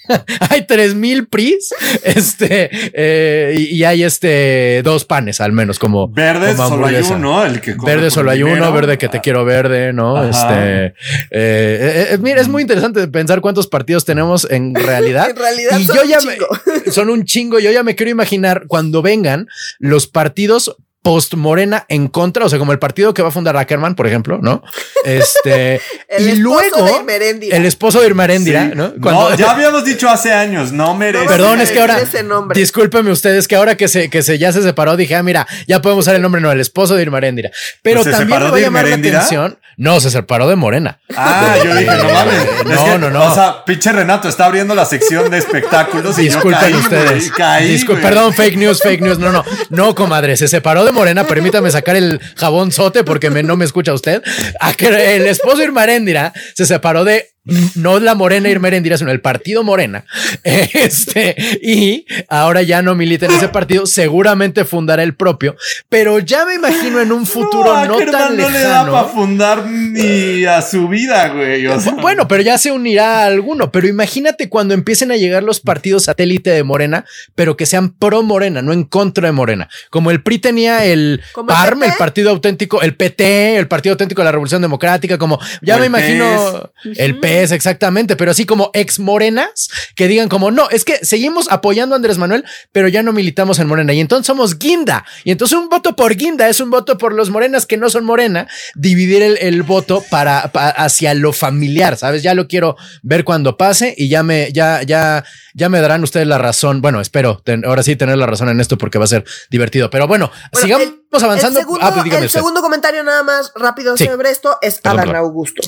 hay 0.51 0.66
tres 0.66 0.94
mil 0.94 1.27
PRIs. 1.27 1.75
Este, 2.03 2.71
eh, 2.92 3.55
y, 3.57 3.77
y 3.77 3.85
hay 3.85 4.03
este 4.03 4.83
dos 4.85 5.05
panes 5.05 5.40
al 5.40 5.53
menos, 5.53 5.79
como. 5.79 6.09
Verde 6.09 6.55
como 6.55 6.68
solo 6.68 6.87
hay 6.87 6.97
uno, 6.97 7.44
el 7.44 7.61
que 7.61 7.75
Verde 7.75 8.11
solo 8.11 8.31
hay 8.31 8.38
dinero. 8.38 8.57
uno, 8.57 8.73
verde 8.73 8.99
que 8.99 9.09
te 9.09 9.21
quiero 9.21 9.44
verde, 9.44 9.92
¿no? 9.92 10.16
Ajá. 10.16 10.29
Este, 10.31 10.87
eh, 10.87 10.92
eh, 11.31 12.07
eh, 12.12 12.18
mira, 12.21 12.40
es 12.40 12.49
muy 12.49 12.62
interesante 12.62 13.07
pensar 13.09 13.40
cuántos 13.40 13.66
partidos 13.66 14.05
tenemos 14.05 14.47
en 14.51 14.75
realidad. 14.75 15.31
En 15.31 15.37
realidad 15.37 15.79
y 15.79 15.85
son 15.85 15.97
yo 15.97 16.03
un 16.03 16.09
ya 16.09 16.18
chingo. 16.18 16.47
me, 16.87 16.92
son 16.92 17.11
un 17.11 17.25
chingo. 17.25 17.59
Yo 17.59 17.71
ya 17.71 17.83
me 17.83 17.94
quiero 17.94 18.11
imaginar 18.11 18.64
cuando 18.66 19.03
vengan 19.03 19.47
los 19.79 20.07
partidos 20.07 20.77
post 21.09 21.33
Morena 21.35 21.87
en 21.88 22.09
contra, 22.09 22.44
o 22.44 22.49
sea, 22.51 22.59
como 22.59 22.73
el 22.73 22.79
partido 22.79 23.14
que 23.14 23.23
va 23.23 23.29
a 23.29 23.31
fundar 23.33 23.57
Ackerman, 23.57 23.94
por 23.94 24.07
ejemplo, 24.07 24.38
¿no? 24.42 24.62
Este 25.07 25.81
El 26.09 26.27
y 26.27 26.29
esposo 26.33 26.42
luego 26.42 27.05
de 27.07 27.49
el 27.51 27.64
esposo 27.64 28.01
de 28.03 28.09
Sí. 28.09 28.53
¿no? 28.75 28.92
No, 28.99 29.35
ya 29.35 29.51
habíamos 29.53 29.85
dicho 29.87 30.09
hace 30.11 30.33
años, 30.35 30.71
no 30.73 30.94
merece. 30.94 31.25
No, 31.25 31.31
Perdón, 31.31 31.61
es 31.62 31.71
que 31.71 31.81
ahora, 31.81 31.94
decir 31.94 32.09
ese 32.16 32.23
nombre. 32.25 32.59
discúlpenme 32.61 33.11
ustedes, 33.11 33.49
que 33.49 33.57
ahora 33.57 33.77
que 33.77 33.88
se, 33.88 34.11
que 34.11 34.23
se 34.23 34.37
ya 34.38 34.53
se 34.53 34.61
separó, 34.62 34.97
dije, 34.97 35.14
ah, 35.16 35.23
mira, 35.23 35.47
ya 35.66 35.81
podemos 35.81 36.05
usar 36.05 36.14
el 36.14 36.21
nombre, 36.21 36.42
no, 36.42 36.53
el 36.53 36.61
esposo 36.61 36.94
de 36.94 37.03
Irmeréndira. 37.03 37.51
Pero 37.83 38.03
¿Pues 38.03 38.07
¿Se 38.07 38.11
también 38.11 38.29
separó 38.38 38.44
me 38.47 38.51
va 38.51 38.57
a 38.57 38.59
de 38.59 38.64
llamar 38.66 38.88
la 38.88 38.94
atención. 38.97 39.59
No, 39.79 40.01
se 40.01 40.11
separó 40.11 40.49
de 40.49 40.57
Morena. 40.57 40.99
Ah, 41.16 41.55
yo 41.64 41.75
dije, 41.75 41.87
no 41.97 42.12
mames. 42.12 42.35
Es 42.59 42.64
No, 42.66 42.85
que, 42.85 42.99
no, 42.99 43.11
no. 43.11 43.25
O 43.31 43.35
sea, 43.35 43.64
pinche 43.64 43.92
Renato 43.92 44.29
está 44.29 44.47
abriendo 44.47 44.75
la 44.75 44.85
sección 44.85 45.31
de 45.31 45.38
espectáculos 45.38 46.18
y 46.18 46.23
Disculpen 46.23 46.61
yo 46.61 46.61
caí, 46.61 46.75
ustedes. 46.75 47.31
caí, 47.31 47.77
Discul- 47.79 48.01
perdón, 48.03 48.35
fake 48.35 48.57
news, 48.57 48.83
fake 48.83 49.01
news. 49.01 49.18
No, 49.21 49.31
no, 49.31 49.44
no, 49.71 49.94
comadre. 49.94 50.37
Se 50.37 50.49
separó 50.49 50.85
de 50.85 50.90
Morena. 50.98 51.24
Permítame 51.26 51.70
sacar 51.70 51.96
el 51.96 52.20
jabón 52.37 52.72
sote 52.72 53.04
porque 53.04 53.30
me- 53.30 53.42
no 53.42 53.56
me 53.56 53.64
escucha 53.64 53.92
usted. 53.92 54.22
A 54.61 54.72
que 54.74 54.87
el 55.16 55.26
esposo 55.26 55.62
Irmaréndira 55.62 56.32
se 56.54 56.66
separó 56.66 57.04
de 57.04 57.30
no 57.74 57.98
la 58.00 58.14
Morena 58.14 58.48
Irmeréndira, 58.48 58.98
sino 58.98 59.11
el 59.11 59.20
partido 59.20 59.62
Morena. 59.62 60.04
Este, 60.44 61.37
y 61.62 62.06
ahora 62.28 62.62
ya 62.62 62.82
no 62.82 62.94
milita 62.94 63.26
en 63.26 63.32
ese 63.32 63.48
partido. 63.48 63.87
Seguramente 63.87 64.64
fundará 64.64 65.02
el 65.02 65.14
propio, 65.14 65.56
pero 65.88 66.18
ya 66.18 66.44
me 66.44 66.54
imagino 66.54 67.00
en 67.00 67.12
un 67.12 67.26
futuro 67.26 67.84
no, 67.87 67.98
tan 67.98 68.37
no 68.37 68.48
le 68.48 68.61
da 68.61 68.84
lejano. 68.84 68.92
para 68.92 69.08
fundar 69.08 69.66
ni 69.66 70.44
a 70.44 70.62
su 70.62 70.88
vida, 70.88 71.28
güey. 71.28 71.66
O 71.66 71.80
sea, 71.80 71.92
Bueno, 71.94 72.28
pero 72.28 72.42
ya 72.42 72.58
se 72.58 72.72
unirá 72.72 73.22
a 73.22 73.26
alguno. 73.26 73.70
Pero 73.70 73.88
imagínate 73.88 74.48
cuando 74.48 74.74
empiecen 74.74 75.11
a 75.12 75.16
llegar 75.16 75.42
los 75.42 75.61
partidos 75.61 76.04
satélite 76.04 76.50
de 76.50 76.62
Morena, 76.62 77.04
pero 77.34 77.56
que 77.56 77.66
sean 77.66 77.90
pro 77.90 78.22
Morena, 78.22 78.62
no 78.62 78.72
en 78.72 78.84
contra 78.84 79.28
de 79.28 79.32
Morena. 79.32 79.68
Como 79.90 80.11
el 80.11 80.22
PRI 80.22 80.38
tenía 80.38 80.84
el 80.84 81.22
¿Como 81.32 81.50
el 81.50 81.56
PARM, 81.56 81.82
el? 81.84 81.92
Partido 81.98 82.30
Auténtico, 82.30 82.82
el 82.82 82.94
PT, 82.94 83.56
el 83.56 83.68
Partido 83.68 83.92
Auténtico 83.94 84.22
de 84.22 84.26
la 84.26 84.32
Revolución 84.32 84.62
Democrática, 84.62 85.18
como 85.18 85.38
ya 85.62 85.78
me 85.78 85.87
imagino 85.87 86.70
el 86.84 87.18
PES, 87.40 87.53
exactamente, 87.53 88.16
pero 88.16 88.31
así 88.31 88.46
como 88.46 88.70
ex 88.74 88.98
morenas 88.98 89.68
que 89.94 90.09
digan 90.09 90.29
como 90.29 90.51
no, 90.51 90.68
es 90.70 90.85
que 90.85 91.05
seguimos 91.05 91.51
apoyando 91.51 91.94
a 91.94 91.96
Andrés 91.96 92.18
Manuel, 92.18 92.44
pero 92.72 92.88
ya 92.88 93.03
no 93.03 93.12
militamos 93.12 93.59
en 93.59 93.66
Morena 93.68 93.92
y 93.92 94.01
entonces 94.01 94.27
somos 94.27 94.59
Guinda. 94.59 95.05
Y 95.24 95.31
entonces 95.31 95.57
un 95.59 95.68
voto 95.68 95.94
por 95.96 96.14
Guinda 96.16 96.48
es 96.48 96.61
un 96.61 96.70
voto 96.70 96.98
por 96.98 97.12
los 97.12 97.31
morenas 97.31 97.66
que 97.66 97.77
no 97.77 97.90
son 97.90 98.05
Morena, 98.05 98.48
dividir 98.74 99.22
el, 99.22 99.38
el 99.38 99.62
voto 99.62 100.03
para, 100.11 100.51
pa- 100.53 100.70
hacia 100.70 101.14
lo 101.14 101.33
familiar, 101.33 101.96
¿sabes? 101.96 102.22
Ya 102.22 102.35
lo 102.35 102.48
quiero 102.48 102.77
ver 103.03 103.24
cuando 103.24 103.57
pase 103.57 103.94
y 103.96 104.09
ya 104.09 104.22
me, 104.22 104.53
ya, 104.53 104.83
ya, 104.83 105.24
ya 105.55 105.68
me 105.68 105.81
darán 105.81 106.03
ustedes 106.03 106.27
la 106.27 106.38
razón. 106.38 106.81
Bueno, 106.81 107.01
espero 107.01 107.40
ten- 107.44 107.64
ahora 107.64 107.83
sí 107.83 107.96
tener 107.96 108.16
la 108.18 108.27
razón 108.27 108.48
en 108.48 108.61
esto 108.61 108.79
porque 108.79 108.98
va 108.98 109.05
a 109.05 109.09
ser 109.09 109.24
divertido. 109.51 109.90
Pero 109.90 110.07
bueno, 110.09 110.31
Bueno, 110.53 110.66
sigamos 110.66 110.87
el- 110.88 111.24
avanzando. 111.24 111.59
El 111.61 111.64
segundo, 111.64 111.87
ah, 111.87 111.94
pues 112.03 112.22
el 112.22 112.31
segundo 112.31 112.61
comentario 112.61 113.03
nada 113.05 113.22
más 113.22 113.53
rápido 113.55 113.96
Sí. 113.96 114.07
sobre 114.07 114.31
esto 114.31 114.59
es 114.62 114.79
Perdón, 114.81 115.01
Adán. 115.01 115.16
Augusto. 115.16 115.62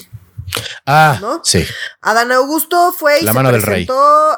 Ah, 0.86 1.18
¿no? 1.20 1.40
sí. 1.44 1.64
Adán 2.00 2.32
Augusto 2.32 2.92
fue 2.92 3.20
y 3.20 3.24
La 3.24 3.32
se 3.32 3.36
mano 3.36 3.52
del 3.52 3.62
rey. 3.62 3.86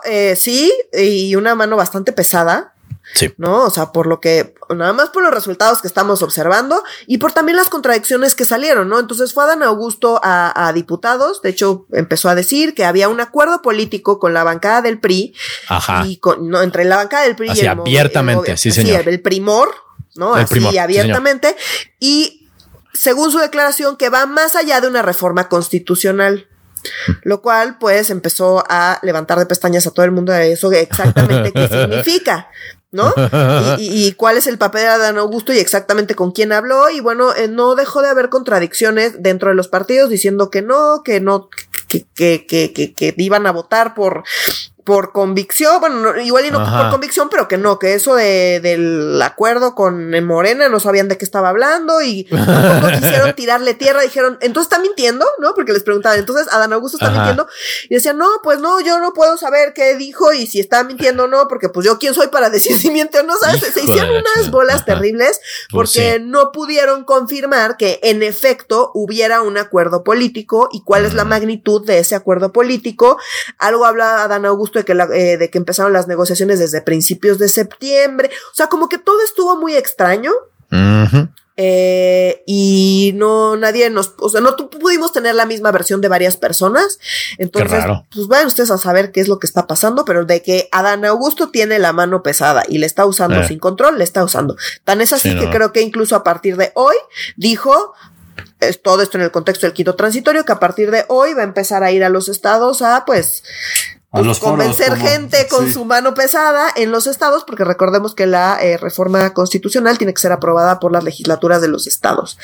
eh, 0.04 0.36
sí, 0.36 0.72
y 0.92 1.34
una 1.36 1.54
mano 1.54 1.76
bastante 1.76 2.12
pesada, 2.12 2.68
Sí. 3.14 3.34
¿no? 3.36 3.64
O 3.64 3.70
sea, 3.70 3.90
por 3.92 4.06
lo 4.06 4.20
que, 4.20 4.54
nada 4.70 4.92
más 4.92 5.10
por 5.10 5.22
los 5.24 5.34
resultados 5.34 5.82
que 5.82 5.88
estamos 5.88 6.22
observando 6.22 6.82
y 7.06 7.18
por 7.18 7.32
también 7.32 7.56
las 7.56 7.68
contradicciones 7.68 8.34
que 8.36 8.44
salieron, 8.44 8.88
¿no? 8.88 9.00
Entonces 9.00 9.34
fue 9.34 9.42
Adán 9.44 9.62
Augusto 9.64 10.20
a, 10.22 10.68
a 10.68 10.72
diputados, 10.72 11.42
de 11.42 11.50
hecho 11.50 11.84
empezó 11.92 12.28
a 12.30 12.34
decir 12.36 12.74
que 12.74 12.84
había 12.84 13.08
un 13.08 13.20
acuerdo 13.20 13.60
político 13.60 14.18
con 14.20 14.32
la 14.32 14.44
bancada 14.44 14.82
del 14.82 14.98
PRI 15.00 15.34
Ajá. 15.68 16.04
y 16.06 16.18
con, 16.18 16.48
no, 16.48 16.62
entre 16.62 16.84
la 16.84 16.96
bancada 16.96 17.24
del 17.24 17.34
PRI 17.36 17.48
Así, 17.50 17.60
y 17.60 17.64
el, 17.64 17.68
abiertamente, 17.70 18.52
el 18.52 18.58
sí, 18.58 18.70
señor. 18.70 19.06
el 19.08 19.20
primor, 19.20 19.74
¿no? 20.14 20.36
El 20.36 20.44
Así 20.44 20.52
primor, 20.54 20.70
sí, 20.70 20.76
señor. 20.78 20.84
abiertamente. 20.84 21.56
y 21.98 22.41
según 22.94 23.30
su 23.30 23.38
declaración, 23.38 23.96
que 23.96 24.08
va 24.10 24.26
más 24.26 24.54
allá 24.56 24.80
de 24.80 24.88
una 24.88 25.02
reforma 25.02 25.48
constitucional. 25.48 26.46
Lo 27.22 27.42
cual, 27.42 27.78
pues, 27.78 28.10
empezó 28.10 28.64
a 28.68 28.98
levantar 29.02 29.38
de 29.38 29.46
pestañas 29.46 29.86
a 29.86 29.92
todo 29.92 30.04
el 30.04 30.10
mundo 30.10 30.32
de 30.32 30.52
eso 30.52 30.72
exactamente 30.72 31.52
qué 31.52 31.68
significa, 31.70 32.48
¿no? 32.90 33.14
Y, 33.78 33.82
y- 33.88 34.06
y 34.08 34.12
cuál 34.12 34.36
es 34.36 34.46
el 34.48 34.58
papel 34.58 34.82
de 34.82 34.88
Adán 34.88 35.16
Augusto 35.18 35.52
y 35.52 35.58
exactamente 35.58 36.14
con 36.16 36.32
quién 36.32 36.50
habló. 36.52 36.90
Y 36.90 36.98
bueno, 37.00 37.34
eh, 37.36 37.46
no 37.48 37.76
dejó 37.76 38.02
de 38.02 38.08
haber 38.08 38.28
contradicciones 38.30 39.22
dentro 39.22 39.50
de 39.50 39.54
los 39.54 39.68
partidos 39.68 40.10
diciendo 40.10 40.50
que 40.50 40.60
no, 40.62 41.02
que 41.04 41.20
no, 41.20 41.48
que, 41.88 42.04
que, 42.14 42.46
que, 42.46 42.72
que, 42.72 42.92
que 42.94 43.14
iban 43.16 43.46
a 43.46 43.52
votar 43.52 43.94
por 43.94 44.24
por 44.84 45.12
convicción, 45.12 45.80
bueno, 45.80 46.20
igual 46.20 46.46
y 46.46 46.50
no 46.50 46.58
por 46.58 46.90
convicción, 46.90 47.28
pero 47.30 47.46
que 47.46 47.56
no, 47.56 47.78
que 47.78 47.94
eso 47.94 48.16
de, 48.16 48.60
del 48.60 49.20
acuerdo 49.22 49.74
con 49.74 50.10
Morena 50.24 50.68
no 50.68 50.80
sabían 50.80 51.08
de 51.08 51.18
qué 51.18 51.24
estaba 51.24 51.50
hablando 51.50 52.02
y 52.02 52.24
tampoco 52.30 52.92
quisieron 52.92 53.34
tirarle 53.34 53.74
tierra, 53.74 54.02
dijeron, 54.02 54.38
entonces 54.40 54.72
está 54.72 54.82
mintiendo, 54.82 55.24
¿no? 55.38 55.54
Porque 55.54 55.72
les 55.72 55.84
preguntaban, 55.84 56.18
entonces 56.18 56.52
Adán 56.52 56.72
Augusto 56.72 56.98
está 56.98 57.10
mintiendo 57.10 57.46
y 57.88 57.94
decían, 57.94 58.18
no, 58.18 58.28
pues 58.42 58.58
no, 58.58 58.80
yo 58.80 58.98
no 58.98 59.12
puedo 59.12 59.36
saber 59.36 59.72
qué 59.72 59.96
dijo 59.96 60.32
y 60.32 60.46
si 60.46 60.58
está 60.58 60.82
mintiendo 60.82 61.24
o 61.24 61.28
no, 61.28 61.46
porque 61.46 61.68
pues 61.68 61.86
yo 61.86 61.98
quién 61.98 62.14
soy 62.14 62.28
para 62.28 62.50
decir 62.50 62.76
si 62.76 62.90
miente 62.90 63.20
o 63.20 63.22
no, 63.22 63.36
¿sabes? 63.36 63.60
Se 63.60 63.80
hicieron 63.80 64.10
unas 64.10 64.50
bolas 64.50 64.84
terribles 64.84 65.40
pues 65.70 65.92
porque 65.92 66.18
no 66.20 66.50
pudieron 66.50 67.04
confirmar 67.04 67.76
que 67.76 68.00
en 68.02 68.22
efecto 68.22 68.90
hubiera 68.94 69.42
un 69.42 69.58
acuerdo 69.58 70.02
político 70.02 70.68
y 70.72 70.82
cuál 70.82 71.04
es 71.04 71.14
la 71.14 71.24
magnitud 71.24 71.84
de 71.86 71.98
ese 71.98 72.14
acuerdo 72.14 72.52
político. 72.52 73.18
Algo 73.58 73.84
habla 73.84 74.22
Adán 74.24 74.44
Augusto 74.44 74.71
de 74.78 74.84
que, 74.84 74.92
eh, 74.92 75.36
de 75.36 75.50
que 75.50 75.58
empezaron 75.58 75.92
las 75.92 76.08
negociaciones 76.08 76.58
desde 76.58 76.82
principios 76.82 77.38
de 77.38 77.48
septiembre. 77.48 78.30
O 78.52 78.54
sea, 78.54 78.68
como 78.68 78.88
que 78.88 78.98
todo 78.98 79.22
estuvo 79.22 79.56
muy 79.56 79.74
extraño. 79.74 80.32
Eh, 81.56 82.42
y 82.46 83.12
no, 83.14 83.56
nadie 83.56 83.90
nos, 83.90 84.14
o 84.18 84.28
sea, 84.30 84.40
no 84.40 84.56
pudimos 84.56 85.12
tener 85.12 85.34
la 85.34 85.44
misma 85.44 85.70
versión 85.70 86.00
de 86.00 86.08
varias 86.08 86.36
personas. 86.36 86.98
Entonces, 87.38 87.84
pues 88.12 88.26
vayan 88.26 88.46
ustedes 88.46 88.70
a 88.70 88.78
saber 88.78 89.12
qué 89.12 89.20
es 89.20 89.28
lo 89.28 89.38
que 89.38 89.46
está 89.46 89.66
pasando, 89.66 90.04
pero 90.04 90.24
de 90.24 90.42
que 90.42 90.68
Adán 90.72 91.04
Augusto 91.04 91.50
tiene 91.50 91.78
la 91.78 91.92
mano 91.92 92.22
pesada 92.22 92.64
y 92.68 92.78
le 92.78 92.86
está 92.86 93.04
usando 93.04 93.40
eh. 93.40 93.46
sin 93.46 93.58
control, 93.58 93.98
le 93.98 94.04
está 94.04 94.24
usando. 94.24 94.56
Tan 94.84 95.00
es 95.00 95.12
así 95.12 95.38
que 95.38 95.50
creo 95.50 95.72
que 95.72 95.82
incluso 95.82 96.16
a 96.16 96.24
partir 96.24 96.56
de 96.56 96.72
hoy 96.74 96.96
dijo, 97.36 97.92
es 98.60 98.80
todo 98.80 99.02
esto 99.02 99.18
en 99.18 99.24
el 99.24 99.30
contexto 99.30 99.66
del 99.66 99.74
quito 99.74 99.94
transitorio, 99.94 100.44
que 100.44 100.52
a 100.52 100.60
partir 100.60 100.90
de 100.90 101.04
hoy 101.08 101.34
va 101.34 101.42
a 101.42 101.44
empezar 101.44 101.84
a 101.84 101.92
ir 101.92 102.02
a 102.02 102.08
los 102.08 102.28
estados 102.28 102.80
a, 102.80 103.04
pues, 103.04 103.44
pues, 104.12 104.38
convencer 104.40 104.94
gente 104.96 105.48
con 105.48 105.72
su 105.72 105.86
mano 105.86 106.12
pesada 106.12 106.68
en 106.76 106.92
los 106.92 107.06
estados, 107.06 107.44
porque 107.44 107.64
recordemos 107.64 108.14
que 108.14 108.26
la 108.26 108.58
eh, 108.62 108.76
reforma 108.76 109.32
constitucional 109.32 109.96
tiene 109.96 110.12
que 110.12 110.20
ser 110.20 110.32
aprobada 110.32 110.80
por 110.80 110.92
las 110.92 111.02
legislaturas 111.02 111.62
de 111.62 111.68
los 111.68 111.86
estados. 111.86 112.36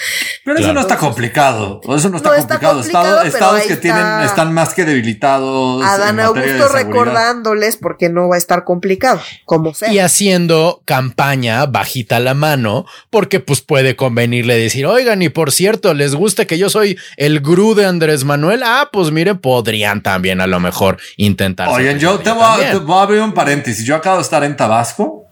Pero 0.47 0.59
eso 0.59 0.73
no 0.73 0.81
está 0.81 0.97
complicado. 0.97 1.81
Eso 1.83 2.09
no 2.09 2.17
está, 2.17 2.31
complicado. 2.31 3.23
estados 3.23 3.63
que 3.63 3.77
tienen, 3.77 4.21
están 4.21 4.55
más 4.55 4.73
que 4.73 4.87
debilitados. 4.87 5.85
Adán 5.85 6.21
Augusto 6.21 6.69
recordándoles 6.69 7.77
porque 7.77 8.09
no 8.09 8.29
va 8.29 8.37
a 8.37 8.39
estar 8.39 8.65
complicado, 8.65 9.21
como 9.45 9.75
sea. 9.75 9.93
Y 9.93 9.99
haciendo 9.99 10.81
campaña 10.87 11.67
bajita 11.67 12.19
la 12.19 12.33
mano, 12.33 12.87
porque 13.11 13.41
pues 13.41 13.61
puede 13.61 13.95
convenirle 13.95 14.57
decir, 14.57 14.87
oigan, 14.87 15.21
y 15.21 15.29
por 15.29 15.53
cierto, 15.53 15.93
les 15.93 16.15
gusta 16.15 16.47
que 16.47 16.57
yo 16.57 16.71
soy 16.71 16.97
el 17.19 17.41
gurú 17.41 17.75
de 17.75 17.85
Andrés 17.85 18.25
Manuel. 18.25 18.63
Ah, 18.65 18.89
pues 18.91 19.11
miren, 19.11 19.37
podrían 19.37 20.03
también 20.03 20.41
a 20.41 20.47
lo 20.47 20.61
mejor 20.61 20.97
intentar 21.19 21.58
Oye, 21.67 21.99
yo 21.99 22.19
te 22.21 22.31
voy, 22.31 22.43
a, 22.43 23.03
abrir 23.03 23.21
un 23.21 23.33
paréntesis. 23.33 23.85
Yo 23.85 23.97
acabo 23.97 24.17
de 24.17 24.23
estar 24.23 24.45
en 24.45 24.57
Tabasco 24.57 25.25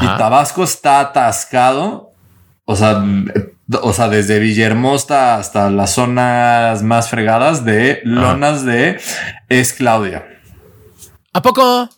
y 0.00 0.06
Tabasco 0.18 0.64
está 0.64 1.00
atascado. 1.00 2.12
O 2.64 2.76
sea, 2.76 3.02
o 3.82 3.92
sea, 3.92 4.08
desde 4.08 4.38
Villahermosa 4.38 5.36
hasta 5.36 5.70
las 5.70 5.92
zonas 5.92 6.82
más 6.82 7.08
fregadas 7.08 7.64
de 7.64 8.00
lonas 8.04 8.64
de 8.64 9.00
es 9.48 9.72
Claudia. 9.72 10.26
¿A 11.32 11.42
poco? 11.42 11.88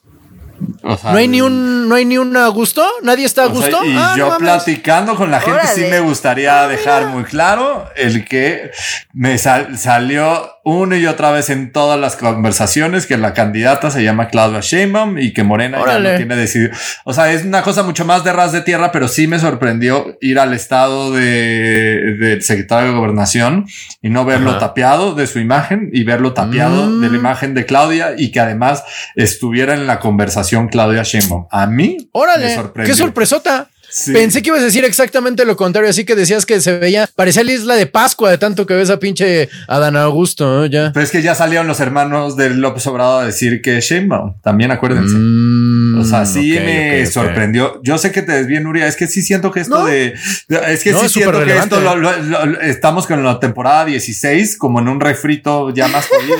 no 0.82 1.16
hay 1.16 1.28
ni 1.28 1.40
un, 1.40 1.88
no 1.88 1.94
hay 1.94 2.04
ni 2.04 2.18
un 2.18 2.36
a 2.36 2.48
gusto, 2.48 2.84
nadie 3.02 3.26
está 3.26 3.44
a 3.44 3.46
gusto. 3.46 3.84
y 3.84 3.94
ah, 3.96 4.14
yo 4.16 4.36
platicando 4.38 5.14
con 5.14 5.30
la 5.30 5.40
gente, 5.40 5.66
sí 5.74 5.82
me 5.82 6.00
gustaría 6.00 6.62
ah, 6.62 6.68
dejar 6.68 7.08
muy 7.08 7.24
claro 7.24 7.88
el 7.94 8.24
que 8.24 8.70
me 9.12 9.38
salió 9.38 10.50
una 10.66 10.98
y 10.98 11.06
otra 11.06 11.30
vez 11.30 11.48
en 11.48 11.70
todas 11.70 11.98
las 11.98 12.16
conversaciones 12.16 13.06
que 13.06 13.16
la 13.16 13.34
candidata 13.34 13.88
se 13.92 14.02
llama 14.02 14.26
Claudia 14.26 14.58
Sheinbaum 14.60 15.16
y 15.16 15.32
que 15.32 15.44
Morena 15.44 15.78
ya 15.86 16.00
no 16.00 16.16
tiene 16.16 16.34
decidido. 16.34 16.72
O 17.04 17.12
sea, 17.12 17.30
es 17.30 17.44
una 17.44 17.62
cosa 17.62 17.84
mucho 17.84 18.04
más 18.04 18.24
de 18.24 18.32
ras 18.32 18.50
de 18.50 18.62
tierra, 18.62 18.90
pero 18.90 19.06
sí 19.06 19.28
me 19.28 19.38
sorprendió 19.38 20.18
ir 20.20 20.40
al 20.40 20.52
estado 20.54 21.12
de, 21.12 22.16
del 22.18 22.42
secretario 22.42 22.90
de 22.90 22.98
gobernación 22.98 23.66
y 24.02 24.10
no 24.10 24.24
verlo 24.24 24.58
tapiado 24.58 25.14
de 25.14 25.28
su 25.28 25.38
imagen 25.38 25.88
y 25.92 26.02
verlo 26.02 26.34
tapiado 26.34 26.98
de 26.98 27.06
la 27.06 27.12
mm. 27.12 27.14
imagen 27.14 27.54
de 27.54 27.64
Claudia 27.64 28.14
y 28.18 28.32
que 28.32 28.40
además 28.40 28.82
estuviera 29.14 29.72
en 29.72 29.86
la 29.86 30.00
conversación 30.00 30.66
Claudia 30.66 31.04
Sheinbaum. 31.04 31.46
A 31.48 31.68
mí 31.68 32.08
Órale, 32.10 32.46
me 32.46 32.54
sorprendió. 32.56 32.92
Qué 32.92 32.98
sorpresota. 32.98 33.68
Pensé 34.12 34.42
que 34.42 34.48
ibas 34.50 34.60
a 34.60 34.64
decir 34.64 34.84
exactamente 34.84 35.44
lo 35.44 35.56
contrario, 35.56 35.88
así 35.88 36.04
que 36.04 36.14
decías 36.14 36.44
que 36.44 36.60
se 36.60 36.78
veía, 36.78 37.08
parecía 37.14 37.42
la 37.44 37.52
isla 37.52 37.74
de 37.76 37.86
Pascua 37.86 38.30
de 38.30 38.38
tanto 38.38 38.66
que 38.66 38.74
ves 38.74 38.90
a 38.90 38.98
pinche 38.98 39.48
Adán 39.68 39.96
Augusto, 39.96 40.66
ya. 40.66 40.92
Pero 40.92 41.04
es 41.04 41.10
que 41.10 41.22
ya 41.22 41.34
salieron 41.34 41.66
los 41.66 41.80
hermanos 41.80 42.36
de 42.36 42.50
López 42.50 42.86
Obrador 42.86 43.22
a 43.22 43.26
decir 43.26 43.62
que 43.62 43.80
Sheinbaum, 43.80 44.40
también 44.42 44.70
acuérdense. 44.70 45.14
Mm, 45.16 46.00
o 46.00 46.04
sea, 46.04 46.26
sí 46.26 46.50
me 46.52 47.06
sorprendió. 47.06 47.80
Yo 47.82 47.96
sé 47.96 48.12
que 48.12 48.22
te 48.22 48.32
desvíen, 48.32 48.64
Nuria, 48.64 48.86
es 48.86 48.96
que 48.96 49.06
sí 49.06 49.22
siento 49.22 49.50
que 49.50 49.60
esto 49.60 49.86
de, 49.86 50.14
es 50.48 50.82
que 50.84 50.92
sí 50.92 51.08
siento 51.08 51.44
que 51.44 51.56
esto 51.56 51.80
lo, 51.80 52.60
estamos 52.60 53.06
con 53.06 53.24
la 53.24 53.40
temporada 53.40 53.86
16 53.86 54.58
como 54.58 54.80
en 54.80 54.88
un 54.88 55.00
refrito 55.00 55.70
ya 55.70 55.88
más 55.88 56.06
jodido 56.06 56.38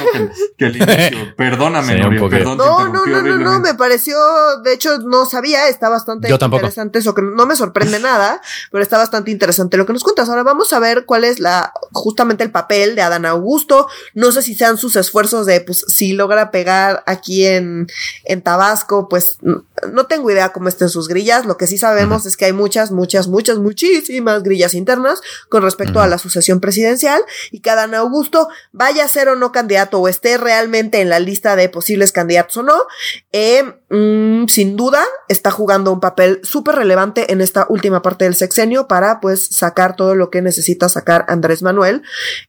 que, 0.58 0.66
el 0.66 0.76
inicio. 0.76 1.34
Perdóname, 1.36 2.00
Nuria, 2.00 2.28
perdón. 2.28 2.58
No, 2.58 2.88
no, 2.88 3.06
no, 3.06 3.22
no, 3.22 3.38
no, 3.38 3.60
me 3.60 3.74
pareció, 3.74 4.16
de 4.62 4.74
hecho 4.74 4.98
no 4.98 5.24
sabía, 5.24 5.68
está 5.68 5.88
bastante 5.88 6.28
interesante 6.30 6.98
eso 6.98 7.14
que 7.14 7.22
no 7.22 7.45
me 7.46 7.56
sorprende 7.56 7.98
nada, 7.98 8.40
pero 8.70 8.82
está 8.82 8.98
bastante 8.98 9.30
interesante 9.30 9.76
lo 9.76 9.86
que 9.86 9.92
nos 9.92 10.02
cuentas. 10.02 10.28
Ahora 10.28 10.42
vamos 10.42 10.72
a 10.72 10.78
ver 10.78 11.04
cuál 11.04 11.24
es 11.24 11.40
la, 11.40 11.72
justamente 11.92 12.44
el 12.44 12.50
papel 12.50 12.94
de 12.94 13.02
Adán 13.02 13.26
Augusto. 13.26 13.88
No 14.14 14.32
sé 14.32 14.42
si 14.42 14.54
sean 14.54 14.78
sus 14.78 14.96
esfuerzos 14.96 15.46
de, 15.46 15.60
pues, 15.60 15.84
si 15.88 16.12
logra 16.12 16.50
pegar 16.50 17.02
aquí 17.06 17.46
en, 17.46 17.86
en 18.24 18.42
Tabasco, 18.42 19.08
pues, 19.08 19.38
no 19.92 20.06
tengo 20.06 20.30
idea 20.30 20.50
cómo 20.50 20.68
estén 20.68 20.88
sus 20.88 21.08
grillas. 21.08 21.46
Lo 21.46 21.56
que 21.56 21.66
sí 21.66 21.78
sabemos 21.78 22.26
es 22.26 22.36
que 22.36 22.46
hay 22.46 22.52
muchas, 22.52 22.90
muchas, 22.90 23.28
muchas, 23.28 23.58
muchísimas 23.58 24.42
grillas 24.42 24.74
internas 24.74 25.20
con 25.48 25.62
respecto 25.62 26.00
a 26.00 26.06
la 26.06 26.18
sucesión 26.18 26.60
presidencial 26.60 27.22
y 27.50 27.60
que 27.60 27.70
Adán 27.70 27.94
Augusto 27.94 28.48
vaya 28.72 29.04
a 29.04 29.08
ser 29.08 29.28
o 29.28 29.36
no 29.36 29.52
candidato 29.52 30.00
o 30.00 30.08
esté 30.08 30.38
realmente 30.38 31.00
en 31.00 31.08
la 31.08 31.18
lista 31.18 31.56
de 31.56 31.68
posibles 31.68 32.12
candidatos 32.12 32.56
o 32.56 32.62
no, 32.62 32.82
eh, 33.32 33.62
mm, 33.90 34.48
sin 34.48 34.76
duda 34.76 35.04
está 35.28 35.50
jugando 35.50 35.92
un 35.92 36.00
papel 36.00 36.40
súper 36.42 36.76
relevante 36.76 37.32
en 37.32 37.40
esta 37.40 37.66
última 37.68 38.02
parte 38.02 38.24
del 38.24 38.34
sexenio 38.34 38.88
para 38.88 39.20
pues 39.20 39.48
sacar 39.50 39.96
todo 39.96 40.14
lo 40.14 40.30
que 40.30 40.42
necesita 40.42 40.88
sacar 40.88 41.24
Andrés 41.28 41.62
Manuel 41.62 42.02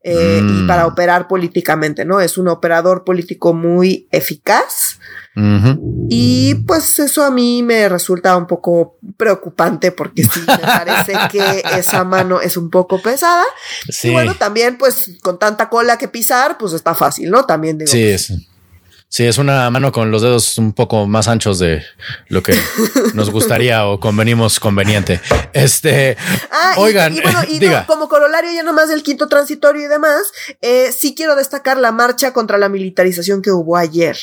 eh, 0.03 0.41
y 0.43 0.67
para 0.67 0.85
mm. 0.85 0.91
operar 0.91 1.27
políticamente, 1.27 2.05
¿no? 2.05 2.21
Es 2.21 2.37
un 2.37 2.47
operador 2.47 3.03
político 3.03 3.53
muy 3.53 4.07
eficaz. 4.11 4.99
Y 6.09 6.55
pues 6.65 6.97
eso 6.99 7.23
a 7.23 7.29
mí 7.29 7.61
me 7.61 7.87
resulta 7.89 8.35
un 8.35 8.47
poco 8.47 8.97
preocupante 9.17 9.91
porque 9.91 10.23
sí 10.23 10.39
me 10.47 10.57
parece 10.57 11.13
que 11.31 11.63
esa 11.77 12.03
mano 12.03 12.41
es 12.41 12.57
un 12.57 12.69
poco 12.69 13.01
pesada. 13.01 13.43
Y 14.03 14.11
bueno, 14.11 14.35
también 14.35 14.77
pues 14.77 15.11
con 15.21 15.37
tanta 15.37 15.69
cola 15.69 15.97
que 15.97 16.07
pisar, 16.07 16.57
pues 16.57 16.73
está 16.73 16.95
fácil, 16.95 17.29
¿no? 17.29 17.45
También 17.45 17.77
digo. 17.77 17.91
Sí, 17.91 18.03
es. 18.03 18.33
Sí, 19.09 19.25
es 19.25 19.37
una 19.37 19.69
mano 19.69 19.93
con 19.93 20.11
los 20.11 20.21
dedos 20.21 20.57
un 20.57 20.73
poco 20.73 21.07
más 21.07 21.29
anchos 21.29 21.59
de 21.59 21.81
lo 22.27 22.43
que 22.43 22.53
nos 23.13 23.29
gustaría 23.29 23.87
o 23.87 24.01
convenimos 24.01 24.59
conveniente. 24.59 25.21
Este, 25.53 26.17
ah, 26.51 26.73
oigan, 26.77 27.15
y, 27.15 27.21
bueno, 27.21 27.39
y 27.47 27.59
como 27.87 28.09
corolario 28.09 28.51
ya 28.51 28.63
nomás 28.63 28.89
del 28.89 29.03
quinto 29.03 29.29
transitorio 29.29 29.85
y 29.85 29.87
demás, 29.87 30.23
eh, 30.61 30.91
sí 30.91 31.15
quiero 31.15 31.37
destacar 31.37 31.77
la 31.77 31.93
marcha 31.93 32.33
contra 32.33 32.57
la 32.57 32.67
militarización 32.67 33.41
que 33.41 33.51
hubo 33.51 33.77
ayer. 33.77 34.17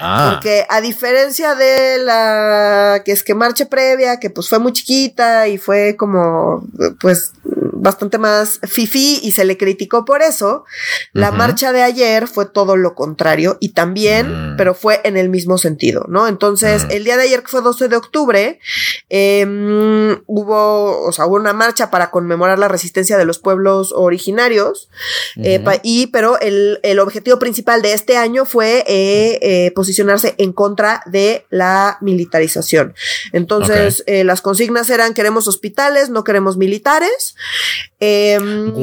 Ah. 0.00 0.30
Porque 0.32 0.64
a 0.70 0.80
diferencia 0.80 1.54
de 1.54 1.98
la 1.98 3.02
que 3.04 3.12
es 3.12 3.22
que 3.22 3.34
marcha 3.34 3.66
previa, 3.68 4.18
que 4.18 4.30
pues 4.30 4.48
fue 4.48 4.58
muy 4.58 4.72
chiquita 4.72 5.46
y 5.48 5.58
fue 5.58 5.94
como, 5.96 6.66
pues 7.00 7.32
bastante 7.80 8.18
más 8.18 8.60
fifi 8.62 9.20
y 9.22 9.32
se 9.32 9.44
le 9.44 9.56
criticó 9.56 10.04
por 10.04 10.22
eso. 10.22 10.64
La 11.12 11.30
marcha 11.30 11.72
de 11.72 11.82
ayer 11.82 12.26
fue 12.28 12.46
todo 12.46 12.76
lo 12.76 12.94
contrario 12.94 13.58
y 13.60 13.70
también, 13.70 14.52
mm. 14.52 14.56
pero 14.56 14.74
fue 14.74 15.00
en 15.04 15.16
el 15.16 15.28
mismo 15.28 15.58
sentido, 15.58 16.06
¿no? 16.08 16.28
Entonces, 16.28 16.84
mm. 16.84 16.90
el 16.90 17.04
día 17.04 17.16
de 17.16 17.24
ayer, 17.24 17.42
que 17.42 17.48
fue 17.48 17.62
12 17.62 17.88
de 17.88 17.96
octubre, 17.96 18.60
em, 19.08 20.20
hubo, 20.26 21.06
o 21.06 21.12
sea, 21.12 21.26
hubo 21.26 21.36
una 21.36 21.52
marcha 21.52 21.90
para 21.90 22.10
conmemorar 22.10 22.58
la 22.58 22.68
resistencia 22.68 23.18
de 23.18 23.24
los 23.24 23.38
pueblos 23.38 23.92
originarios, 23.94 24.88
eh, 25.36 25.62
y, 25.82 26.08
pero 26.08 26.38
el, 26.40 26.80
el, 26.82 26.98
objetivo 26.98 27.38
principal 27.38 27.82
de 27.82 27.92
este 27.92 28.16
año 28.16 28.44
fue 28.44 28.84
eh, 28.86 29.38
eh, 29.42 29.72
posicionarse 29.74 30.34
en 30.38 30.52
contra 30.52 31.02
de 31.06 31.46
la 31.50 31.98
militarización. 32.00 32.94
Entonces, 33.32 34.04
las 34.06 34.40
consignas 34.40 34.90
eran 34.90 35.14
queremos 35.14 35.48
hospitales, 35.48 36.10
no 36.10 36.24
queremos 36.24 36.56
militares. 36.56 37.36
¡Wow! 38.00 38.00
Em, 38.00 38.74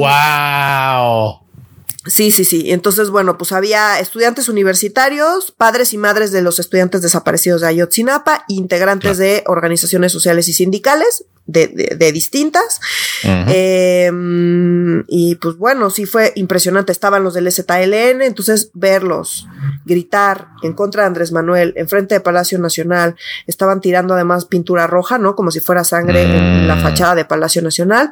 sí, 2.05 2.31
sí, 2.31 2.45
sí. 2.45 2.71
Entonces, 2.71 3.09
bueno, 3.09 3.37
pues 3.37 3.51
había 3.51 3.99
estudiantes 3.99 4.49
universitarios, 4.49 5.51
padres 5.51 5.93
y 5.93 5.97
madres 5.97 6.31
de 6.31 6.41
los 6.41 6.59
estudiantes 6.59 7.01
desaparecidos 7.01 7.61
de 7.61 7.67
Ayotzinapa, 7.67 8.45
integrantes 8.47 9.17
de 9.17 9.43
organizaciones 9.47 10.11
sociales 10.11 10.47
y 10.47 10.53
sindicales 10.53 11.25
de, 11.45 11.67
de, 11.67 12.11
distintas. 12.11 12.79
Em, 13.23 15.03
y 15.07 15.35
pues 15.35 15.57
bueno, 15.57 15.89
sí 15.89 16.05
fue 16.05 16.31
impresionante. 16.35 16.91
Estaban 16.91 17.23
los 17.23 17.33
del 17.33 17.51
STLN, 17.51 18.21
entonces 18.21 18.71
verlos 18.73 19.47
gritar 19.85 20.49
en 20.63 20.73
contra 20.73 21.03
de 21.03 21.07
Andrés 21.07 21.31
Manuel 21.31 21.73
en 21.75 21.87
frente 21.89 22.15
de 22.15 22.21
Palacio 22.21 22.57
Nacional, 22.59 23.15
estaban 23.47 23.81
tirando 23.81 24.13
además 24.13 24.45
pintura 24.45 24.87
roja, 24.87 25.17
¿no? 25.17 25.35
Como 25.35 25.51
si 25.51 25.59
fuera 25.59 25.83
sangre 25.83 26.23
en 26.23 26.67
la 26.67 26.75
Mm. 26.75 26.81
fachada 26.81 27.15
de 27.15 27.25
Palacio 27.25 27.61
Nacional. 27.61 28.11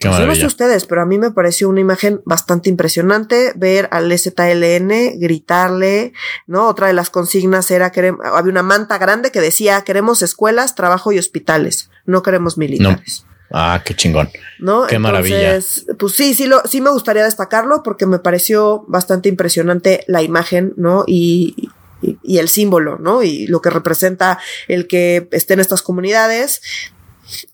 Pues 0.00 0.18
yo 0.18 0.26
no 0.26 0.34
sé 0.34 0.46
ustedes, 0.46 0.84
pero 0.86 1.02
a 1.02 1.06
mí 1.06 1.18
me 1.18 1.30
pareció 1.30 1.68
una 1.68 1.80
imagen 1.80 2.20
bastante 2.24 2.68
impresionante 2.70 3.52
ver 3.56 3.88
al 3.90 4.12
STLN 4.12 5.18
gritarle, 5.18 6.12
¿no? 6.46 6.68
Otra 6.68 6.88
de 6.88 6.92
las 6.92 7.10
consignas 7.10 7.70
era 7.70 7.90
que 7.90 8.14
había 8.24 8.50
una 8.50 8.62
manta 8.62 8.98
grande 8.98 9.30
que 9.30 9.40
decía 9.40 9.82
queremos 9.82 10.22
escuelas, 10.22 10.74
trabajo 10.74 11.12
y 11.12 11.18
hospitales, 11.18 11.90
no 12.04 12.22
queremos 12.22 12.58
militares. 12.58 13.24
Ah, 13.50 13.82
qué 13.84 13.94
chingón. 13.94 14.28
¿no? 14.58 14.86
Qué 14.86 14.98
maravilla. 14.98 15.58
Pues 15.98 16.12
sí, 16.12 16.34
sí, 16.34 16.46
lo, 16.46 16.62
sí 16.66 16.80
me 16.80 16.90
gustaría 16.90 17.24
destacarlo 17.24 17.82
porque 17.82 18.06
me 18.06 18.18
pareció 18.18 18.84
bastante 18.88 19.28
impresionante 19.28 20.04
la 20.06 20.22
imagen, 20.22 20.74
¿no? 20.76 21.04
Y, 21.06 21.70
y, 22.02 22.18
y 22.22 22.38
el 22.38 22.48
símbolo, 22.48 22.98
¿no? 22.98 23.22
Y 23.22 23.46
lo 23.46 23.60
que 23.60 23.70
representa 23.70 24.38
el 24.68 24.86
que 24.86 25.28
estén 25.32 25.60
estas 25.60 25.82
comunidades 25.82 26.60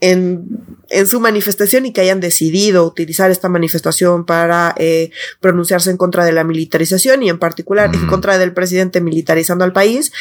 en, 0.00 0.44
en 0.90 1.06
su 1.06 1.20
manifestación 1.20 1.86
y 1.86 1.92
que 1.92 2.00
hayan 2.00 2.20
decidido 2.20 2.84
utilizar 2.84 3.30
esta 3.30 3.48
manifestación 3.48 4.24
para 4.24 4.74
eh, 4.78 5.10
pronunciarse 5.40 5.90
en 5.90 5.96
contra 5.96 6.24
de 6.24 6.32
la 6.32 6.44
militarización 6.44 7.22
y 7.22 7.30
en 7.30 7.38
particular 7.38 7.94
en 7.94 8.06
contra 8.06 8.38
del 8.38 8.52
presidente 8.52 9.00
militarizando 9.00 9.64
al 9.64 9.72
país, 9.72 10.12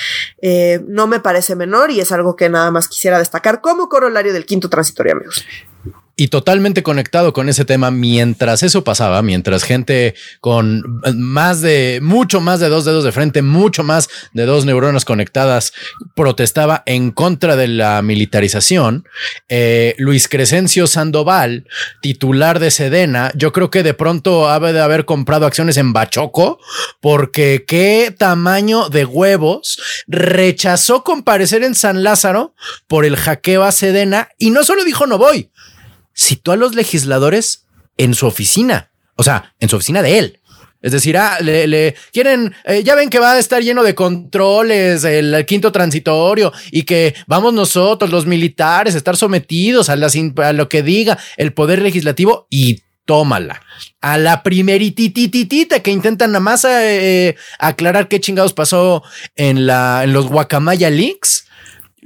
eh, 0.41 0.81
no 0.87 1.07
me 1.07 1.19
parece 1.19 1.55
menor 1.55 1.91
y 1.91 1.99
es 1.99 2.11
algo 2.11 2.35
que 2.35 2.49
nada 2.49 2.71
más 2.71 2.87
quisiera 2.87 3.19
destacar 3.19 3.61
como 3.61 3.89
corolario 3.89 4.33
del 4.33 4.45
quinto 4.45 4.69
transitorio, 4.69 5.13
amigos. 5.13 5.45
Y 6.15 6.27
totalmente 6.27 6.83
conectado 6.83 7.33
con 7.33 7.49
ese 7.49 7.65
tema 7.65 7.89
mientras 7.89 8.61
eso 8.61 8.83
pasaba, 8.83 9.23
mientras 9.23 9.63
gente 9.63 10.13
con 10.41 11.01
más 11.15 11.61
de, 11.61 11.99
mucho 12.03 12.39
más 12.39 12.59
de 12.59 12.69
dos 12.69 12.85
dedos 12.85 13.03
de 13.03 13.11
frente, 13.11 13.41
mucho 13.41 13.83
más 13.83 14.09
de 14.31 14.45
dos 14.45 14.65
neuronas 14.65 15.05
conectadas, 15.05 15.73
protestaba 16.15 16.83
en 16.85 17.09
contra 17.09 17.55
de 17.55 17.67
la 17.67 18.01
militarización. 18.03 19.07
eh, 19.49 19.95
Luis 19.97 20.27
Crescencio 20.27 20.85
Sandoval, 20.85 21.67
titular 22.01 22.59
de 22.59 22.69
Sedena, 22.69 23.31
yo 23.35 23.51
creo 23.51 23.71
que 23.71 23.81
de 23.81 23.93
pronto 23.93 24.49
ha 24.49 24.59
de 24.59 24.79
haber 24.79 25.05
comprado 25.05 25.45
acciones 25.45 25.77
en 25.77 25.93
Bachoco, 25.93 26.59
porque 27.01 27.65
qué 27.67 28.13
tamaño 28.15 28.89
de 28.89 29.05
huevos 29.05 29.81
rechazó 30.07 31.03
comparecer 31.03 31.63
en 31.63 31.75
San 31.75 32.03
Lázaro 32.03 32.53
por 32.87 33.05
el 33.05 33.17
hackeo 33.17 33.63
a 33.63 33.71
Sedena 33.71 34.29
y 34.37 34.51
no 34.51 34.63
solo 34.63 34.83
dijo 34.83 35.07
no 35.07 35.17
voy, 35.17 35.49
citó 36.15 36.51
a 36.51 36.55
los 36.55 36.75
legisladores 36.75 37.65
en 37.97 38.13
su 38.13 38.25
oficina, 38.25 38.91
o 39.15 39.23
sea, 39.23 39.53
en 39.59 39.69
su 39.69 39.75
oficina 39.75 40.01
de 40.01 40.19
él. 40.19 40.39
Es 40.83 40.91
decir, 40.91 41.17
ah, 41.17 41.39
le, 41.39 41.95
quieren, 42.11 42.53
eh, 42.65 42.83
ya 42.83 42.93
ven 42.93 43.09
que 43.09 43.17
va 43.17 43.31
a 43.31 43.39
estar 43.39 43.63
lleno 43.63 43.83
de 43.83 43.95
controles 43.95 45.05
el, 45.05 45.45
quinto 45.45 45.71
transitorio 45.71 46.51
y 46.71 46.83
que 46.83 47.15
vamos 47.25 47.53
nosotros, 47.53 48.11
los 48.11 48.25
militares, 48.25 48.93
a 48.93 48.97
estar 48.97 49.15
sometidos 49.15 49.87
a, 49.87 49.95
las 49.95 50.13
lo 50.53 50.67
que 50.67 50.83
diga 50.83 51.17
el 51.37 51.53
poder 51.53 51.81
legislativo 51.81 52.47
y 52.49 52.81
tómala. 53.05 53.61
A 54.01 54.17
la 54.17 54.43
primeritititita 54.43 55.79
que 55.79 55.91
intentan 55.91 56.33
nada 56.33 56.41
más 56.41 56.65
eh, 56.65 57.37
aclarar 57.59 58.09
qué 58.09 58.19
chingados 58.19 58.51
pasó 58.51 59.03
en, 59.37 59.65
la, 59.65 60.03
en 60.03 60.11
los 60.11 60.27
Guacamaya 60.27 60.89
Leaks. 60.89 61.47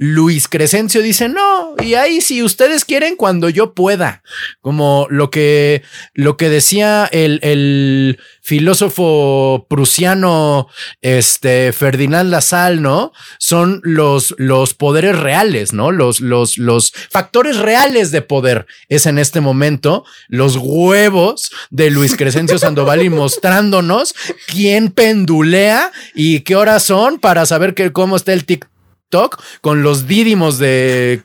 Luis 0.00 0.46
Crescencio 0.46 1.02
dice 1.02 1.28
no, 1.28 1.74
y 1.82 1.94
ahí 1.94 2.20
si 2.20 2.42
ustedes 2.44 2.84
quieren 2.84 3.16
cuando 3.16 3.48
yo 3.48 3.74
pueda, 3.74 4.22
como 4.60 5.08
lo 5.10 5.28
que, 5.30 5.82
lo 6.14 6.36
que 6.36 6.48
decía 6.48 7.08
el, 7.10 7.40
el 7.42 8.20
filósofo 8.40 9.66
prusiano, 9.68 10.68
este 11.02 11.72
Ferdinand 11.72 12.30
Lassalle, 12.30 12.80
¿no? 12.80 13.12
Son 13.38 13.80
los, 13.82 14.36
los 14.38 14.72
poderes 14.72 15.18
reales, 15.18 15.72
¿no? 15.72 15.90
Los, 15.90 16.20
los, 16.20 16.58
los 16.58 16.92
factores 17.10 17.56
reales 17.56 18.12
de 18.12 18.22
poder 18.22 18.66
es 18.88 19.06
en 19.06 19.18
este 19.18 19.40
momento 19.40 20.04
los 20.28 20.56
huevos 20.56 21.50
de 21.70 21.90
Luis 21.90 22.16
Crescencio 22.16 22.58
Sandoval 22.60 23.02
y 23.02 23.10
mostrándonos 23.10 24.14
quién 24.46 24.92
pendulea 24.92 25.90
y 26.14 26.40
qué 26.40 26.54
horas 26.54 26.84
son 26.84 27.18
para 27.18 27.46
saber 27.46 27.74
que, 27.74 27.92
cómo 27.92 28.16
está 28.16 28.32
el 28.32 28.44
TikTok 28.44 28.77
TikTok 29.10 29.40
con 29.62 29.82
los 29.82 30.06
dídimos 30.06 30.58
de 30.58 31.22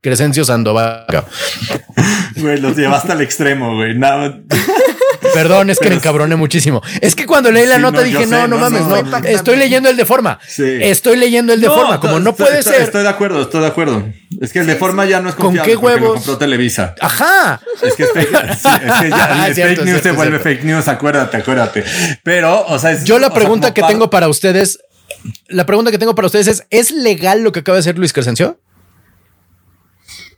Crescencio 0.00 0.44
Sandoval. 0.44 1.04
Güey, 2.36 2.60
los 2.60 2.76
llevaste 2.76 3.12
al 3.12 3.20
extremo, 3.20 3.74
güey. 3.76 3.94
Perdón, 5.34 5.68
es 5.68 5.78
que 5.78 5.84
Pero 5.84 5.90
me 5.96 5.96
encabroné 5.96 6.36
muchísimo. 6.36 6.82
Es 7.02 7.14
que 7.14 7.26
cuando 7.26 7.50
leí 7.52 7.66
la 7.66 7.76
Sí, 7.76 7.82
nota 7.82 7.98
no, 7.98 8.04
dije, 8.04 8.26
no, 8.26 8.36
sé, 8.36 8.48
no 8.48 8.48
no, 8.48 8.58
mames, 8.58 8.86
no. 8.86 8.96
Estoy 9.28 9.56
leyendo 9.56 9.90
el 9.90 9.96
de 9.98 10.06
forma. 10.06 10.38
Sí. 10.48 10.78
Estoy 10.80 11.16
leyendo 11.18 11.52
el 11.52 11.60
de 11.60 11.66
forma. 11.68 12.00
Como 12.00 12.20
no 12.20 12.34
puede 12.34 12.62
ser. 12.62 12.80
Estoy 12.80 13.02
de 13.02 13.08
acuerdo, 13.10 13.42
estoy 13.42 13.60
de 13.60 13.66
acuerdo. 13.66 14.02
Es 14.40 14.52
que 14.52 14.60
el 14.60 14.66
de 14.66 14.76
forma 14.76 15.04
ya 15.04 15.20
no 15.20 15.28
es 15.28 15.34
¿Con 15.34 15.46
confiable 15.46 15.72
qué 15.72 15.78
porque 15.78 15.96
lo 15.96 16.02
huevos? 16.06 16.16
compró 16.18 16.38
Televisa. 16.38 16.94
Ajá. 17.00 17.60
Es 17.82 17.94
que, 17.96 18.04
es 18.04 18.12
fake, 18.12 18.34
es 18.34 18.60
que 18.62 19.10
ya 19.10 19.28
Ah, 19.42 19.48
el 19.48 19.54
cierto, 19.54 19.82
fake 19.82 19.84
news 19.84 20.00
cierto, 20.00 20.02
se 20.08 20.12
vuelve 20.12 20.38
cierto. 20.38 20.48
fake 20.60 20.64
news, 20.64 20.88
acuérdate, 20.88 21.36
acuérdate. 21.36 21.84
Pero, 22.22 22.64
o 22.66 22.78
sea, 22.78 22.92
es- 22.92 23.04
Yo 23.04 23.18
la 23.18 23.26
o 23.26 23.30
sea, 23.30 23.38
pregunta 23.38 23.74
que 23.74 23.82
tengo 23.82 24.08
para 24.08 24.28
ustedes, 24.28 24.78
la 25.48 25.66
pregunta 25.66 25.90
que 25.90 25.98
tengo 25.98 26.14
para 26.14 26.26
ustedes 26.26 26.48
es: 26.48 26.66
¿es 26.70 26.90
legal 26.90 27.42
lo 27.42 27.52
que 27.52 27.60
acaba 27.60 27.76
de 27.76 27.80
hacer 27.80 27.98
Luis 27.98 28.12
Crescencio? 28.12 28.60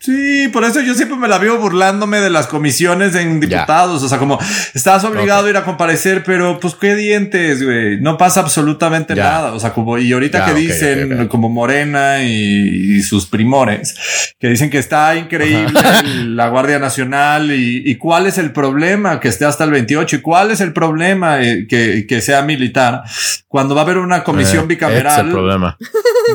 Sí, 0.00 0.48
por 0.52 0.62
eso 0.62 0.80
yo 0.80 0.94
siempre 0.94 1.16
me 1.18 1.26
la 1.26 1.38
veo 1.38 1.58
burlándome 1.58 2.20
de 2.20 2.30
las 2.30 2.46
comisiones 2.46 3.16
en 3.16 3.40
diputados. 3.40 4.00
O 4.02 4.08
sea, 4.08 4.18
como 4.18 4.38
estás 4.72 5.02
obligado 5.04 5.46
a 5.46 5.50
ir 5.50 5.56
a 5.56 5.64
comparecer, 5.64 6.22
pero 6.24 6.60
pues 6.60 6.76
qué 6.76 6.94
dientes, 6.94 7.62
güey. 7.64 8.00
No 8.00 8.16
pasa 8.16 8.38
absolutamente 8.40 9.16
Ya. 9.16 9.24
nada. 9.24 9.52
O 9.54 9.58
sea, 9.60 9.72
como, 9.72 9.98
y 9.98 10.12
ahorita 10.12 10.38
Ya, 10.38 10.46
que 10.46 10.54
dicen, 10.60 11.26
como 11.26 11.48
Morena 11.48 12.22
y, 12.22 12.96
y 12.98 13.02
sus 13.02 13.26
primores, 13.26 13.96
que 14.38 14.46
dicen 14.48 14.70
que 14.70 14.78
está 14.78 15.16
increíble 15.16 15.80
la 16.26 16.48
Guardia 16.48 16.78
Nacional 16.78 17.50
y, 17.50 17.82
y 17.84 17.96
cuál 17.96 18.26
es 18.28 18.38
el 18.38 18.52
problema 18.52 19.18
que 19.18 19.26
esté 19.28 19.46
hasta 19.46 19.64
el 19.64 19.72
28 19.72 20.16
y 20.16 20.20
cuál 20.20 20.52
es 20.52 20.60
el 20.60 20.72
problema 20.72 21.42
eh, 21.42 21.66
que, 21.68 22.06
que 22.08 22.20
sea 22.20 22.42
militar 22.42 23.02
cuando 23.48 23.74
va 23.74 23.80
a 23.80 23.84
haber 23.84 23.98
una 23.98 24.22
comisión 24.22 24.48
Eh, 24.48 24.48
ese 24.48 24.56
es 24.58 24.62
el 24.62 24.68
bicameral 24.68 25.30
problema. 25.30 25.76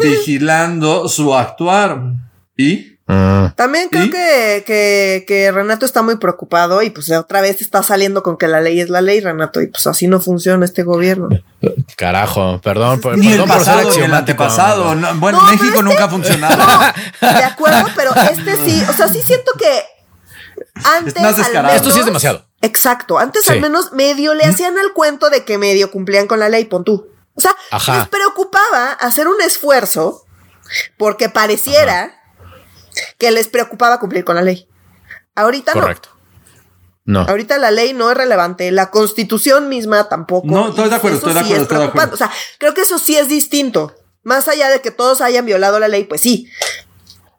vigilando 0.02 1.08
su 1.08 1.34
actuar. 1.34 2.02
Y 2.58 2.93
Mm. 3.06 3.48
También 3.56 3.90
creo 3.90 4.06
¿Y? 4.06 4.10
que, 4.10 4.64
que, 4.66 5.26
que 5.28 5.52
Renato 5.52 5.86
está 5.86 6.02
muy 6.02 6.16
preocupado 6.16 6.82
y 6.82 6.90
pues 6.90 7.12
otra 7.12 7.42
vez 7.42 7.60
está 7.62 7.84
saliendo 7.84 8.24
con 8.24 8.38
que 8.38 8.48
la 8.48 8.62
ley 8.62 8.80
es 8.80 8.90
la 8.90 9.02
ley, 9.02 9.20
Renato, 9.20 9.62
y 9.62 9.68
pues 9.68 9.86
así 9.88 10.08
no 10.08 10.22
funciona 10.22 10.64
este 10.64 10.84
gobierno. 10.84 11.28
Carajo, 11.98 12.62
perdón, 12.62 13.02
por, 13.02 13.18
Ni 13.18 13.34
el 13.34 13.40
por 13.40 13.50
ser 13.50 13.58
pasado 13.58 13.90
ni 13.92 14.04
el 14.04 14.14
antepasado. 14.14 14.96
No, 14.96 15.16
bueno, 15.16 15.42
No, 15.42 15.52
México 15.52 15.66
este- 15.80 15.84
nunca 15.84 16.06
ha 16.06 16.10
funcionado. 16.10 16.64
De 17.22 17.28
acuerdo, 17.44 17.90
pero 17.96 18.12
este 18.16 18.56
sí, 18.64 18.84
o 18.90 18.94
sea, 18.94 19.08
sí 19.10 19.22
siento 19.22 19.52
que 19.60 19.84
antes. 20.86 21.22
Más 21.22 21.40
al. 21.40 21.70
Esto 21.72 21.92
sí 21.92 22.00
es 22.00 22.06
demasiado. 22.06 22.46
Exacto. 22.62 23.20
Antes 23.20 23.44
Sí. 23.44 23.52
al 23.52 23.60
menos 23.62 23.92
medio 23.92 24.34
le 24.34 24.46
hacían 24.46 24.78
al 24.78 24.94
cuento 24.94 25.30
de 25.30 25.44
que 25.44 25.58
medio 25.58 25.92
cumplían 25.92 26.28
con 26.28 26.40
la 26.40 26.48
ley, 26.48 26.66
pon 26.66 26.86
tú. 26.86 27.08
O 27.36 27.42
sea, 27.42 27.54
Ajá. 27.72 27.98
les 27.98 28.08
preocupaba 28.08 28.92
hacer 28.94 29.28
un 29.28 29.42
esfuerzo 29.42 30.24
porque 30.98 31.28
pareciera 31.30 32.22
que 33.18 33.32
les 33.32 33.48
preocupaba 33.48 34.00
cumplir 34.00 34.24
con 34.24 34.36
la 34.36 34.42
ley. 34.42 34.68
Ahorita 35.36 35.74
Correcto. 35.74 36.10
No. 37.06 37.24
no. 37.24 37.30
Ahorita 37.30 37.58
la 37.58 37.72
ley 37.72 37.94
no 37.94 38.10
es 38.10 38.18
relevante, 38.18 38.72
la 38.72 38.90
constitución 38.90 39.68
misma 39.68 40.08
tampoco. 40.08 40.48
No, 40.48 40.70
estoy 40.70 40.90
de 40.90 40.96
acuerdo, 40.96 41.18
estoy 41.18 41.34
de 41.34 41.40
sí 41.40 41.46
acuerdo, 41.46 41.56
es 41.56 41.62
estoy 41.64 41.78
de 41.80 41.84
acuerdo. 41.86 42.14
O 42.14 42.18
sea, 42.18 42.32
creo 42.60 42.74
que 42.74 42.82
eso 42.82 42.98
sí 42.98 43.18
es 43.18 43.28
distinto. 43.28 43.94
Más 44.24 44.48
allá 44.48 44.70
de 44.70 44.80
que 44.80 44.92
todos 44.92 45.20
hayan 45.20 45.46
violado 45.46 45.80
la 45.80 45.90
ley, 45.90 46.06
pues 46.06 46.22
sí. 46.22 46.50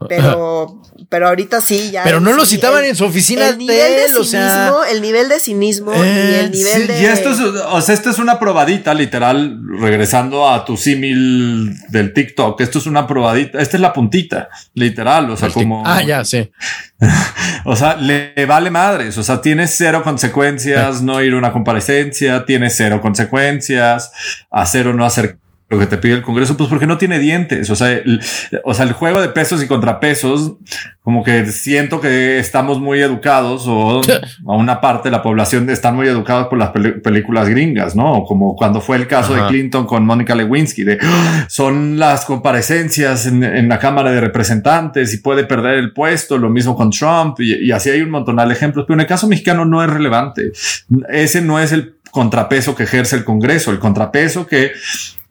Pero, 0.09 0.82
pero 1.09 1.28
ahorita 1.28 1.61
sí, 1.61 1.90
ya. 1.90 2.02
Pero 2.05 2.20
no 2.20 2.30
el- 2.30 2.36
lo 2.36 2.46
citaban 2.46 2.84
el- 2.84 2.90
en 2.90 2.96
su 2.96 3.05
oficina 3.05 3.48
el 3.48 3.59
nivel 3.59 3.76
de 3.76 3.82
de 3.82 4.05
él, 4.07 4.16
o 4.16 4.24
sea. 4.24 4.48
cinismo, 4.48 4.84
el 4.84 5.02
nivel 5.02 5.28
de 5.28 5.40
cinismo 5.40 5.92
y 5.94 5.98
Eh, 5.98 6.40
el 6.40 6.50
nivel 6.52 6.82
Sí, 6.82 6.86
de. 6.88 7.02
y 7.02 7.05
esto 7.07 7.30
es, 7.30 7.40
o 7.40 7.80
sea, 7.80 7.94
esto 7.94 8.11
es 8.11 8.18
una 8.18 8.38
probadita, 8.38 8.94
literal, 8.94 9.59
regresando 9.80 10.48
a 10.48 10.64
tu 10.64 10.76
símil 10.76 11.74
del 11.88 12.12
TikTok. 12.12 12.61
Esto 12.61 12.78
es 12.78 12.86
una 12.86 13.07
probadita. 13.07 13.61
Esta 13.61 13.76
es 13.76 13.80
la 13.80 13.92
puntita, 13.92 14.48
literal. 14.74 15.30
O 15.30 15.36
sea, 15.36 15.48
El 15.48 15.55
como. 15.55 15.82
Ah, 15.86 16.02
ya, 16.02 16.24
sí. 16.24 16.50
O 17.66 17.76
sea, 17.76 17.96
le, 17.96 18.32
le 18.36 18.46
vale 18.46 18.70
madres. 18.70 19.16
O 19.18 19.22
sea, 19.22 19.40
tiene 19.40 19.66
cero 19.66 20.02
consecuencias 20.05 21.00
no 21.02 21.22
ir 21.22 21.32
a 21.32 21.36
una 21.38 21.52
comparecencia, 21.52 22.44
tiene 22.44 22.68
cero 22.70 23.00
consecuencias, 23.00 24.11
hacer 24.50 24.88
o 24.88 24.92
no 24.94 25.05
hacer 25.07 25.38
lo 25.75 25.81
que 25.81 25.87
te 25.87 25.99
pide 25.99 26.14
el 26.14 26.22
Congreso, 26.22 26.57
pues 26.57 26.68
porque 26.70 26.87
no 26.87 26.99
tiene 26.99 27.18
dientes. 27.18 27.68
O 27.70 27.77
sea, 27.77 27.91
el, 27.93 28.20
o 28.64 28.72
sea, 28.75 28.85
el 28.87 28.93
juego 28.93 29.20
de 29.20 29.29
pesos 29.29 29.62
y 29.62 29.66
contrapesos, 29.66 30.55
como 31.03 31.22
que 31.22 31.47
siento 31.47 32.01
que 32.01 32.39
estamos 32.39 32.81
muy 32.81 33.01
educados 33.03 33.64
o 33.66 34.01
a 34.49 34.53
una 34.57 34.81
parte 34.81 35.09
de 35.09 35.12
la 35.12 35.22
población 35.22 35.68
están 35.68 35.97
muy 35.97 36.07
educados 36.09 36.47
por 36.49 36.59
las 36.59 36.70
películas 36.70 37.49
gringas, 37.49 37.95
¿no? 37.95 38.25
Como 38.25 38.57
cuando 38.57 38.81
fue 38.81 38.97
el 38.97 39.07
caso 39.07 39.35
Ajá. 39.35 39.43
de 39.45 39.49
Clinton 39.49 39.87
con 39.87 40.07
Mónica 40.07 40.35
Lewinsky, 40.35 40.85
de 40.85 40.99
"Ah, 41.03 41.45
son 41.49 41.99
las 41.99 42.25
comparecencias 42.25 43.27
en, 43.27 43.43
en 43.45 43.68
la 43.68 43.79
Cámara 43.79 44.11
de 44.12 44.20
Representantes 44.20 45.12
y 45.12 45.18
puede 45.18 45.45
perder 45.45 45.75
el 45.79 45.93
puesto, 45.93 46.39
lo 46.39 46.49
mismo 46.49 46.75
con 46.77 46.91
Trump 46.91 47.41
y, 47.41 47.66
y 47.66 47.72
así 47.72 47.91
hay 47.91 48.01
un 48.01 48.11
montonal 48.11 48.49
de 48.49 48.55
ejemplos, 48.55 48.85
pero 48.87 48.95
en 48.95 49.01
el 49.01 49.07
caso 49.07 49.27
mexicano 49.29 49.64
no 49.64 49.83
es 49.83 49.91
relevante. 49.91 50.53
Ese 51.11 51.41
no 51.43 51.59
es 51.61 51.72
el 51.72 51.97
contrapeso 52.11 52.77
que 52.77 52.85
ejerce 52.85 53.16
el 53.16 53.25
Congreso, 53.25 53.72
el 53.72 53.81
contrapeso 53.81 54.47
que 54.47 54.70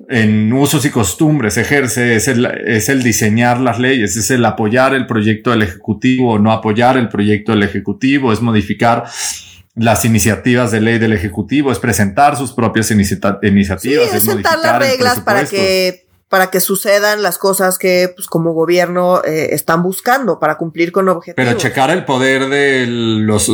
en 0.10 0.52
usos 0.52 0.86
y 0.86 0.90
costumbres 0.90 1.58
ejerce 1.58 2.16
es 2.16 2.28
el, 2.28 2.46
es 2.46 2.90
el 2.90 3.04
diseñar 3.04 3.60
las 3.60 3.80
leyes, 3.80 4.18
es 4.18 4.32
el 4.32 4.44
apoyar 4.46 4.94
el 4.94 5.08
proyecto 5.08 5.52
del 5.52 5.62
Ejecutivo 5.62 6.34
o 6.34 6.40
no 6.40 6.52
apoyar 6.52 6.98
el 6.98 7.10
proyecto 7.10 7.54
del 7.54 7.64
Ejecutivo, 7.64 8.34
es 8.34 8.42
modificar 8.42 9.06
las 9.76 10.06
iniciativas 10.06 10.72
de 10.72 10.82
ley 10.82 11.00
del 11.00 11.14
Ejecutivo, 11.14 11.72
es 11.72 11.80
presentar 11.80 12.38
sus 12.38 12.54
propias 12.54 12.92
iniciativas. 12.92 13.82
Sí, 13.82 13.94
es, 13.94 14.24
sentar 14.24 14.60
las 14.60 14.80
reglas 14.80 15.20
para 15.22 15.46
que 15.46 16.06
para 16.34 16.50
que 16.50 16.60
sucedan 16.62 17.22
las 17.22 17.38
cosas 17.38 17.78
que 17.78 18.12
pues, 18.16 18.26
como 18.26 18.54
gobierno 18.54 19.22
eh, 19.24 19.50
están 19.52 19.84
buscando 19.84 20.40
para 20.40 20.58
cumplir 20.58 20.92
con 20.92 21.08
objetivos. 21.08 21.36
Pero 21.48 21.60
checar 21.60 21.92
el 21.92 22.06
poder 22.06 22.50
de 22.50 22.88
los 22.88 23.52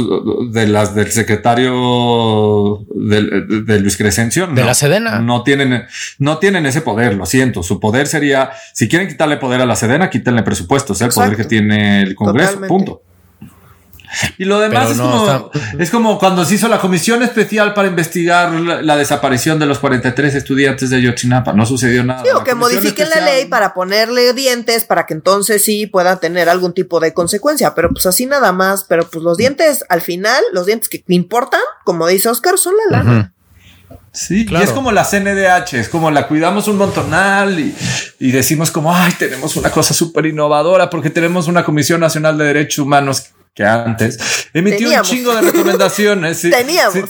de 0.49 0.65
las 0.65 0.95
del 0.95 1.11
secretario 1.11 2.85
de, 2.95 3.79
Luis 3.81 3.97
Crescencio 3.97 4.47
de 4.47 4.63
la 4.63 4.73
Sedena 4.73 5.19
no 5.19 5.43
tienen 5.43 5.87
no 6.19 6.37
tienen 6.37 6.65
ese 6.67 6.79
poder, 6.79 7.15
lo 7.15 7.25
siento. 7.25 7.63
Su 7.63 7.81
poder 7.81 8.07
sería 8.07 8.51
si 8.73 8.87
quieren 8.87 9.09
quitarle 9.09 9.35
poder 9.35 9.59
a 9.59 9.65
la 9.65 9.75
Sedena, 9.75 10.09
quítenle 10.09 10.43
presupuesto, 10.43 10.93
es 10.93 11.01
el 11.01 11.09
poder 11.09 11.35
que 11.35 11.43
tiene 11.43 12.03
el 12.03 12.15
Congreso, 12.15 12.61
punto. 12.61 13.01
Y 14.37 14.45
lo 14.45 14.59
demás 14.59 14.91
es, 14.91 14.97
como, 14.97 15.51
es, 15.77 15.89
como, 15.89 16.19
cuando 16.19 16.45
se 16.45 16.55
hizo 16.55 16.67
la 16.67 16.79
comisión 16.79 17.23
especial 17.23 17.73
para 17.73 17.87
investigar 17.87 18.51
la, 18.51 18.97
desaparición 18.97 19.59
de 19.59 19.65
los 19.65 19.79
43 19.79 20.35
estudiantes 20.35 20.89
de 20.89 20.97
Ayotzinapa. 20.97 21.53
No 21.53 21.65
sucedió 21.65 22.03
nada. 22.03 22.23
Sí, 22.23 22.29
o 22.35 22.43
que 22.43 22.55
modifiquen 22.55 23.09
la 23.09 23.21
ley 23.21 23.45
para 23.45 23.73
ponerle 23.73 24.33
dientes 24.33 24.85
para 24.85 25.05
que 25.05 25.13
entonces 25.13 25.63
sí 25.63 25.87
pueda 25.87 26.19
tener 26.19 26.49
algún 26.49 26.73
tipo 26.73 26.99
de 26.99 27.13
consecuencia. 27.13 27.73
Pero 27.75 27.89
pues 27.91 28.05
así 28.05 28.25
nada 28.25 28.51
más. 28.51 28.83
Pero 28.83 29.09
pues 29.09 29.23
los 29.23 29.37
dientes, 29.37 29.85
al 29.89 30.01
final, 30.01 30.43
los 30.53 30.65
dientes 30.65 30.89
que 30.89 31.03
importan, 31.07 31.61
como 31.83 32.07
dice 32.07 32.29
Oscar, 32.29 32.57
son 32.57 32.73
la 32.89 32.97
lana. 32.97 33.33
Sí, 34.11 34.45
y 34.49 34.55
es 34.55 34.71
como 34.71 34.91
la 34.91 35.03
CNDH, 35.03 35.75
es 35.75 35.89
como 35.89 36.09
la 36.09 36.27
cuidamos 36.27 36.67
un 36.67 36.77
montonal 36.77 37.59
y, 37.59 37.75
y 38.19 38.31
decimos 38.31 38.71
como, 38.71 38.93
ay, 38.93 39.13
tenemos 39.17 39.55
una 39.55 39.69
cosa 39.71 39.93
súper 39.93 40.25
innovadora 40.25 40.89
porque 40.89 41.11
tenemos 41.11 41.47
una 41.47 41.63
Comisión 41.63 42.01
Nacional 42.01 42.37
de 42.37 42.45
Derechos 42.45 42.79
Humanos 42.79 43.29
que 43.59 43.65
antes 43.65 44.47
emitió 44.53 44.89
un 44.89 45.01
chingo 45.01 45.35
de 45.35 45.41
recomendaciones. 45.41 46.41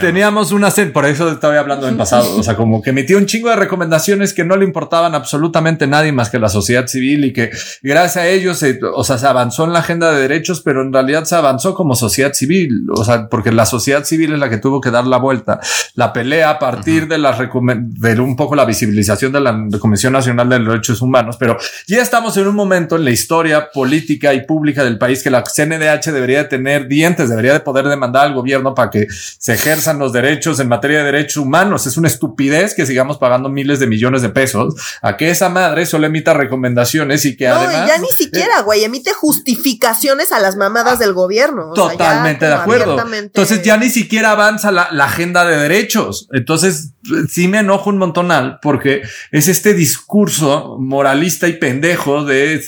teníamos. 0.00 0.50
una 0.50 0.72
serie, 0.72 0.90
por 0.90 1.06
eso 1.06 1.30
estaba 1.30 1.56
hablando 1.56 1.86
en 1.86 1.96
pasado. 1.96 2.36
O 2.36 2.42
sea, 2.42 2.56
como 2.56 2.82
que 2.82 2.90
emitió 2.90 3.16
un 3.16 3.26
chingo 3.26 3.48
de 3.48 3.54
recomendaciones 3.54 4.34
que 4.34 4.44
no 4.44 4.56
le 4.56 4.64
importaban 4.64 5.14
absolutamente 5.14 5.84
a 5.84 5.86
nadie 5.86 6.10
más 6.10 6.30
que 6.30 6.40
la 6.40 6.48
sociedad 6.48 6.88
civil 6.88 7.26
y 7.26 7.32
que 7.32 7.52
gracias 7.80 8.16
a 8.16 8.26
ellos, 8.26 8.58
se, 8.58 8.80
o 8.92 9.04
sea, 9.04 9.18
se 9.18 9.28
avanzó 9.28 9.66
en 9.66 9.72
la 9.72 9.78
agenda 9.78 10.10
de 10.10 10.20
derechos, 10.20 10.62
pero 10.62 10.82
en 10.82 10.92
realidad 10.92 11.22
se 11.26 11.36
avanzó 11.36 11.74
como 11.74 11.94
sociedad 11.94 12.32
civil. 12.32 12.86
O 12.90 13.04
sea, 13.04 13.28
porque 13.28 13.52
la 13.52 13.64
sociedad 13.64 14.02
civil 14.02 14.32
es 14.32 14.40
la 14.40 14.50
que 14.50 14.58
tuvo 14.58 14.80
que 14.80 14.90
dar 14.90 15.06
la 15.06 15.18
vuelta. 15.18 15.60
La 15.94 16.12
pelea 16.12 16.50
a 16.50 16.58
partir 16.58 17.06
de 17.06 17.18
la 17.18 17.38
de 17.38 18.20
un 18.20 18.34
poco 18.34 18.56
la 18.56 18.64
visibilización 18.64 19.30
de 19.30 19.40
la 19.40 19.68
Comisión 19.78 20.12
Nacional 20.12 20.48
de 20.48 20.58
Derechos 20.58 21.00
Humanos, 21.02 21.36
pero 21.38 21.56
ya 21.86 22.02
estamos 22.02 22.36
en 22.36 22.48
un 22.48 22.56
momento 22.56 22.96
en 22.96 23.04
la 23.04 23.12
historia 23.12 23.70
política 23.70 24.34
y 24.34 24.44
pública 24.44 24.82
del 24.82 24.98
país 24.98 25.22
que 25.22 25.30
la 25.30 25.38
CNDH 25.68 26.12
debería 26.12 26.48
tener 26.48 26.88
dientes, 26.88 27.28
debería 27.28 27.52
de 27.52 27.60
poder 27.60 27.86
demandar 27.86 28.26
al 28.26 28.34
gobierno 28.34 28.74
para 28.74 28.90
que 28.90 29.06
se 29.10 29.54
ejerzan 29.54 29.98
los 29.98 30.12
derechos 30.12 30.60
en 30.60 30.68
materia 30.68 30.98
de 30.98 31.04
derechos 31.04 31.38
humanos. 31.38 31.86
Es 31.86 31.96
una 31.96 32.08
estupidez 32.08 32.74
que 32.74 32.86
sigamos 32.86 33.18
pagando 33.18 33.48
miles 33.48 33.80
de 33.80 33.86
millones 33.86 34.22
de 34.22 34.30
pesos 34.30 34.74
a 35.02 35.16
que 35.16 35.30
esa 35.30 35.48
madre 35.48 35.86
solo 35.86 36.06
emita 36.06 36.34
recomendaciones 36.34 37.24
y 37.24 37.36
que 37.36 37.48
no, 37.48 37.54
además. 37.54 37.88
ya 37.88 37.98
ni 37.98 38.08
siquiera, 38.08 38.62
güey, 38.62 38.84
emite 38.84 39.12
justificaciones 39.12 40.32
a 40.32 40.40
las 40.40 40.56
mamadas 40.56 40.98
del 40.98 41.12
gobierno. 41.12 41.72
Totalmente 41.74 42.46
de 42.46 42.54
acuerdo. 42.54 42.98
Entonces 43.12 43.62
ya 43.62 43.76
ni 43.76 43.90
siquiera 43.90 44.32
avanza 44.32 44.70
la, 44.70 44.88
la 44.92 45.04
agenda 45.04 45.44
de 45.44 45.56
derechos. 45.56 46.28
Entonces 46.32 46.92
sí 47.28 47.48
me 47.48 47.58
enojo 47.58 47.90
un 47.90 47.98
montonal 47.98 48.58
porque 48.62 49.02
es 49.30 49.48
este 49.48 49.74
discurso 49.74 50.76
moralista 50.78 51.48
y 51.48 51.54
pendejo 51.54 52.24
de 52.24 52.62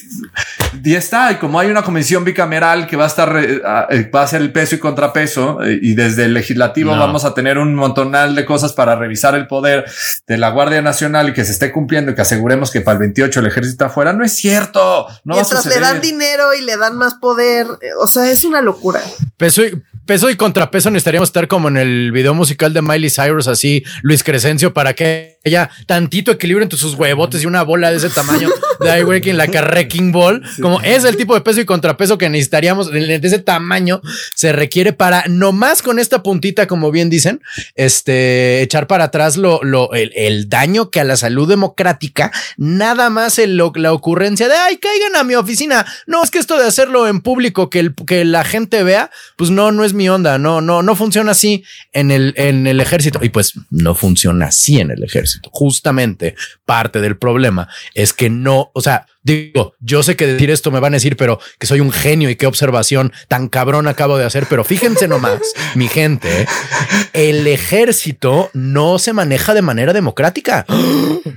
ya 0.82 0.98
está. 0.98 1.32
Y 1.32 1.36
como 1.36 1.58
hay 1.58 1.70
una 1.70 1.82
comisión 1.82 2.24
bicameral 2.24 2.86
que 2.90 2.96
va 2.96 3.04
a 3.04 3.06
estar, 3.06 3.34
eh, 3.38 4.10
va 4.14 4.22
a 4.22 4.26
ser 4.26 4.42
el 4.42 4.52
peso 4.52 4.74
y 4.74 4.78
contrapeso 4.78 5.62
eh, 5.62 5.78
y 5.80 5.94
desde 5.94 6.24
el 6.24 6.34
legislativo 6.34 6.90
vamos 6.90 7.24
a 7.24 7.32
tener 7.32 7.56
un 7.56 7.74
montonal 7.74 8.34
de 8.34 8.44
cosas 8.44 8.72
para 8.72 8.96
revisar 8.96 9.34
el 9.36 9.46
poder 9.46 9.84
de 10.26 10.36
la 10.36 10.50
Guardia 10.50 10.82
Nacional 10.82 11.28
y 11.28 11.32
que 11.32 11.44
se 11.44 11.52
esté 11.52 11.72
cumpliendo 11.72 12.10
y 12.10 12.14
que 12.14 12.22
aseguremos 12.22 12.70
que 12.70 12.80
para 12.80 12.94
el 12.94 12.98
28 13.00 13.40
el 13.40 13.46
ejército 13.46 13.84
afuera. 13.84 14.12
No 14.12 14.24
es 14.24 14.36
cierto. 14.36 15.06
No 15.24 15.34
Mientras 15.34 15.64
le 15.64 15.78
dan 15.78 16.00
dinero 16.00 16.52
y 16.52 16.62
le 16.62 16.76
dan 16.76 16.96
más 16.96 17.14
poder. 17.14 17.66
Eh, 17.80 17.90
o 17.98 18.06
sea, 18.06 18.30
es 18.30 18.44
una 18.44 18.60
locura. 18.60 19.00
Peso 19.36 19.64
y, 19.64 19.80
peso 20.04 20.28
y 20.28 20.36
contrapeso 20.36 20.90
necesitaríamos 20.90 21.28
estar 21.28 21.46
como 21.46 21.68
en 21.68 21.76
el 21.76 22.12
video 22.12 22.34
musical 22.34 22.74
de 22.74 22.82
Miley 22.82 23.10
Cyrus, 23.10 23.46
así 23.46 23.84
Luis 24.02 24.24
Crescencio, 24.24 24.74
para 24.74 24.92
que 24.94 25.38
haya 25.44 25.70
tantito 25.86 26.30
equilibrio 26.30 26.64
entre 26.64 26.78
sus 26.78 26.94
huevotes 26.94 27.42
y 27.42 27.46
una 27.46 27.62
bola 27.62 27.90
de 27.90 27.96
ese 27.96 28.10
tamaño 28.10 28.50
de 28.80 29.00
iWorking, 29.00 29.36
la 29.36 29.46
Wrecking 29.46 30.12
Ball. 30.12 30.42
Como 30.60 30.80
es 30.82 31.04
el 31.04 31.16
tipo 31.16 31.34
de 31.34 31.40
peso 31.40 31.60
y 31.60 31.64
contrapeso 31.64 32.18
que 32.18 32.28
necesitaríamos 32.28 32.90
de 32.90 33.20
ese 33.22 33.38
tamaño, 33.38 34.02
se 34.34 34.52
requiere 34.52 34.92
para 34.92 35.24
nomás 35.28 35.82
con 35.82 35.98
esta 35.98 36.22
puntita, 36.22 36.66
como 36.66 36.90
bien 36.90 37.08
dicen, 37.08 37.40
este, 37.74 38.62
echar 38.62 38.86
para 38.86 39.04
atrás 39.04 39.36
lo, 39.36 39.62
lo, 39.62 39.90
el, 39.94 40.48
daño 40.48 40.90
que 40.90 41.00
a 41.00 41.04
la 41.04 41.16
salud 41.16 41.48
democrática, 41.48 42.32
nada 42.56 43.08
más 43.08 43.38
el, 43.38 43.56
la 43.56 43.92
ocurrencia 43.92 44.48
de 44.48 44.54
ay, 44.54 44.76
caigan 44.76 45.16
a 45.16 45.24
mi 45.24 45.34
oficina. 45.34 45.86
No, 46.06 46.22
es 46.22 46.30
que 46.30 46.38
esto 46.38 46.58
de 46.58 46.66
hacerlo 46.66 47.08
en 47.08 47.20
público, 47.20 47.70
que, 47.70 47.80
el, 47.80 47.94
que 47.94 48.24
la 48.24 48.44
gente 48.44 48.82
vea, 48.82 49.10
pues 49.36 49.50
no, 49.50 49.72
no 49.72 49.84
es 49.84 49.94
mi 49.94 50.08
onda, 50.08 50.38
no, 50.38 50.60
no, 50.60 50.82
no 50.82 50.96
funciona 50.96 51.32
así 51.32 51.64
en 51.92 52.10
el, 52.10 52.34
en 52.36 52.66
el 52.66 52.80
ejército. 52.80 53.20
Y 53.22 53.30
pues 53.30 53.54
no 53.70 53.94
funciona 53.94 54.46
así 54.46 54.80
en 54.80 54.90
el 54.90 55.02
ejército. 55.02 55.29
Justamente 55.50 56.34
parte 56.64 57.00
del 57.00 57.16
problema 57.16 57.68
es 57.94 58.12
que 58.12 58.30
no, 58.30 58.70
o 58.74 58.80
sea, 58.80 59.06
Digo, 59.22 59.74
yo 59.80 60.02
sé 60.02 60.16
que 60.16 60.26
decir 60.26 60.50
esto 60.50 60.70
me 60.70 60.80
van 60.80 60.94
a 60.94 60.96
decir, 60.96 61.14
pero 61.18 61.38
que 61.58 61.66
soy 61.66 61.80
un 61.80 61.92
genio 61.92 62.30
y 62.30 62.36
qué 62.36 62.46
observación 62.46 63.12
tan 63.28 63.48
cabrón 63.48 63.86
acabo 63.86 64.16
de 64.16 64.24
hacer. 64.24 64.46
Pero 64.48 64.64
fíjense 64.64 65.08
nomás, 65.08 65.40
mi 65.74 65.88
gente, 65.88 66.46
el 67.12 67.46
ejército 67.46 68.50
no 68.54 68.98
se 68.98 69.12
maneja 69.12 69.52
de 69.52 69.60
manera 69.60 69.92
democrática. 69.92 70.64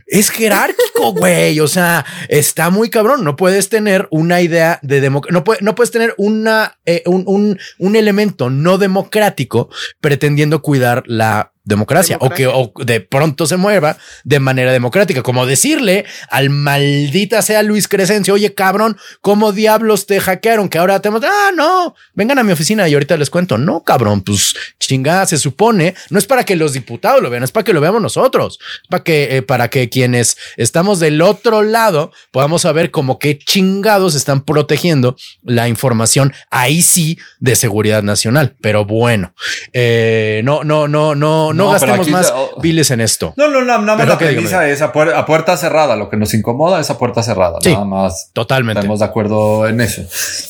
Es 0.08 0.30
jerárquico, 0.30 1.12
güey. 1.12 1.60
O 1.60 1.68
sea, 1.68 2.06
está 2.30 2.70
muy 2.70 2.89
cabrón. 2.89 3.26
No 3.26 3.36
puedes 3.36 3.68
tener 3.68 4.08
una 4.12 4.39
idea 4.39 4.80
de 4.82 5.02
democracia. 5.02 5.34
No, 5.38 5.54
no, 5.60 5.76
puedes 5.76 5.91
tener 5.91 6.14
una, 6.18 6.78
eh, 6.86 7.04
un, 7.06 7.26
un, 7.28 7.60
un 7.80 7.96
elemento 7.98 8.50
no 8.50 8.78
democrático 8.78 9.70
pretendiendo 10.00 10.62
cuidar 10.62 11.04
la 11.06 11.53
democracia, 11.66 12.18
o 12.20 12.30
que 12.30 12.49
de 12.84 12.99
pronto 12.99 13.45
se 13.45 13.55
mueva 13.55 13.97
de 14.26 14.39
manera 14.39 14.74
democrática, 14.74 15.24
como 15.24 15.45
decirle 15.45 16.05
al 16.30 16.49
maldita 16.49 17.41
sea 17.41 17.64
Luis 17.64 17.88
Crescencio, 17.88 18.34
oye 18.34 18.53
cabrón, 18.53 18.97
¿cómo 19.22 19.53
diablos 19.53 20.05
te 20.05 20.20
hackearon? 20.20 20.68
Que 20.68 20.78
ahora 20.78 20.99
tenemos, 21.01 21.24
ah, 21.24 21.51
no, 21.55 21.95
vengan 22.14 22.39
a 22.39 22.43
mi 22.43 22.51
oficina 22.51 22.88
y 22.89 22.93
ahorita 22.93 23.16
les 23.16 23.30
cuento, 23.30 23.57
no 23.57 23.82
cabrón, 23.84 24.22
pues 24.22 24.53
chingada, 24.80 25.26
se 25.26 25.38
supone, 25.38 25.95
no 26.09 26.20
es 26.20 26.26
para 26.26 26.43
que 26.43 26.57
los 26.57 26.74
diputados 26.74 27.22
lo 27.22 27.30
vean, 27.30 27.43
es 27.43 27.51
para 27.51 27.64
que 27.64 27.74
lo 27.74 27.80
veamos 27.80 28.01
nosotros, 28.01 28.59
para 28.89 29.03
que, 29.03 29.38
eh, 29.38 29.41
para 29.41 29.70
que 29.70 29.89
quienes 29.89 30.38
estamos 30.57 30.99
del 30.99 31.22
otro 31.22 31.61
lado 31.61 32.11
podamos 32.32 32.64
saber 32.64 32.91
cómo 32.91 33.20
qué 33.20 33.38
chingados 33.38 34.16
están 34.16 34.41
protegiendo 34.41 35.16
la 35.43 35.70
información 35.70 36.34
ahí 36.51 36.82
sí 36.82 37.18
de 37.39 37.55
seguridad 37.55 38.03
nacional, 38.03 38.55
pero 38.59 38.84
bueno, 38.84 39.34
eh, 39.72 40.41
no, 40.43 40.66
no, 40.66 40.89
no, 40.89 41.16
no, 41.16 41.53
no, 41.54 41.72
gastemos 41.72 42.08
más 42.10 42.34
viles 42.62 42.91
en 42.91 43.01
esto. 43.01 43.34
No, 43.38 43.47
no, 43.47 43.62
no, 43.62 43.80
nada 43.80 43.97
más 43.97 44.08
la 44.08 44.18
premisa 44.18 44.68
es 44.68 44.82
a, 44.82 44.91
puerta 44.91 45.58
cerrada. 45.58 45.95
Lo 45.95 46.10
que 46.10 46.18
nos 46.18 46.34
incomoda 46.34 46.80
es 46.80 46.89
a 46.89 46.97
puerta 46.97 47.24
cerrada. 47.24 47.60
nada 47.64 47.86
más. 47.86 48.30
Totalmente. 48.34 48.80
Estamos 48.80 48.99
de 48.99 49.06
acuerdo 49.06 49.68
en 49.68 49.82
eso. 49.82 50.01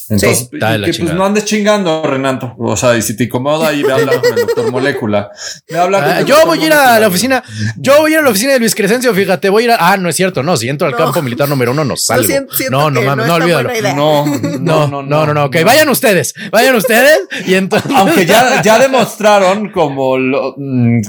Entonces, 0.09 0.49
que, 0.49 1.03
pues 1.03 1.13
no 1.13 1.25
andes 1.25 1.45
chingando, 1.45 2.03
Renato. 2.03 2.55
O 2.57 2.75
sea, 2.75 2.95
y 2.95 3.01
si 3.01 3.15
te 3.15 3.25
incomoda, 3.25 3.69
ahí 3.69 3.83
ve 3.83 3.91
a 3.91 3.95
hablar 3.95 4.21
con 4.21 4.37
el 4.37 4.45
doctor 4.45 4.71
Molécula. 4.71 5.29
Ah, 5.75 6.21
yo 6.21 6.45
voy 6.45 6.63
a 6.63 6.65
ir 6.65 6.73
a 6.73 6.99
la 6.99 7.07
oficina. 7.07 7.43
Yo 7.77 7.99
voy 7.99 8.11
a 8.11 8.13
ir 8.13 8.19
a 8.19 8.21
la 8.23 8.29
oficina 8.29 8.53
de 8.53 8.59
Luis 8.59 8.75
Crescencio. 8.75 9.13
Fíjate, 9.13 9.49
voy 9.49 9.63
a 9.63 9.65
ir 9.65 9.71
a. 9.71 9.91
Ah, 9.91 9.97
no 9.97 10.09
es 10.09 10.15
cierto. 10.15 10.43
No, 10.43 10.57
si 10.57 10.69
entro 10.69 10.87
al 10.87 10.95
campo 10.95 11.21
militar 11.21 11.49
número 11.49 11.71
uno, 11.71 11.83
no 11.83 11.95
salgo. 11.95 12.27
no, 12.69 12.91
no, 12.91 13.01
no, 13.01 13.15
no, 13.15 13.33
olvídalo. 13.33 13.69
No, 13.95 14.25
no, 14.25 14.87
no, 14.87 15.03
no, 15.03 15.25
no, 15.25 15.33
no. 15.33 15.45
Ok, 15.45 15.57
vayan 15.65 15.89
ustedes. 15.89 16.33
Vayan 16.51 16.75
ustedes. 16.75 17.19
Y 17.45 17.55
entonces. 17.55 17.91
Aunque 17.95 18.25
ya, 18.25 18.61
ya 18.61 18.79
demostraron 18.83 19.69
como 19.69 20.17
lo, 20.17 20.55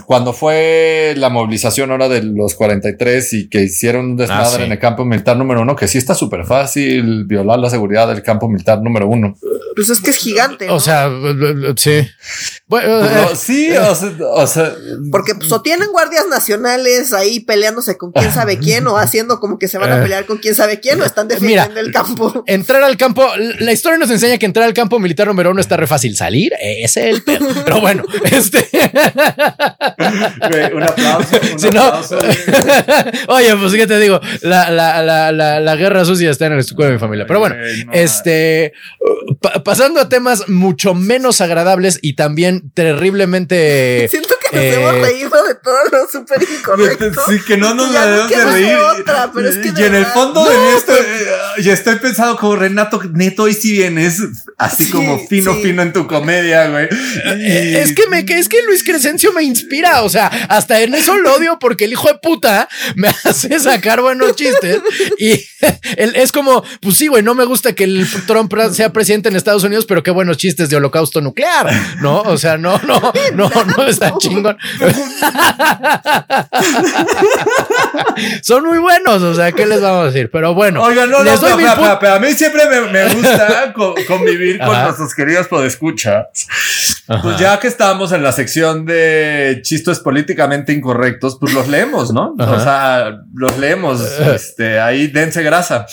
cuando 0.07 0.33
fue 0.33 1.15
la 1.17 1.29
movilización 1.29 1.91
ahora 1.91 2.09
de 2.09 2.23
los 2.23 2.55
43 2.55 3.33
y 3.33 3.49
que 3.49 3.63
hicieron 3.63 4.11
un 4.11 4.17
desmadre 4.17 4.63
ah, 4.63 4.67
en 4.67 4.73
el 4.73 4.79
campo 4.79 5.05
militar 5.05 5.37
número 5.37 5.63
uno, 5.63 5.77
que 5.77 5.89
sí 5.89 5.99
está 5.99 6.15
súper 6.15 6.45
fácil 6.45 7.25
violar 7.25 7.59
la 7.59 7.71
seguridad 7.71 8.09
del 8.09 8.23
campo 8.23 8.49
militar 8.49 8.83
número 8.83 9.09
uno. 9.09 9.37
Pues 9.75 9.91
es 9.91 10.01
que 10.01 10.11
es 10.11 10.17
gigante. 10.17 10.71
O 10.71 10.81
sea, 10.81 11.11
sí. 11.77 12.07
Bueno, 12.67 13.05
eh, 13.05 13.37
sí, 13.37 13.71
o 13.77 14.47
sea, 14.47 14.75
porque 15.11 15.35
pues, 15.35 15.51
o 15.53 15.61
tienen 15.63 15.91
guardias 15.91 16.27
nacionales 16.29 17.13
ahí 17.13 17.41
peleándose 17.41 17.97
con 17.97 18.13
quién 18.13 18.33
sabe 18.33 18.59
quién 18.61 18.87
o 18.87 18.97
haciendo 18.97 19.41
como 19.41 19.59
que 19.59 19.69
se 19.69 19.79
van 19.79 19.93
a 19.93 19.99
eh. 19.99 20.03
pelear 20.03 20.27
con 20.27 20.39
quién 20.39 20.55
sabe 20.55 20.81
quién 20.81 21.01
o 21.01 21.05
están 21.05 21.29
defendiendo 21.29 21.81
el 21.81 21.93
campo. 21.93 22.45
Entrar 22.47 22.83
al 22.83 22.97
campo, 22.97 23.27
la 23.59 23.73
historia 23.73 23.99
nos 23.99 24.11
enseña 24.11 24.39
que 24.39 24.47
entrar 24.47 24.67
al 24.67 24.75
campo 24.75 24.99
militar 24.99 25.27
número 25.27 25.51
uno 25.51 25.61
está 25.61 25.77
re 25.77 25.87
fácil. 25.87 26.17
Salir, 26.17 26.53
es 26.61 26.97
el 26.97 27.23
pedo. 27.23 27.47
Pero 27.65 27.81
bueno, 27.81 28.05
este. 28.25 28.69
Un 30.75 30.83
aplauso. 30.83 31.37
Un 31.69 31.77
aplauso 31.77 32.19
Oye, 33.29 33.57
pues 33.57 33.73
qué 33.75 33.87
te 33.87 33.99
digo, 33.99 34.21
la, 34.43 34.71
la, 34.71 35.03
la, 35.03 35.61
la, 35.61 35.77
guerra 35.77 36.05
sucia 36.05 36.31
está 36.31 36.47
en 36.47 36.55
el 36.55 36.59
escudo 36.61 36.87
de 36.87 36.93
mi 36.95 36.99
familia. 36.99 37.27
Pero 37.27 37.41
bueno, 37.41 37.57
este 37.93 38.73
pasando 39.65 40.01
a 40.01 40.09
temas 40.09 40.49
mucho 40.49 40.95
menos 40.95 41.41
agradables 41.41 41.99
y 42.03 42.15
también 42.15 42.71
terriblemente. 42.71 44.09
Siento 44.11 44.34
que 44.51 44.57
nos 44.57 44.77
hemos 44.77 44.95
eh, 44.95 45.01
reído 45.01 45.45
de 45.45 45.55
todo 45.57 45.77
lo 45.93 46.09
súper 46.09 46.43
incorrecto. 46.43 47.23
Sí, 47.29 47.41
que 47.47 47.57
no 47.57 47.75
nos 47.75 47.93
debemos 47.93 48.29
de 48.29 48.45
reír. 48.45 48.77
Otra, 48.77 49.31
pero 49.33 49.49
es 49.49 49.57
que 49.57 49.73
y 49.81 49.85
en 49.85 49.95
el 49.95 50.07
fondo 50.07 50.45
de 50.45 50.57
mí 50.57 50.69
estoy, 50.77 50.99
y 51.59 51.69
estoy 51.71 51.97
pensando 51.97 52.37
como 52.37 52.57
Renato, 52.57 53.01
neto, 53.13 53.49
y 53.49 53.55
si 53.55 53.73
vienes 53.73 54.21
así 54.59 54.91
como 54.91 55.19
fino, 55.27 55.55
fino 55.57 55.83
en 55.83 55.93
tu 55.93 56.07
comedia, 56.07 56.69
güey. 56.69 56.89
Eh, 57.25 57.83
es 57.83 57.95
que 57.95 58.07
me, 58.09 58.21
es 58.21 58.49
que 58.49 58.63
Luis 58.63 58.85
Crescencio 58.85 59.33
me 59.33 59.43
inspira. 59.43 60.03
O 60.03 60.09
sea, 60.09 60.27
hasta 60.27 60.81
en 60.81 60.95
eso 60.95 61.17
lo 61.17 61.35
odio 61.35 61.59
porque 61.59 61.85
el 61.87 61.93
hijo 61.93 62.09
de 62.09 62.19
puta 62.19 62.69
me 62.97 63.09
hace 63.25 63.59
sacar 63.59 64.01
buenos 64.01 64.37
chistes. 64.37 64.81
Y 65.19 65.33
él 65.97 66.13
es 66.15 66.33
como, 66.33 66.63
pues 66.81 66.97
sí, 66.97 67.09
güey, 67.09 67.23
no 67.23 67.35
me 67.35 67.45
gusta 67.45 67.75
que 67.75 67.85
el 67.85 68.07
Trump 68.27 68.53
sea 68.73 68.93
presidente 68.93 69.29
en 69.29 69.37
Estados 69.37 69.65
Unidos, 69.65 69.87
pero 69.87 70.03
qué 70.03 70.11
buenos 70.11 70.37
chistes 70.37 70.69
de 70.69 70.77
holocausto 70.77 71.21
nuclear, 71.21 71.71
¿no? 72.01 72.23
O 72.23 72.39
sea, 72.39 72.57
no, 72.57 72.79
no, 72.87 73.13
no, 73.35 73.51
no 73.77 73.87
está 73.87 74.17
chingón. 74.35 74.59
Son 78.43 78.65
muy 78.65 78.79
buenos, 78.79 79.23
o 79.23 79.35
sea, 79.35 79.53
¿qué 79.53 79.67
les 79.67 79.81
vamos 79.81 80.03
a 80.03 80.07
decir? 80.07 80.29
Pero 80.31 80.55
bueno. 80.55 80.83
Oigan, 80.83 81.11
no, 81.11 81.25
no, 81.25 81.33
pero, 82.01 82.15
a 82.15 82.19
mí 82.19 82.33
siempre 82.33 82.63
me, 82.69 83.15
gusta 83.15 83.73
convivir 84.07 84.59
con 84.59 84.83
nuestros 84.83 85.15
queridos 85.15 85.47
podescuchas. 85.49 86.27
Pues 87.23 87.39
ya 87.39 87.59
que 87.61 87.69
estamos 87.69 88.13
en 88.13 88.23
la 88.23 88.33
sección 88.33 88.87
de 88.87 89.61
chistes 89.63 90.01
políticamente 90.01 90.73
incorrectos, 90.73 91.37
pues 91.39 91.53
los 91.53 91.69
leemos, 91.69 92.13
¿no? 92.13 92.35
O 92.39 92.61
sea, 92.61 93.21
los 93.35 93.59
leemos. 93.59 94.01
Este, 94.35 94.81
ahí 94.81 95.09
dense 95.09 95.43
grasa. 95.43 95.87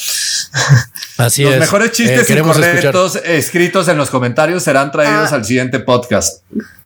Así 1.17 1.43
los 1.43 1.57
mejores 1.57 1.91
chistes 1.91 2.29
eh, 2.29 2.39
incorrectos 2.39 3.17
escritos 3.23 3.87
en 3.87 3.97
los 3.97 4.09
comentarios 4.09 4.63
serán 4.63 4.91
traídos 4.91 5.31
ah. 5.31 5.35
al 5.35 5.45
siguiente 5.45 5.79
podcast. 5.79 6.43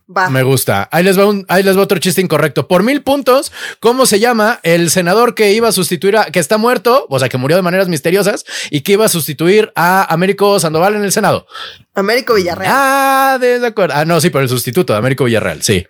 Me 0.08 0.44
gusta. 0.44 0.88
Ahí 0.92 1.04
les 1.04 1.18
va 1.18 1.26
un, 1.26 1.46
ahí 1.48 1.64
les 1.64 1.76
va 1.76 1.82
otro 1.82 1.98
chiste 1.98 2.22
incorrecto. 2.22 2.68
Por 2.68 2.84
mil 2.84 3.02
puntos, 3.02 3.52
¿cómo 3.80 4.06
se 4.06 4.20
llama 4.20 4.60
el 4.62 4.92
senador 4.92 5.34
que 5.34 5.54
iba 5.54 5.68
a 5.68 5.72
sustituir 5.72 6.16
a, 6.18 6.26
que 6.26 6.40
está 6.40 6.58
muerto, 6.60 7.08
o 7.10 7.18
sea, 7.18 7.28
que 7.28 7.38
murió 7.38 7.58
de 7.58 7.64
maneras 7.64 7.88
misteriosas 7.88 8.46
y 8.70 8.82
que 8.82 8.94
iba 8.94 9.06
a 9.06 9.10
sustituir 9.10 9.72
a 9.76 10.14
Américo 10.14 10.60
Sandoval 10.60 10.96
en 10.96 11.04
el 11.04 11.12
Senado? 11.12 11.48
Américo 11.96 12.36
Villarreal. 12.36 12.72
Ah, 12.76 13.38
de 13.40 13.66
acuerdo. 13.66 13.96
Ah, 13.98 14.06
no, 14.06 14.22
sí, 14.22 14.30
pero 14.30 14.44
el 14.44 14.50
sustituto 14.50 14.94
de 14.94 15.00
Américo 15.00 15.24
Villarreal, 15.24 15.64
sí. 15.64 15.88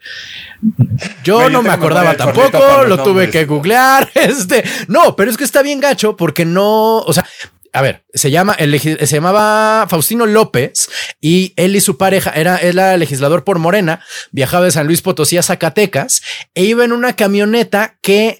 Yo 1.23 1.49
no 1.49 1.61
me 1.61 1.71
acordaba 1.71 2.15
tampoco, 2.15 2.85
lo 2.87 3.03
tuve 3.03 3.29
que 3.29 3.45
googlear. 3.45 4.11
Este, 4.15 4.63
no, 4.87 5.15
pero 5.15 5.29
es 5.29 5.37
que 5.37 5.43
está 5.43 5.61
bien 5.61 5.79
gacho 5.79 6.15
porque 6.15 6.45
no, 6.45 6.97
o 6.97 7.13
sea, 7.13 7.25
a 7.75 7.81
ver, 7.81 8.05
se 8.13 8.31
llama, 8.31 8.55
se 8.57 9.05
llamaba 9.05 9.85
Faustino 9.89 10.25
López 10.25 10.89
y 11.19 11.51
él 11.57 11.75
y 11.75 11.81
su 11.81 11.97
pareja 11.97 12.31
era, 12.31 12.55
era 12.55 12.95
legislador 12.95 13.43
por 13.43 13.59
Morena, 13.59 13.99
viajaba 14.31 14.63
de 14.63 14.71
San 14.71 14.87
Luis 14.87 15.01
Potosí 15.01 15.37
a 15.37 15.43
Zacatecas 15.43 16.21
e 16.53 16.63
iba 16.63 16.85
en 16.85 16.93
una 16.93 17.17
camioneta 17.17 17.97
que 18.01 18.39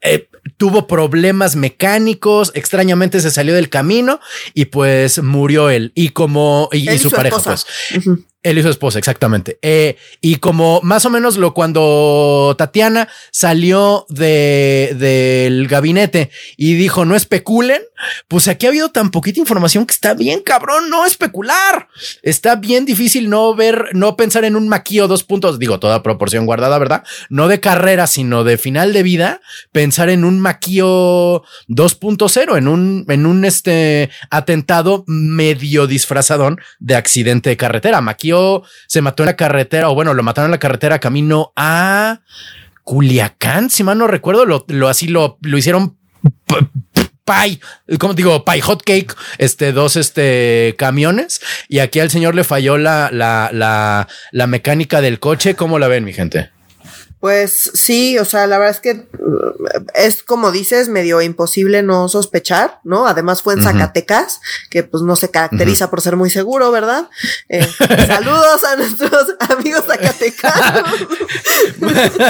eh, 0.00 0.28
tuvo 0.56 0.88
problemas 0.88 1.54
mecánicos, 1.54 2.50
extrañamente 2.56 3.20
se 3.20 3.30
salió 3.30 3.54
del 3.54 3.68
camino 3.68 4.18
y 4.54 4.64
pues 4.64 5.22
murió 5.22 5.70
él 5.70 5.92
y 5.94 6.08
como 6.08 6.68
y, 6.72 6.98
su, 6.98 7.12
pareja 7.12 7.38
pues. 7.38 7.64
Él 8.44 8.56
y 8.58 8.62
su 8.62 8.68
esposa, 8.68 9.00
exactamente. 9.00 9.58
Eh, 9.62 9.96
y 10.20 10.36
como 10.36 10.80
más 10.82 11.04
o 11.04 11.10
menos 11.10 11.36
lo 11.36 11.54
cuando 11.54 12.54
Tatiana 12.56 13.08
salió 13.32 14.06
de, 14.08 14.94
del 14.96 15.66
gabinete 15.66 16.30
y 16.56 16.74
dijo 16.74 17.04
no 17.04 17.16
especulen, 17.16 17.82
pues 18.28 18.46
aquí 18.46 18.66
ha 18.66 18.68
habido 18.68 18.90
tan 18.90 19.10
poquita 19.10 19.40
información 19.40 19.86
que 19.86 19.92
está 19.92 20.14
bien 20.14 20.40
cabrón 20.40 20.88
no 20.88 21.04
especular. 21.04 21.88
Está 22.22 22.54
bien 22.54 22.84
difícil 22.84 23.28
no 23.28 23.56
ver, 23.56 23.86
no 23.94 24.16
pensar 24.16 24.44
en 24.44 24.54
un 24.54 24.68
maquillo 24.68 25.08
dos 25.08 25.24
puntos, 25.24 25.58
digo 25.58 25.80
toda 25.80 26.04
proporción 26.04 26.46
guardada, 26.46 26.78
¿verdad? 26.78 27.02
No 27.30 27.48
de 27.48 27.58
carrera, 27.58 28.06
sino 28.06 28.44
de 28.44 28.56
final 28.56 28.92
de 28.92 29.02
vida, 29.02 29.40
pensar 29.72 30.10
en 30.10 30.24
un 30.24 30.38
maquillo 30.38 31.42
2.0, 31.68 32.56
en 32.56 32.68
un, 32.68 33.04
en 33.08 33.26
un 33.26 33.44
este 33.44 34.10
atentado 34.30 35.02
medio 35.08 35.88
disfrazadón 35.88 36.60
de 36.78 36.94
accidente 36.94 37.50
de 37.50 37.56
carretera. 37.56 38.00
Maquillo 38.00 38.27
se 38.86 39.02
mató 39.02 39.22
en 39.22 39.28
la 39.28 39.36
carretera, 39.36 39.90
o 39.90 39.94
bueno, 39.94 40.14
lo 40.14 40.22
mataron 40.22 40.48
en 40.48 40.52
la 40.52 40.58
carretera 40.58 40.98
camino 40.98 41.52
a 41.56 42.20
Culiacán, 42.84 43.70
si 43.70 43.84
mal 43.84 43.98
no 43.98 44.06
recuerdo, 44.06 44.46
lo, 44.46 44.88
así 44.88 45.08
lo, 45.08 45.38
lo 45.42 45.58
hicieron 45.58 45.98
pie, 47.24 47.60
como 47.98 48.14
digo, 48.14 48.44
pie 48.44 48.60
hot 48.62 48.82
cake, 48.82 49.14
este, 49.36 49.72
dos 49.72 49.96
este, 49.96 50.74
camiones. 50.78 51.40
Y 51.68 51.80
aquí 51.80 52.00
al 52.00 52.10
señor 52.10 52.34
le 52.34 52.44
falló 52.44 52.78
la, 52.78 53.10
la, 53.12 53.50
la, 53.52 54.08
la 54.32 54.46
mecánica 54.46 55.00
del 55.00 55.20
coche. 55.20 55.54
¿Cómo 55.54 55.78
la 55.78 55.88
ven, 55.88 56.04
mi 56.04 56.14
gente? 56.14 56.50
Pues 57.20 57.72
sí, 57.74 58.16
o 58.18 58.24
sea, 58.24 58.46
la 58.46 58.58
verdad 58.58 58.76
es 58.76 58.80
que 58.80 58.92
uh, 58.92 59.52
es 59.94 60.22
como 60.22 60.52
dices, 60.52 60.88
medio 60.88 61.20
imposible 61.20 61.82
no 61.82 62.08
sospechar, 62.08 62.78
¿no? 62.84 63.08
Además 63.08 63.42
fue 63.42 63.54
en 63.54 63.62
Zacatecas, 63.64 64.40
que 64.70 64.84
pues 64.84 65.02
no 65.02 65.16
se 65.16 65.28
caracteriza 65.30 65.90
por 65.90 66.00
ser 66.00 66.14
muy 66.14 66.30
seguro, 66.30 66.70
¿verdad? 66.70 67.08
Eh, 67.48 67.66
saludos 68.06 68.62
a 68.64 68.76
nuestros 68.76 69.34
amigos 69.50 69.84
zacatecanos. 69.86 70.84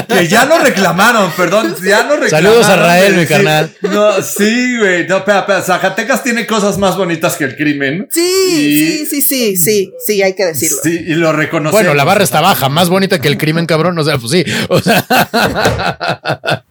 que 0.08 0.26
ya 0.26 0.46
lo 0.46 0.58
reclamaron, 0.58 1.32
perdón, 1.32 1.76
ya 1.84 2.04
lo 2.04 2.16
reclamaron. 2.16 2.30
Saludos 2.30 2.66
a 2.68 2.76
Rael, 2.76 3.16
mi 3.16 3.26
carnal. 3.26 3.76
No, 3.82 4.22
sí, 4.22 4.78
güey, 4.78 5.06
no, 5.06 5.18
espera, 5.18 5.40
espera, 5.40 5.62
Zacatecas 5.62 6.22
tiene 6.22 6.46
cosas 6.46 6.78
más 6.78 6.96
bonitas 6.96 7.36
que 7.36 7.44
el 7.44 7.56
crimen. 7.56 8.08
Sí, 8.10 9.06
sí, 9.06 9.06
sí, 9.06 9.20
sí, 9.20 9.56
sí, 9.58 9.92
sí, 10.06 10.22
hay 10.22 10.34
que 10.34 10.46
decirlo. 10.46 10.78
Sí, 10.82 11.04
y 11.08 11.14
lo 11.14 11.32
reconocemos. 11.32 11.72
Bueno, 11.72 11.92
la 11.92 12.04
barra 12.04 12.24
está 12.24 12.40
baja, 12.40 12.70
más 12.70 12.88
bonita 12.88 13.20
que 13.20 13.28
el 13.28 13.36
crimen, 13.36 13.66
cabrón, 13.66 13.98
o 13.98 14.04
sea, 14.04 14.16
pues 14.16 14.32
sí. 14.32 14.44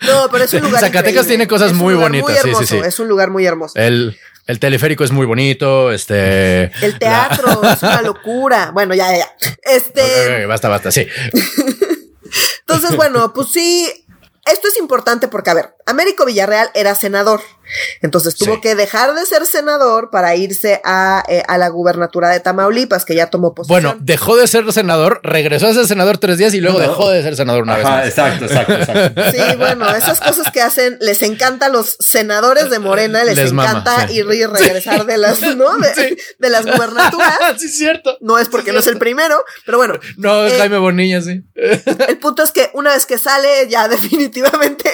no, 0.00 0.28
pero 0.30 0.44
es 0.44 0.52
un 0.54 0.62
lugar. 0.62 0.80
Zacatecas 0.80 1.26
tiene 1.26 1.46
cosas 1.46 1.72
muy 1.72 1.94
bonitas. 1.94 2.40
sí, 2.42 2.52
sí, 2.58 2.66
sí. 2.66 2.76
Es 2.78 2.98
un 2.98 3.08
lugar 3.08 3.30
muy 3.30 3.46
hermoso. 3.46 3.78
El, 3.78 4.18
el 4.46 4.58
teleférico 4.58 5.04
es 5.04 5.12
muy 5.12 5.26
bonito. 5.26 5.92
Este. 5.92 6.64
El 6.84 6.98
teatro 6.98 7.62
es 7.72 7.82
una 7.82 8.02
locura. 8.02 8.70
Bueno, 8.72 8.94
ya, 8.94 9.16
ya. 9.16 9.30
Este. 9.62 10.46
basta, 10.46 10.68
basta, 10.68 10.90
sí. 10.90 11.06
Entonces, 12.60 12.96
bueno, 12.96 13.32
pues 13.32 13.48
sí. 13.50 13.88
Esto 14.44 14.66
es 14.66 14.76
importante 14.78 15.28
porque, 15.28 15.50
a 15.50 15.54
ver, 15.54 15.76
Américo 15.86 16.24
Villarreal 16.24 16.68
era 16.74 16.96
senador. 16.96 17.40
Entonces 18.00 18.36
tuvo 18.36 18.60
que 18.60 18.74
dejar 18.74 19.14
de 19.14 19.24
ser 19.26 19.46
senador 19.46 20.10
para 20.10 20.34
irse 20.36 20.80
a, 20.84 21.22
eh, 21.28 21.42
a, 21.46 21.58
la 21.58 21.68
gubernatura 21.68 22.28
de 22.28 22.40
Tamaulipas, 22.40 23.04
que 23.04 23.14
ya 23.14 23.28
tomó 23.28 23.54
posición. 23.54 23.82
Bueno, 23.82 23.98
dejó 24.00 24.36
de 24.36 24.46
ser 24.46 24.70
senador, 24.72 25.20
regresó 25.22 25.68
a 25.68 25.74
ser 25.74 25.86
senador 25.86 26.18
tres 26.18 26.38
días 26.38 26.54
y 26.54 26.60
luego 26.60 26.80
dejó 26.80 27.10
de 27.10 27.22
ser 27.22 27.36
senador 27.36 27.62
una 27.62 27.76
vez 27.76 27.84
más. 27.84 28.06
Exacto, 28.06 28.44
exacto, 28.44 28.72
exacto. 28.74 29.22
Sí, 29.32 29.56
bueno, 29.56 29.88
esas 29.94 30.20
cosas 30.20 30.52
que 30.52 30.60
hacen, 30.60 30.98
les 31.00 31.22
encanta 31.22 31.66
a 31.66 31.68
los 31.68 31.96
senadores 32.00 32.70
de 32.70 32.78
Morena, 32.78 33.24
les, 33.24 33.38
encanta 33.38 34.10
ir 34.10 34.26
y 34.32 34.46
regresar 34.46 35.06
de 35.06 35.18
las, 35.18 35.40
¿no? 35.56 35.76
De, 35.78 36.50
las 36.50 36.66
gubernaturas. 36.66 37.38
sí, 37.58 37.68
cierto. 37.68 38.18
No 38.20 38.38
es 38.38 38.48
porque 38.48 38.72
no 38.72 38.80
es 38.80 38.86
el 38.86 38.98
primero, 38.98 39.42
pero 39.64 39.78
bueno. 39.78 39.98
No, 40.16 40.44
es 40.44 40.54
eh, 40.54 40.58
Jaime 40.58 40.78
Bonilla, 40.78 41.20
sí. 41.22 41.42
El 41.54 42.18
punto 42.18 42.42
es 42.42 42.50
que 42.50 42.70
una 42.74 42.94
vez 42.94 43.06
que 43.06 43.18
sale 43.18 43.68
ya 43.68 43.88
definitivamente 43.92 44.90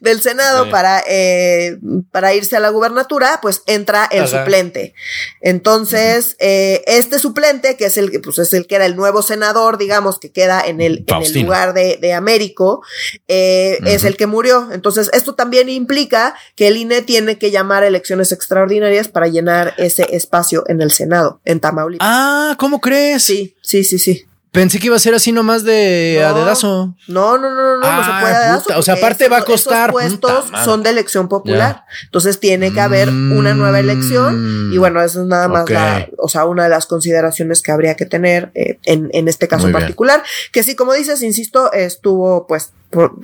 del 0.00 0.20
Senado 0.20 0.70
para, 0.70 1.02
eh, 1.06 1.78
para 2.10 2.34
irse 2.34 2.56
a 2.56 2.60
la 2.60 2.70
gubernatura, 2.70 3.38
pues 3.42 3.62
entra 3.66 4.08
el 4.10 4.26
suplente. 4.28 4.94
Entonces, 5.40 6.36
eh, 6.38 6.82
este 6.86 7.18
suplente, 7.18 7.76
que 7.76 7.86
es 7.86 7.96
el, 7.96 8.20
pues 8.20 8.38
es 8.38 8.52
el 8.52 8.66
que 8.66 8.76
era 8.76 8.86
el 8.86 8.96
nuevo 8.96 9.22
senador, 9.22 9.78
digamos, 9.78 10.18
que 10.18 10.30
queda 10.30 10.60
en 10.60 10.80
el, 10.80 11.04
en 11.06 11.22
el 11.22 11.42
lugar 11.42 11.74
de, 11.74 11.98
de 12.00 12.12
Américo, 12.12 12.82
eh, 13.26 13.78
es 13.84 14.04
el 14.04 14.16
que 14.16 14.26
murió. 14.26 14.68
Entonces, 14.72 15.10
esto 15.12 15.34
también 15.34 15.68
implica 15.68 16.34
que 16.56 16.68
el 16.68 16.76
INE 16.76 17.02
tiene 17.02 17.38
que 17.38 17.50
llamar 17.50 17.82
a 17.82 17.86
elecciones 17.88 18.32
extraordinarias 18.32 19.08
para 19.08 19.28
llenar 19.28 19.74
ese 19.78 20.14
espacio 20.14 20.64
en 20.68 20.80
el 20.80 20.90
Senado, 20.90 21.40
en 21.44 21.60
Tamaulipas. 21.60 22.06
Ah, 22.08 22.56
¿cómo 22.58 22.80
crees? 22.80 23.24
Sí, 23.24 23.56
sí, 23.62 23.84
sí, 23.84 23.98
sí. 23.98 24.27
Pensé 24.50 24.78
que 24.78 24.86
iba 24.86 24.96
a 24.96 24.98
ser 24.98 25.14
así 25.14 25.30
nomás 25.30 25.62
de 25.62 26.18
No. 26.22 26.28
a 26.28 26.32
dedazo. 26.32 26.94
No, 27.06 27.36
no, 27.38 27.50
no, 27.50 27.54
no, 27.54 27.76
no, 27.80 27.96
no 27.96 28.04
se 28.04 28.10
Ah, 28.10 28.18
puede 28.22 28.34
a 28.34 28.40
dedazo, 28.40 28.78
o 28.78 28.82
sea, 28.82 28.94
aparte 28.94 29.28
va 29.28 29.38
a 29.38 29.42
costar- 29.44 29.92
puestos 29.92 30.18
puta 30.44 30.50
madre. 30.52 30.64
son 30.64 30.82
de 30.82 30.90
elección 30.90 31.28
popular. 31.28 31.84
Entonces 32.04 32.40
tiene 32.40 32.72
que 32.72 32.80
haber 32.80 33.08
una 33.10 33.52
nueva 33.54 33.78
elección. 33.80 34.70
Mm. 34.70 34.72
Y 34.72 34.78
bueno, 34.78 35.02
eso 35.02 35.20
es 35.22 35.26
nada 35.26 35.48
más 35.48 35.68
la, 35.68 36.08
o 36.18 36.28
sea, 36.28 36.46
una 36.46 36.64
de 36.64 36.70
las 36.70 36.86
consideraciones 36.86 37.60
que 37.62 37.72
habría 37.72 37.94
que 37.94 38.06
tener 38.06 38.50
eh, 38.54 38.78
en, 38.84 39.10
en 39.12 39.28
este 39.28 39.48
caso 39.48 39.64
Muy 39.64 39.72
bien. 39.72 39.80
particular. 39.82 40.22
Que 40.50 40.62
sí, 40.62 40.74
como 40.74 40.94
dices, 40.94 41.22
insisto, 41.22 41.70
estuvo 41.72 42.46
pues 42.46 42.72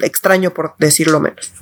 extraño 0.02 0.52
por 0.52 0.74
decirlo 0.78 1.20
menos. 1.20 1.52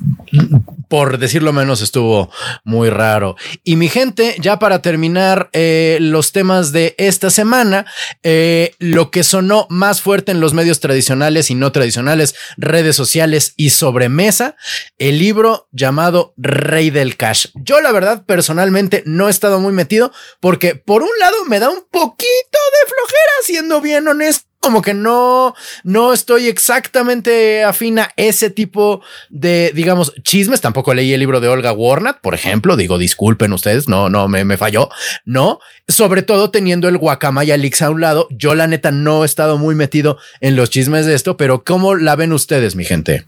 Por 0.89 1.17
decirlo 1.17 1.53
menos, 1.53 1.81
estuvo 1.81 2.29
muy 2.63 2.89
raro. 2.89 3.35
Y 3.63 3.75
mi 3.75 3.89
gente, 3.89 4.35
ya 4.39 4.59
para 4.59 4.81
terminar 4.81 5.49
eh, 5.53 5.97
los 6.01 6.31
temas 6.31 6.71
de 6.71 6.95
esta 6.97 7.29
semana, 7.29 7.85
eh, 8.23 8.75
lo 8.79 9.09
que 9.09 9.23
sonó 9.23 9.67
más 9.69 10.01
fuerte 10.01 10.31
en 10.31 10.39
los 10.39 10.53
medios 10.53 10.79
tradicionales 10.79 11.49
y 11.49 11.55
no 11.55 11.71
tradicionales, 11.71 12.35
redes 12.57 12.95
sociales 12.95 13.53
y 13.57 13.69
sobremesa, 13.69 14.55
el 14.97 15.19
libro 15.19 15.67
llamado 15.71 16.33
Rey 16.37 16.89
del 16.89 17.15
Cash. 17.15 17.47
Yo 17.55 17.81
la 17.81 17.91
verdad 17.91 18.25
personalmente 18.25 19.03
no 19.05 19.27
he 19.27 19.31
estado 19.31 19.59
muy 19.59 19.73
metido 19.73 20.11
porque 20.39 20.75
por 20.75 21.03
un 21.03 21.09
lado 21.19 21.35
me 21.47 21.59
da 21.59 21.69
un 21.69 21.83
poquito 21.89 22.27
de 22.27 22.87
flojera, 22.87 23.31
siendo 23.45 23.81
bien 23.81 24.07
honesto. 24.07 24.52
Como 24.63 24.81
que 24.81 24.93
no, 24.93 25.53
no 25.83 26.13
estoy 26.13 26.47
exactamente 26.47 27.63
afín 27.63 27.99
a 27.99 28.09
ese 28.15 28.49
tipo 28.49 29.01
de, 29.29 29.71
digamos, 29.75 30.13
chismes. 30.23 30.61
Tampoco 30.61 30.93
leí 30.93 31.13
el 31.13 31.19
libro 31.19 31.39
de 31.41 31.49
Olga 31.49 31.73
Warnat, 31.73 32.21
por 32.21 32.33
ejemplo. 32.33 32.77
Digo, 32.77 32.97
disculpen 32.97 33.51
ustedes, 33.53 33.87
no, 33.89 34.09
no, 34.09 34.27
me, 34.27 34.45
me 34.45 34.57
falló. 34.57 34.89
No, 35.25 35.59
sobre 35.87 36.21
todo 36.23 36.49
teniendo 36.49 36.87
el 36.87 36.97
Guacamaya 36.97 37.57
Leaks 37.57 37.81
a 37.81 37.89
un 37.89 37.99
lado. 38.01 38.27
Yo, 38.31 38.55
la 38.55 38.67
neta, 38.67 38.91
no 38.91 39.23
he 39.23 39.25
estado 39.25 39.57
muy 39.57 39.75
metido 39.75 40.17
en 40.39 40.55
los 40.55 40.69
chismes 40.69 41.05
de 41.05 41.13
esto, 41.13 41.35
pero 41.37 41.63
¿cómo 41.65 41.95
la 41.95 42.15
ven 42.15 42.31
ustedes, 42.31 42.75
mi 42.75 42.85
gente? 42.85 43.25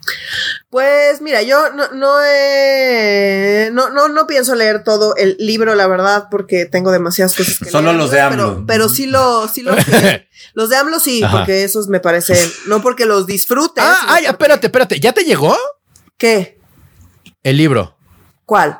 Pues 0.70 1.22
mira, 1.22 1.42
yo 1.42 1.72
no, 1.74 1.92
no, 1.92 2.18
he- 2.26 3.70
no, 3.74 3.90
no, 3.90 4.08
no 4.10 4.28
pienso 4.28 4.56
leer 4.56 4.84
todo 4.84 5.16
el 5.16 5.36
libro, 5.40 5.76
la 5.76 5.88
verdad, 5.88 6.28
porque 6.30 6.66
tengo 6.66 6.92
demasiadas 6.92 7.36
cosas 7.36 7.60
que 7.60 7.70
Solo 7.70 7.90
leer, 7.90 7.98
los 7.98 8.12
de 8.12 8.18
pero- 8.18 8.28
AMLO. 8.28 8.64
Pero, 8.68 8.90
sí 8.90 9.06
lo, 9.06 9.48
sí 9.48 9.62
lo 9.62 9.76
Los 10.54 10.70
de 10.70 10.76
AMLO 10.78 11.00
sí, 11.00 11.22
Ajá. 11.26 11.38
porque 11.40 11.64
esos 11.64 11.88
me 11.88 12.00
parecen, 12.00 12.38
no 12.68 12.82
porque 12.82 13.06
los 13.06 13.26
disfrute. 13.28 13.82
Ah, 13.82 13.98
ay, 14.08 14.24
porque- 14.24 14.30
espérate, 14.32 14.68
espérate. 14.68 15.00
¿Ya 15.00 15.14
te 15.14 15.24
llegó 15.24 15.56
¿Qué? 16.18 16.60
el 17.44 17.58
libro 17.58 17.98
¿Cuál? 18.46 18.80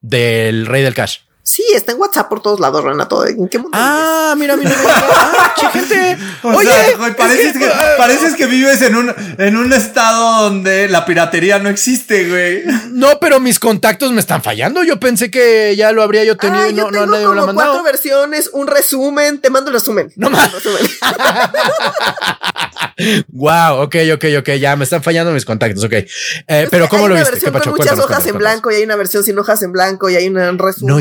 del 0.00 0.66
Rey 0.66 0.82
del 0.82 0.94
Cash? 0.94 1.20
Sí, 1.46 1.62
está 1.74 1.92
en 1.92 2.00
WhatsApp 2.00 2.28
por 2.28 2.40
todos 2.40 2.58
lados, 2.58 2.82
Renato. 2.82 3.26
¿En 3.26 3.48
qué 3.48 3.58
mundo? 3.58 3.76
vives? 3.76 3.86
Ah, 3.90 4.34
mira, 4.38 4.56
mira. 4.56 4.70
mira. 4.70 4.82
Ah, 4.96 5.54
gente. 5.72 6.16
O 6.42 6.48
Oye, 6.48 6.68
sea, 6.70 6.96
güey, 6.98 7.10
es 7.10 7.16
pareces, 7.16 7.52
que- 7.54 7.58
que, 7.60 7.70
pareces 7.96 8.34
que 8.34 8.46
vives 8.46 8.82
en 8.82 8.96
un, 8.96 9.14
en 9.38 9.56
un 9.56 9.72
estado 9.72 10.42
donde 10.42 10.88
la 10.88 11.06
piratería 11.06 11.58
no 11.58 11.70
existe, 11.70 12.28
güey. 12.28 12.64
No, 12.90 13.18
pero 13.18 13.40
mis 13.40 13.58
contactos 13.58 14.12
me 14.12 14.20
están 14.20 14.42
fallando. 14.42 14.82
Yo 14.84 15.00
pensé 15.00 15.30
que 15.30 15.74
ya 15.76 15.90
lo 15.92 16.02
habría 16.02 16.22
yo 16.24 16.36
tenido 16.36 16.64
Ah, 16.64 16.68
y 16.68 16.74
no, 16.74 16.90
yo 16.90 17.06
no 17.06 17.12
nadie 17.12 17.26
me 17.28 17.34
lo 17.34 17.42
ha 17.42 17.46
como 17.46 17.46
mandado. 17.46 17.72
cuatro 17.72 17.84
versiones, 17.84 18.50
un 18.52 18.66
resumen. 18.66 19.38
Te 19.40 19.48
mando 19.48 19.70
el 19.70 19.74
resumen. 19.76 20.12
No 20.16 20.28
Te 20.28 20.32
mando 20.36 20.56
el 20.58 20.62
resumen. 20.62 20.90
Wow, 23.28 23.82
ok, 23.82 23.96
ok, 24.14 24.24
ok, 24.38 24.48
ya 24.60 24.76
me 24.76 24.84
están 24.84 25.02
fallando 25.02 25.32
mis 25.32 25.44
contactos, 25.44 25.82
ok. 25.82 25.92
Eh, 25.92 26.68
pero 26.70 26.88
¿cómo 26.88 27.02
hay 27.04 27.08
lo 27.08 27.14
una 27.14 27.22
viste? 27.22 27.32
versión 27.32 27.52
pacho? 27.52 27.64
con 27.70 27.72
muchas 27.72 27.86
Cuéntanos, 27.94 28.04
hojas 28.04 28.16
cuéntanos, 28.22 28.26
en 28.26 28.32
cuéntanos. 28.34 28.52
blanco 28.62 28.70
y 28.70 28.74
hay 28.76 28.82
una 28.84 28.96
versión 28.96 29.24
sin 29.24 29.38
hojas 29.38 29.62
en 29.62 29.72
blanco 29.72 30.10
y 30.10 30.14
hay 30.16 30.28
un 30.28 30.58
resumen. 30.58 30.94
No 30.94 31.00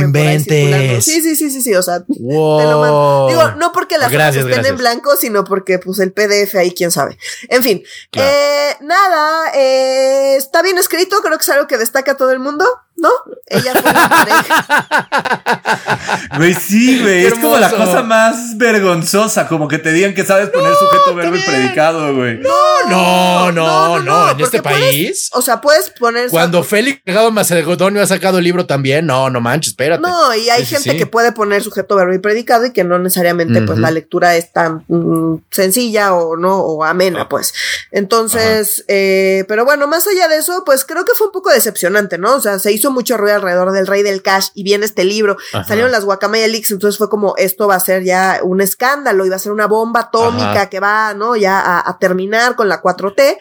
Sí, 1.01 1.21
sí, 1.21 1.35
sí, 1.35 1.49
sí, 1.49 1.61
sí. 1.61 1.75
O 1.75 1.81
sea, 1.83 1.99
te 2.05 2.13
lo 2.19 2.79
mando. 2.79 3.27
Digo, 3.29 3.51
no 3.57 3.71
porque 3.71 3.97
las 3.97 4.11
Gracias, 4.11 4.43
hojas 4.45 4.57
estén 4.57 4.71
en 4.73 4.77
blanco, 4.77 5.15
sino 5.15 5.43
porque 5.43 5.79
pues 5.79 5.99
el 5.99 6.13
PDF 6.13 6.55
ahí, 6.55 6.71
quién 6.71 6.91
sabe. 6.91 7.17
En 7.49 7.63
fin, 7.63 7.83
Claro. 8.11 8.29
eh, 8.31 8.77
nada, 8.81 9.51
eh, 9.55 10.35
está 10.37 10.61
bien 10.61 10.77
escrito, 10.77 11.17
creo 11.21 11.37
que 11.37 11.43
es 11.43 11.49
algo 11.49 11.67
que 11.67 11.77
destaca 11.77 12.13
a 12.13 12.17
todo 12.17 12.31
el 12.31 12.39
mundo, 12.39 12.65
¿no? 12.95 13.09
Ella 13.47 13.73
fue 13.73 13.91
una 13.91 14.09
pareja. 14.09 14.67
Güey, 16.37 16.53
sí, 16.55 16.99
güey. 17.01 17.25
Es 17.25 17.33
como 17.35 17.57
la 17.57 17.69
cosa 17.69 18.01
más 18.03 18.57
vergonzosa, 18.57 19.47
como 19.47 19.67
que 19.67 19.77
te 19.77 19.91
digan 19.91 20.13
que 20.13 20.25
sabes 20.25 20.49
poner 20.49 20.73
sujeto, 20.75 21.13
verbo 21.15 21.35
y 21.35 21.39
predicado, 21.41 22.15
güey. 22.15 22.39
No, 22.39 23.51
no, 23.51 23.99
no, 23.99 24.21
en 24.23 24.37
porque 24.37 24.43
este 24.43 24.61
puedes- 24.61 24.79
país. 24.79 25.29
o 25.33 25.41
sea, 25.41 25.61
puedes 25.61 25.89
poner. 25.91 26.29
Cuando 26.29 26.63
Félix 26.63 27.01
Delgado 27.05 27.31
Macedonio 27.31 28.01
ha 28.01 28.07
sacado 28.07 28.37
el 28.39 28.43
libro 28.43 28.65
también, 28.65 29.05
no, 29.05 29.29
no 29.29 29.41
manches, 29.41 29.71
espérate. 29.73 30.01
No, 30.01 30.33
y 30.35 30.49
hay 30.49 30.65
Sí, 30.65 30.75
gente 30.75 30.91
sí. 30.91 30.97
que 30.97 31.05
puede 31.05 31.31
poner 31.33 31.61
sujeto, 31.61 31.95
verbo 31.95 32.13
y 32.13 32.19
predicado 32.19 32.65
y 32.65 32.71
que 32.73 32.83
no 32.83 32.97
necesariamente 32.99 33.61
pues 33.61 33.77
la 33.79 33.91
lectura 33.91 34.35
es 34.35 34.51
tan 34.51 34.85
mm, 34.87 35.43
sencilla 35.51 36.13
o 36.13 36.35
no, 36.35 36.57
o 36.59 36.83
amena, 36.83 37.29
pues. 37.29 37.53
Entonces, 37.91 38.83
eh, 38.87 39.45
pero 39.47 39.65
bueno, 39.65 39.87
más 39.87 40.07
allá 40.07 40.27
de 40.27 40.37
eso, 40.37 40.63
pues 40.65 40.85
creo 40.85 41.05
que 41.05 41.13
fue 41.17 41.27
un 41.27 41.33
poco 41.33 41.51
decepcionante, 41.51 42.17
¿no? 42.17 42.35
O 42.35 42.39
sea, 42.41 42.59
se 42.59 42.71
hizo 42.71 42.82
mucho 42.91 43.17
ruido 43.17 43.35
alrededor 43.35 43.71
del 43.71 43.87
Rey 43.87 44.03
del 44.03 44.21
Cash 44.21 44.47
y 44.53 44.63
viene 44.63 44.85
este 44.85 45.03
libro, 45.03 45.37
Ajá. 45.53 45.63
salieron 45.63 45.91
las 45.91 46.05
Guacamaya 46.05 46.47
Leaks, 46.47 46.71
entonces 46.71 46.97
fue 46.97 47.09
como 47.09 47.35
esto 47.37 47.67
va 47.67 47.75
a 47.75 47.79
ser 47.79 48.03
ya 48.03 48.39
un 48.43 48.61
escándalo, 48.61 49.25
iba 49.25 49.35
a 49.35 49.39
ser 49.39 49.51
una 49.51 49.67
bomba 49.67 50.01
atómica 50.01 50.51
Ajá. 50.51 50.69
que 50.69 50.79
va, 50.79 51.13
¿no? 51.13 51.35
Ya 51.35 51.59
a, 51.59 51.89
a 51.89 51.97
terminar 51.99 52.55
con 52.55 52.69
la 52.69 52.81
4T 52.81 53.37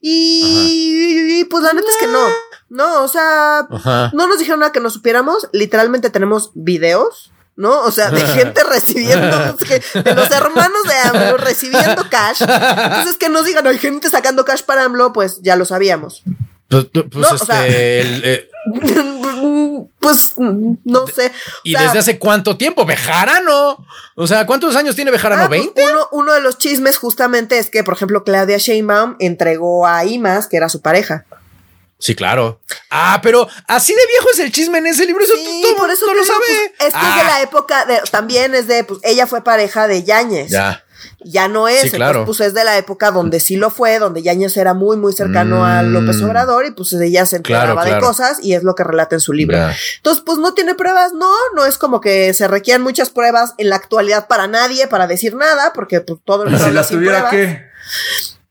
y, 0.00 1.40
y, 1.40 1.44
pues 1.44 1.62
la 1.62 1.72
neta 1.72 1.88
es 1.88 1.96
que 1.96 2.06
no. 2.06 2.26
No, 2.68 3.02
o 3.02 3.08
sea, 3.08 3.60
Ajá. 3.70 4.10
no 4.14 4.26
nos 4.28 4.38
dijeron 4.38 4.60
nada 4.60 4.72
que 4.72 4.80
no 4.80 4.90
supiéramos. 4.90 5.48
Literalmente 5.52 6.10
tenemos 6.10 6.52
videos, 6.54 7.32
¿no? 7.56 7.80
O 7.82 7.90
sea, 7.90 8.10
de 8.10 8.20
gente 8.26 8.62
recibiendo, 8.64 9.26
de 9.36 10.14
los 10.14 10.30
hermanos 10.30 10.82
de 10.86 10.94
AMLO 11.08 11.36
recibiendo 11.36 12.08
cash. 12.10 12.42
Entonces, 12.42 13.16
que 13.18 13.28
nos 13.28 13.44
digan, 13.44 13.66
hay 13.66 13.78
gente 13.78 14.08
sacando 14.08 14.44
cash 14.44 14.62
para 14.62 14.84
AMLO, 14.84 15.12
pues 15.12 15.40
ya 15.42 15.56
lo 15.56 15.64
sabíamos. 15.64 16.22
Pues, 16.68 16.86
pues, 16.92 17.06
No, 17.14 17.28
o 17.28 17.34
este, 17.34 17.46
sea- 17.46 17.66
el, 17.66 18.22
eh, 18.24 18.49
pues 20.00 20.34
no 20.36 21.06
sé. 21.06 21.32
¿Y 21.64 21.74
O 21.74 21.78
sea, 21.78 21.86
desde 21.86 21.98
hace 22.00 22.18
cuánto 22.18 22.56
tiempo? 22.56 22.84
Bejarano. 22.84 23.86
O 24.16 24.26
sea, 24.26 24.46
¿cuántos 24.46 24.76
años 24.76 24.94
tiene 24.96 25.10
Bejarano? 25.10 25.44
ah, 25.44 25.48
pues, 25.48 25.62
¿20? 25.62 25.90
uno, 25.90 26.08
uno 26.12 26.32
de 26.32 26.40
los 26.40 26.58
chismes 26.58 26.98
justamente 26.98 27.58
es 27.58 27.70
que, 27.70 27.84
por 27.84 27.94
ejemplo, 27.94 28.24
Claudia 28.24 28.58
Sheinbaum 28.58 29.16
entregó 29.18 29.86
a 29.86 30.04
Imas, 30.04 30.46
que 30.46 30.56
era 30.56 30.68
su 30.68 30.80
pareja. 30.80 31.24
Sí, 31.98 32.14
claro. 32.14 32.60
Ah, 32.90 33.20
pero 33.22 33.46
así 33.66 33.92
de 33.94 34.06
viejo 34.06 34.28
es 34.32 34.38
el 34.38 34.50
chisme 34.52 34.78
en 34.78 34.86
ese 34.86 35.04
libro. 35.04 35.22
Eso 35.22 35.34
Sí, 35.36 35.60
todo 35.62 35.76
por 35.76 35.90
eso 35.90 36.06
no 36.06 36.14
lo 36.14 36.22
digo, 36.22 36.32
sabe. 36.32 36.44
pues, 36.78 36.88
es 36.88 36.94
que 36.94 37.08
es 37.08 37.14
de 37.14 37.20
Ah, 37.20 37.24
la 37.24 37.42
época 37.42 37.84
de, 37.84 38.00
también 38.10 38.54
es 38.54 38.66
de, 38.66 38.84
pues 38.84 39.00
ella 39.02 39.26
fue 39.26 39.44
pareja 39.44 39.86
de 39.86 40.02
Yáñez. 40.02 40.50
Ya. 40.50 40.82
Ya 41.24 41.48
no 41.48 41.68
es, 41.68 41.82
Sí, 41.82 41.90
claro. 41.90 42.20
entonces, 42.20 42.26
pues 42.38 42.48
es 42.48 42.54
de 42.54 42.64
la 42.64 42.76
época 42.78 43.10
donde 43.10 43.40
sí 43.40 43.56
lo 43.56 43.70
fue, 43.70 43.98
donde 43.98 44.22
Yáñez 44.22 44.56
era 44.56 44.74
muy, 44.74 44.96
muy 44.96 45.12
cercano 45.12 45.64
a 45.66 45.82
Mm. 45.82 45.92
López 45.92 46.22
Obrador 46.22 46.66
y 46.66 46.70
pues 46.72 46.92
ella 46.92 47.26
se 47.26 47.40
Claro, 47.42 47.72
enteraba 47.72 47.84
de 47.96 48.00
cosas 48.00 48.38
y 48.42 48.54
es 48.54 48.62
lo 48.62 48.74
que 48.74 48.84
relata 48.84 49.16
en 49.16 49.20
su 49.20 49.32
libro. 49.32 49.56
Entonces, 49.96 50.22
pues 50.24 50.38
no 50.38 50.54
tiene 50.54 50.74
pruebas, 50.74 51.12
no, 51.12 51.30
no 51.54 51.64
es 51.66 51.78
como 51.78 52.00
que 52.00 52.32
se 52.34 52.48
requieran 52.48 52.82
muchas 52.82 53.10
pruebas 53.10 53.54
en 53.58 53.68
la 53.68 53.76
actualidad 53.76 54.26
para 54.28 54.46
nadie, 54.46 54.86
para 54.86 55.06
decir 55.06 55.34
nada, 55.36 55.72
porque 55.74 56.00
pues 56.00 56.20
todo 56.24 56.44
el 56.44 56.48
Pero 56.48 56.58
mundo 56.58 56.68
si 56.70 56.74
las 56.74 56.88
tuviera, 56.88 57.28
pruebas. 57.28 57.30
¿qué? 57.56 57.70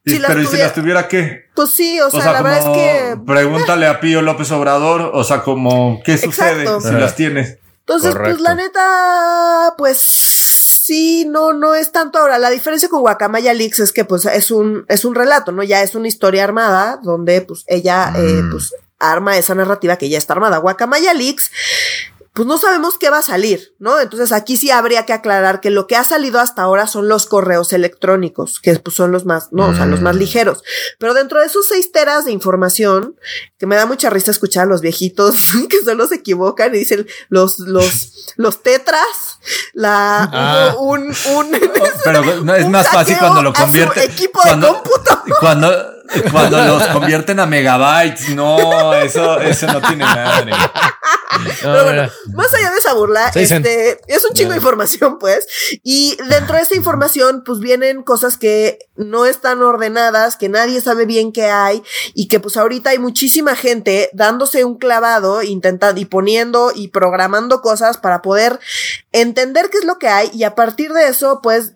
Y- 0.05 0.11
Si 0.11 0.19
las 0.19 0.29
pero 0.29 0.39
¿y 0.41 0.43
si 0.43 0.49
tuviera- 0.49 0.65
las 0.67 0.75
tuviera 0.75 1.07
qué? 1.07 1.49
Pues 1.53 1.71
sí, 1.71 1.99
o 1.99 2.07
O 2.07 2.09
sea, 2.09 2.31
la 2.31 2.37
como 2.39 2.43
verdad 2.49 2.59
es 2.59 2.77
que 2.77 3.17
pregúntale 3.27 3.85
a 3.87 3.99
Pío 3.99 4.21
López 4.21 4.49
Obrador, 4.51 5.11
o 5.13 5.23
sea, 5.23 5.43
como 5.43 6.01
¿qué 6.05 6.17
sucede 6.17 6.61
Exacto. 6.63 6.81
si 6.81 6.93
las 6.95 7.15
tienes? 7.15 7.57
Entonces, 7.81 8.11
Correcto. 8.11 8.37
pues 8.37 8.41
la 8.41 8.55
neta, 8.55 9.73
pues 9.77 9.99
sí, 10.89 11.25
no, 11.25 11.53
no 11.53 11.75
es 11.75 11.91
tanto 11.91 12.17
ahora. 12.19 12.37
La 12.39 12.49
diferencia 12.49 12.89
con 12.89 13.01
Guacamaya 13.01 13.53
Leaks 13.53 13.79
es 13.79 13.91
que 13.93 14.05
pues 14.05 14.25
es 14.25 14.49
un, 14.51 14.85
es 14.89 15.05
un 15.05 15.13
relato, 15.15 15.51
¿no? 15.51 15.63
Ya 15.63 15.81
es 15.83 15.93
una 15.95 16.07
historia 16.07 16.43
armada 16.43 16.99
donde 17.03 17.41
pues 17.41 17.63
ella, 17.67 18.11
eh, 18.17 18.41
Mm. 18.41 18.51
pues 18.51 18.73
arma 18.99 19.37
esa 19.37 19.55
narrativa 19.55 19.97
que 19.97 20.09
ya 20.09 20.17
está 20.17 20.33
armada. 20.33 20.57
Guacamaya 20.57 21.13
Leaks, 21.13 21.51
pues 22.39 22.47
no 22.47 22.57
sabemos 22.57 22.97
qué 22.97 23.09
va 23.09 23.17
a 23.17 23.21
salir, 23.21 23.73
¿no? 23.79 23.99
Entonces 23.99 24.31
aquí 24.31 24.55
sí 24.55 24.71
habría 24.71 25.05
que 25.05 25.11
aclarar 25.11 25.59
que 25.59 25.71
lo 25.71 25.87
que 25.87 25.97
ha 25.97 26.05
salido 26.05 26.39
hasta 26.39 26.61
ahora 26.61 26.87
son 26.87 27.09
los 27.09 27.25
correos 27.25 27.73
electrónicos, 27.73 28.61
que 28.61 28.79
pues 28.79 28.95
son 28.95 29.11
los 29.11 29.25
más, 29.25 29.49
no, 29.51 29.67
o 29.67 29.73
sea, 29.75 29.85
los 29.85 29.99
más 29.99 30.15
Mm. 30.15 30.19
ligeros. 30.19 30.63
Pero 30.99 31.13
dentro 31.13 31.41
de 31.41 31.47
esos 31.47 31.67
seis 31.67 31.91
teras 31.91 32.23
de 32.23 32.31
información, 32.31 33.17
que 33.57 33.65
me 33.65 33.75
da 33.75 33.85
mucha 33.85 34.09
risa 34.09 34.31
escuchar 34.31 34.63
a 34.63 34.67
los 34.67 34.79
viejitos 34.79 35.35
que 35.69 35.83
solo 35.83 36.07
se 36.07 36.15
equivocan 36.15 36.73
y 36.73 36.77
dicen 36.77 37.05
los, 37.27 37.59
los, 37.59 38.33
los 38.37 38.63
tetras, 38.63 39.03
la, 39.73 40.29
Ah. 40.31 40.75
un, 40.79 41.07
un, 41.35 41.51
Pero 42.05 42.23
no, 42.45 42.55
es 42.55 42.69
más 42.69 42.87
fácil 42.87 43.17
cuando 43.17 43.41
lo 43.41 43.51
convierte. 43.51 44.05
equipo 44.05 44.39
cuando, 44.41 44.67
de 44.67 44.73
cómputo. 44.75 45.23
Cuando, 45.41 45.73
cuando 46.31 46.57
los 46.63 46.87
convierten 46.87 47.39
a 47.41 47.45
megabytes. 47.45 48.29
No, 48.29 48.93
eso, 48.93 49.41
eso 49.41 49.67
no 49.67 49.81
tiene 49.81 50.05
madre. 50.05 50.53
No, 51.63 51.73
Pero 51.73 51.83
bueno, 51.83 52.09
más 52.33 52.53
allá 52.53 52.71
de 52.71 52.77
esa 52.77 52.93
burla, 52.93 53.31
Sí, 53.31 53.39
este, 53.39 53.99
es 54.07 54.25
un 54.25 54.33
chingo 54.33 54.51
de 54.51 54.57
información, 54.57 55.19
pues. 55.19 55.45
Y 55.83 56.17
dentro 56.29 56.55
de 56.55 56.63
esa 56.63 56.75
información, 56.75 57.43
pues 57.45 57.59
vienen 57.59 58.01
cosas 58.03 58.37
que 58.37 58.79
no 58.95 59.25
están 59.25 59.61
ordenadas, 59.61 60.37
que 60.37 60.49
nadie 60.49 60.81
sabe 60.81 61.05
bien 61.05 61.31
qué 61.31 61.45
hay, 61.45 61.83
y 62.13 62.27
que 62.27 62.39
pues 62.39 62.57
ahorita 62.57 62.91
hay 62.91 62.99
muchísima 62.99 63.55
gente 63.55 64.09
dándose 64.13 64.63
un 64.65 64.77
clavado, 64.77 65.43
intentando 65.43 66.01
y 66.01 66.05
poniendo 66.05 66.71
y 66.73 66.87
programando 66.89 67.61
cosas 67.61 67.97
para 67.97 68.21
poder 68.21 68.59
entender 69.11 69.69
qué 69.69 69.77
es 69.77 69.85
lo 69.85 69.99
que 69.99 70.07
hay, 70.07 70.31
y 70.33 70.43
a 70.43 70.55
partir 70.55 70.93
de 70.93 71.07
eso, 71.07 71.41
pues 71.43 71.73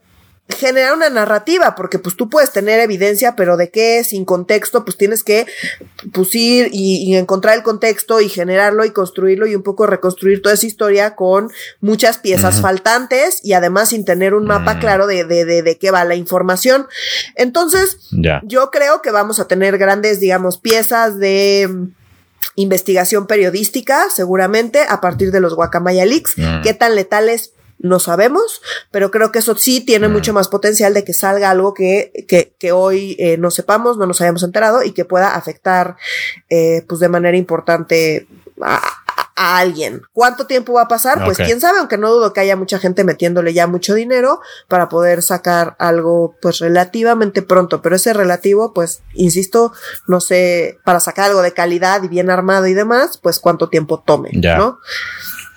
generar 0.49 0.93
una 0.93 1.09
narrativa, 1.09 1.73
porque 1.73 1.99
pues 1.99 2.17
tú 2.17 2.29
puedes 2.29 2.51
tener 2.51 2.79
evidencia, 2.81 3.35
pero 3.35 3.55
de 3.55 3.69
qué, 3.69 4.03
sin 4.03 4.25
contexto, 4.25 4.83
pues 4.83 4.97
tienes 4.97 5.23
que 5.23 5.45
pues, 6.11 6.35
ir 6.35 6.69
y, 6.71 7.15
encontrar 7.15 7.55
el 7.55 7.63
contexto 7.63 8.19
y 8.19 8.27
generarlo 8.27 8.83
y 8.83 8.91
construirlo 8.91 9.47
y 9.47 9.55
un 9.55 9.63
poco 9.63 9.87
reconstruir 9.87 10.41
toda 10.41 10.55
esa 10.55 10.65
historia 10.65 11.15
con 11.15 11.49
muchas 11.79 12.17
piezas 12.17 12.59
faltantes 12.59 13.39
y 13.43 13.53
además 13.53 13.89
sin 13.89 14.03
tener 14.03 14.33
un 14.33 14.45
mapa 14.45 14.75
mm. 14.75 14.79
claro 14.79 15.07
de, 15.07 15.23
de, 15.23 15.45
de, 15.45 15.61
de, 15.61 15.77
qué 15.77 15.91
va 15.91 16.03
la 16.03 16.15
información. 16.15 16.87
Entonces, 17.35 17.97
yo 18.43 18.69
creo 18.69 19.01
que 19.01 19.11
vamos 19.11 19.39
a 19.39 19.47
tener 19.47 19.77
grandes, 19.77 20.19
digamos, 20.19 20.57
piezas 20.57 21.19
de 21.19 21.69
investigación 22.55 23.27
periodística, 23.27 24.09
seguramente, 24.13 24.81
a 24.87 24.99
partir 24.99 25.31
de 25.31 25.39
los 25.39 25.55
Guacamaya 25.55 26.05
Leaks. 26.05 26.37
Mm. 26.37 26.61
¿Qué 26.63 26.73
tan 26.73 26.95
letales? 26.95 27.53
No 27.79 27.99
sabemos, 27.99 28.61
pero 28.91 29.11
creo 29.11 29.31
que 29.31 29.39
eso 29.39 29.55
sí 29.55 29.81
tiene 29.81 30.07
mucho 30.07 30.33
más 30.33 30.47
potencial 30.47 30.93
de 30.93 31.03
que 31.03 31.13
salga 31.13 31.49
algo 31.49 31.73
que, 31.73 32.25
que, 32.27 32.55
que 32.57 32.71
hoy 32.71 33.15
eh, 33.19 33.37
no 33.37 33.51
sepamos, 33.51 33.97
no 33.97 34.05
nos 34.05 34.21
hayamos 34.21 34.43
enterado 34.43 34.83
y 34.83 34.91
que 34.91 35.05
pueda 35.05 35.35
afectar 35.35 35.97
eh, 36.49 36.85
pues 36.87 36.99
de 37.01 37.09
manera 37.09 37.37
importante 37.37 38.27
a, 38.61 38.81
a, 39.35 39.57
alguien. 39.57 40.01
¿Cuánto 40.13 40.47
tiempo 40.47 40.73
va 40.73 40.83
a 40.83 40.87
pasar? 40.87 41.25
Pues 41.25 41.37
quién 41.37 41.59
sabe, 41.59 41.79
aunque 41.79 41.97
no 41.97 42.11
dudo 42.11 42.31
que 42.31 42.39
haya 42.39 42.55
mucha 42.55 42.79
gente 42.79 43.03
metiéndole 43.03 43.53
ya 43.53 43.67
mucho 43.67 43.95
dinero 43.95 44.39
para 44.69 44.87
poder 44.87 45.21
sacar 45.21 45.75
algo 45.79 46.35
pues 46.41 46.59
relativamente 46.59 47.41
pronto, 47.41 47.81
pero 47.81 47.95
ese 47.95 48.13
relativo 48.13 48.73
pues 48.73 49.01
insisto, 49.13 49.73
no 50.07 50.21
sé, 50.21 50.79
para 50.85 50.99
sacar 50.99 51.31
algo 51.31 51.41
de 51.41 51.51
calidad 51.53 52.01
y 52.03 52.07
bien 52.07 52.29
armado 52.29 52.67
y 52.67 52.73
demás, 52.73 53.17
pues 53.17 53.39
cuánto 53.39 53.69
tiempo 53.69 54.01
tome, 54.05 54.29
¿no? 54.33 54.79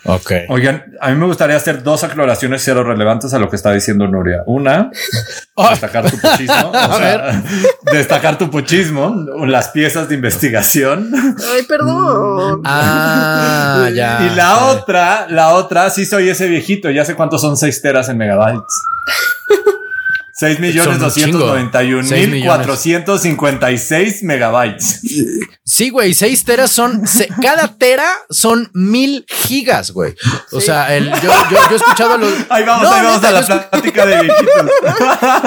Ok. 0.06 0.32
Oigan, 0.48 0.84
a 1.00 1.10
mí 1.10 1.16
me 1.16 1.26
gustaría 1.26 1.56
hacer 1.56 1.82
dos 1.82 2.04
aclaraciones 2.04 2.62
cero 2.64 2.84
relevantes 2.84 3.34
a 3.34 3.38
lo 3.38 3.48
que 3.50 3.56
está 3.56 3.72
diciendo 3.72 4.06
Nuria. 4.06 4.42
Una, 4.46 4.90
destacar 5.70 6.10
tu 6.10 6.18
puchismo. 6.18 6.70
a 6.74 6.98
ver. 6.98 7.20
destacar 7.92 8.38
tu 8.38 8.50
puchismo, 8.50 9.26
las 9.46 9.68
piezas 9.68 10.08
de 10.08 10.14
investigación. 10.14 11.10
Ay, 11.54 11.62
perdón. 11.64 12.62
Ah, 12.64 13.88
ya. 13.94 14.28
Y 14.30 14.34
la 14.36 14.66
otra, 14.66 15.26
la 15.28 15.54
otra, 15.54 15.90
sí 15.90 16.06
soy 16.06 16.28
ese 16.28 16.48
viejito. 16.48 16.90
Ya 16.90 17.04
sé 17.04 17.14
cuántos 17.14 17.40
son 17.40 17.56
seis 17.56 17.82
teras 17.82 18.08
en 18.08 18.18
megabytes. 18.18 18.82
6 20.38 20.60
millones 20.60 20.98
291 20.98 22.02
mil 22.10 22.44
456 22.44 24.22
megabytes. 24.22 25.00
Sí, 25.64 25.88
güey, 25.88 26.12
6 26.12 26.44
teras 26.44 26.70
son, 26.70 27.04
cada 27.40 27.68
tera 27.78 28.06
son 28.28 28.70
mil 28.74 29.24
gigas, 29.26 29.92
güey. 29.92 30.14
O 30.52 30.60
sea, 30.60 30.94
el, 30.94 31.10
yo, 31.10 31.20
yo, 31.22 31.50
yo, 31.50 31.58
he 31.70 31.76
escuchado 31.76 32.18
los... 32.18 32.30
Ahí 32.50 32.64
vamos, 32.64 32.86
ahí 32.86 33.04
vamos 33.06 33.24
a 33.24 33.32
la 33.32 33.70
plática 33.70 34.04
de 34.04 34.22
viejitos. 34.22 34.66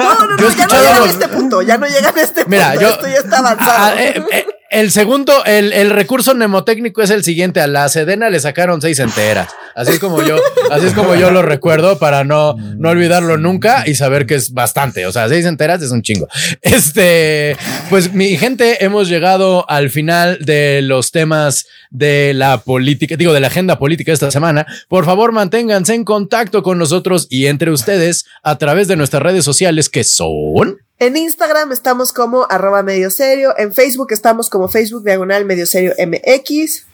No, 0.00 0.14
no, 0.14 0.26
no, 0.26 0.36
yo 0.38 0.50
ya 0.50 0.66
no 0.66 0.80
llegan 0.80 1.02
a 1.02 1.10
este 1.10 1.28
punto, 1.28 1.62
ya 1.62 1.78
no 1.78 1.86
llegan 1.86 2.18
a 2.18 2.20
este 2.20 2.44
punto. 2.44 2.50
Mira, 2.50 2.74
yo, 2.74 2.88
esto 2.88 3.06
ya 3.06 3.18
está 3.18 3.38
avanzado. 3.38 3.72
Ah, 3.72 3.94
eh, 3.96 4.22
eh, 4.32 4.46
el 4.70 4.92
segundo, 4.92 5.44
el, 5.44 5.72
el, 5.72 5.90
recurso 5.90 6.34
mnemotécnico 6.34 7.02
es 7.02 7.10
el 7.10 7.24
siguiente. 7.24 7.60
A 7.60 7.66
la 7.66 7.88
Sedena 7.88 8.30
le 8.30 8.38
sacaron 8.38 8.80
seis 8.80 9.00
enteras. 9.00 9.48
Así 9.74 9.92
es 9.92 9.98
como 9.98 10.22
yo, 10.22 10.36
así 10.70 10.86
es 10.86 10.92
como 10.92 11.14
yo 11.14 11.30
lo 11.30 11.42
recuerdo 11.42 11.98
para 11.98 12.24
no, 12.24 12.54
no 12.54 12.90
olvidarlo 12.90 13.36
nunca 13.36 13.84
y 13.86 13.94
saber 13.94 14.26
que 14.26 14.36
es 14.36 14.52
bastante. 14.52 15.06
O 15.06 15.12
sea, 15.12 15.28
seis 15.28 15.44
enteras 15.44 15.82
es 15.82 15.90
un 15.90 16.02
chingo. 16.02 16.28
Este, 16.62 17.56
pues 17.88 18.12
mi 18.12 18.36
gente, 18.36 18.84
hemos 18.84 19.08
llegado 19.08 19.68
al 19.68 19.90
final 19.90 20.38
de 20.40 20.82
los 20.82 21.10
temas 21.10 21.66
de 21.90 22.32
la 22.34 22.58
política, 22.58 23.16
digo, 23.16 23.32
de 23.32 23.40
la 23.40 23.48
agenda 23.48 23.78
política 23.78 24.12
esta 24.12 24.30
semana. 24.30 24.66
Por 24.88 25.04
favor, 25.04 25.32
manténganse 25.32 25.94
en 25.94 26.04
contacto 26.04 26.62
con 26.62 26.78
nosotros 26.78 27.26
y 27.28 27.46
entre 27.46 27.70
ustedes 27.70 28.26
a 28.42 28.58
través 28.58 28.86
de 28.86 28.96
nuestras 28.96 29.22
redes 29.22 29.44
sociales 29.44 29.88
que 29.88 30.04
son 30.04 30.78
en 31.00 31.16
Instagram 31.16 31.72
estamos 31.72 32.12
como 32.12 32.46
arroba 32.48 32.82
medio 32.82 33.10
serio. 33.10 33.54
En 33.58 33.72
Facebook 33.72 34.12
estamos 34.12 34.48
como 34.48 34.68
Facebook 34.68 35.02
diagonal 35.02 35.44
medio 35.46 35.66
serio 35.66 35.92
MX. 35.98 36.86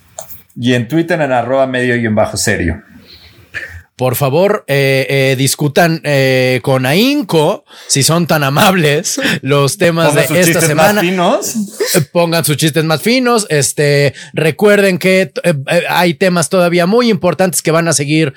Y 0.58 0.72
en 0.74 0.88
Twitter 0.88 1.20
en 1.20 1.32
arroba 1.32 1.66
medio 1.66 1.96
y 1.96 2.06
en 2.06 2.14
bajo 2.14 2.36
serio 2.36 2.82
por 3.96 4.14
favor, 4.14 4.64
eh, 4.66 5.06
eh, 5.08 5.36
discutan 5.38 6.02
eh, 6.04 6.60
con 6.62 6.84
ahínco, 6.84 7.64
si 7.86 8.02
son 8.02 8.26
tan 8.26 8.44
amables, 8.44 9.18
los 9.40 9.78
temas 9.78 10.14
de 10.14 10.40
esta 10.40 10.60
semana. 10.60 10.92
Más 10.92 11.02
finos. 11.02 11.54
Pongan 12.12 12.44
sus 12.44 12.58
chistes 12.58 12.84
más 12.84 13.00
finos. 13.00 13.46
Este, 13.48 14.12
recuerden 14.34 14.98
que 14.98 15.32
hay 15.88 16.12
temas 16.12 16.50
todavía 16.50 16.84
muy 16.84 17.08
importantes 17.08 17.62
que 17.62 17.70
van 17.70 17.88
a 17.88 17.94
seguir 17.94 18.34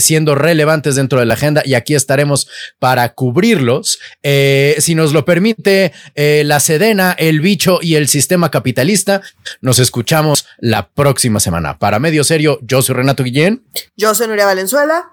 siendo 0.00 0.34
relevantes 0.34 0.96
dentro 0.96 1.20
de 1.20 1.26
la 1.26 1.34
agenda 1.34 1.62
y 1.64 1.74
aquí 1.74 1.94
estaremos 1.94 2.48
para 2.80 3.14
cubrirlos. 3.14 4.00
si 4.22 4.94
nos 4.96 5.12
lo 5.12 5.24
permite 5.24 5.92
la 6.16 6.58
Sedena, 6.58 7.12
el 7.12 7.40
bicho 7.40 7.78
y 7.80 7.94
el 7.94 8.08
sistema 8.08 8.50
capitalista, 8.50 9.22
nos 9.60 9.78
escuchamos 9.78 10.46
la 10.58 10.88
próxima 10.88 11.38
semana. 11.38 11.78
Para 11.78 12.00
medio 12.00 12.24
serio, 12.24 12.58
yo 12.62 12.82
soy 12.82 12.96
Renato 12.96 13.22
Guillén. 13.22 13.62
Yo 13.96 14.14
soy 14.14 14.26
Valenzuela. 14.46 15.10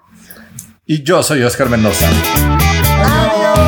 Y 0.86 1.02
yo 1.02 1.22
soy 1.22 1.42
Oscar 1.42 1.68
Mendoza. 1.68 2.08
Adiós. 3.04 3.67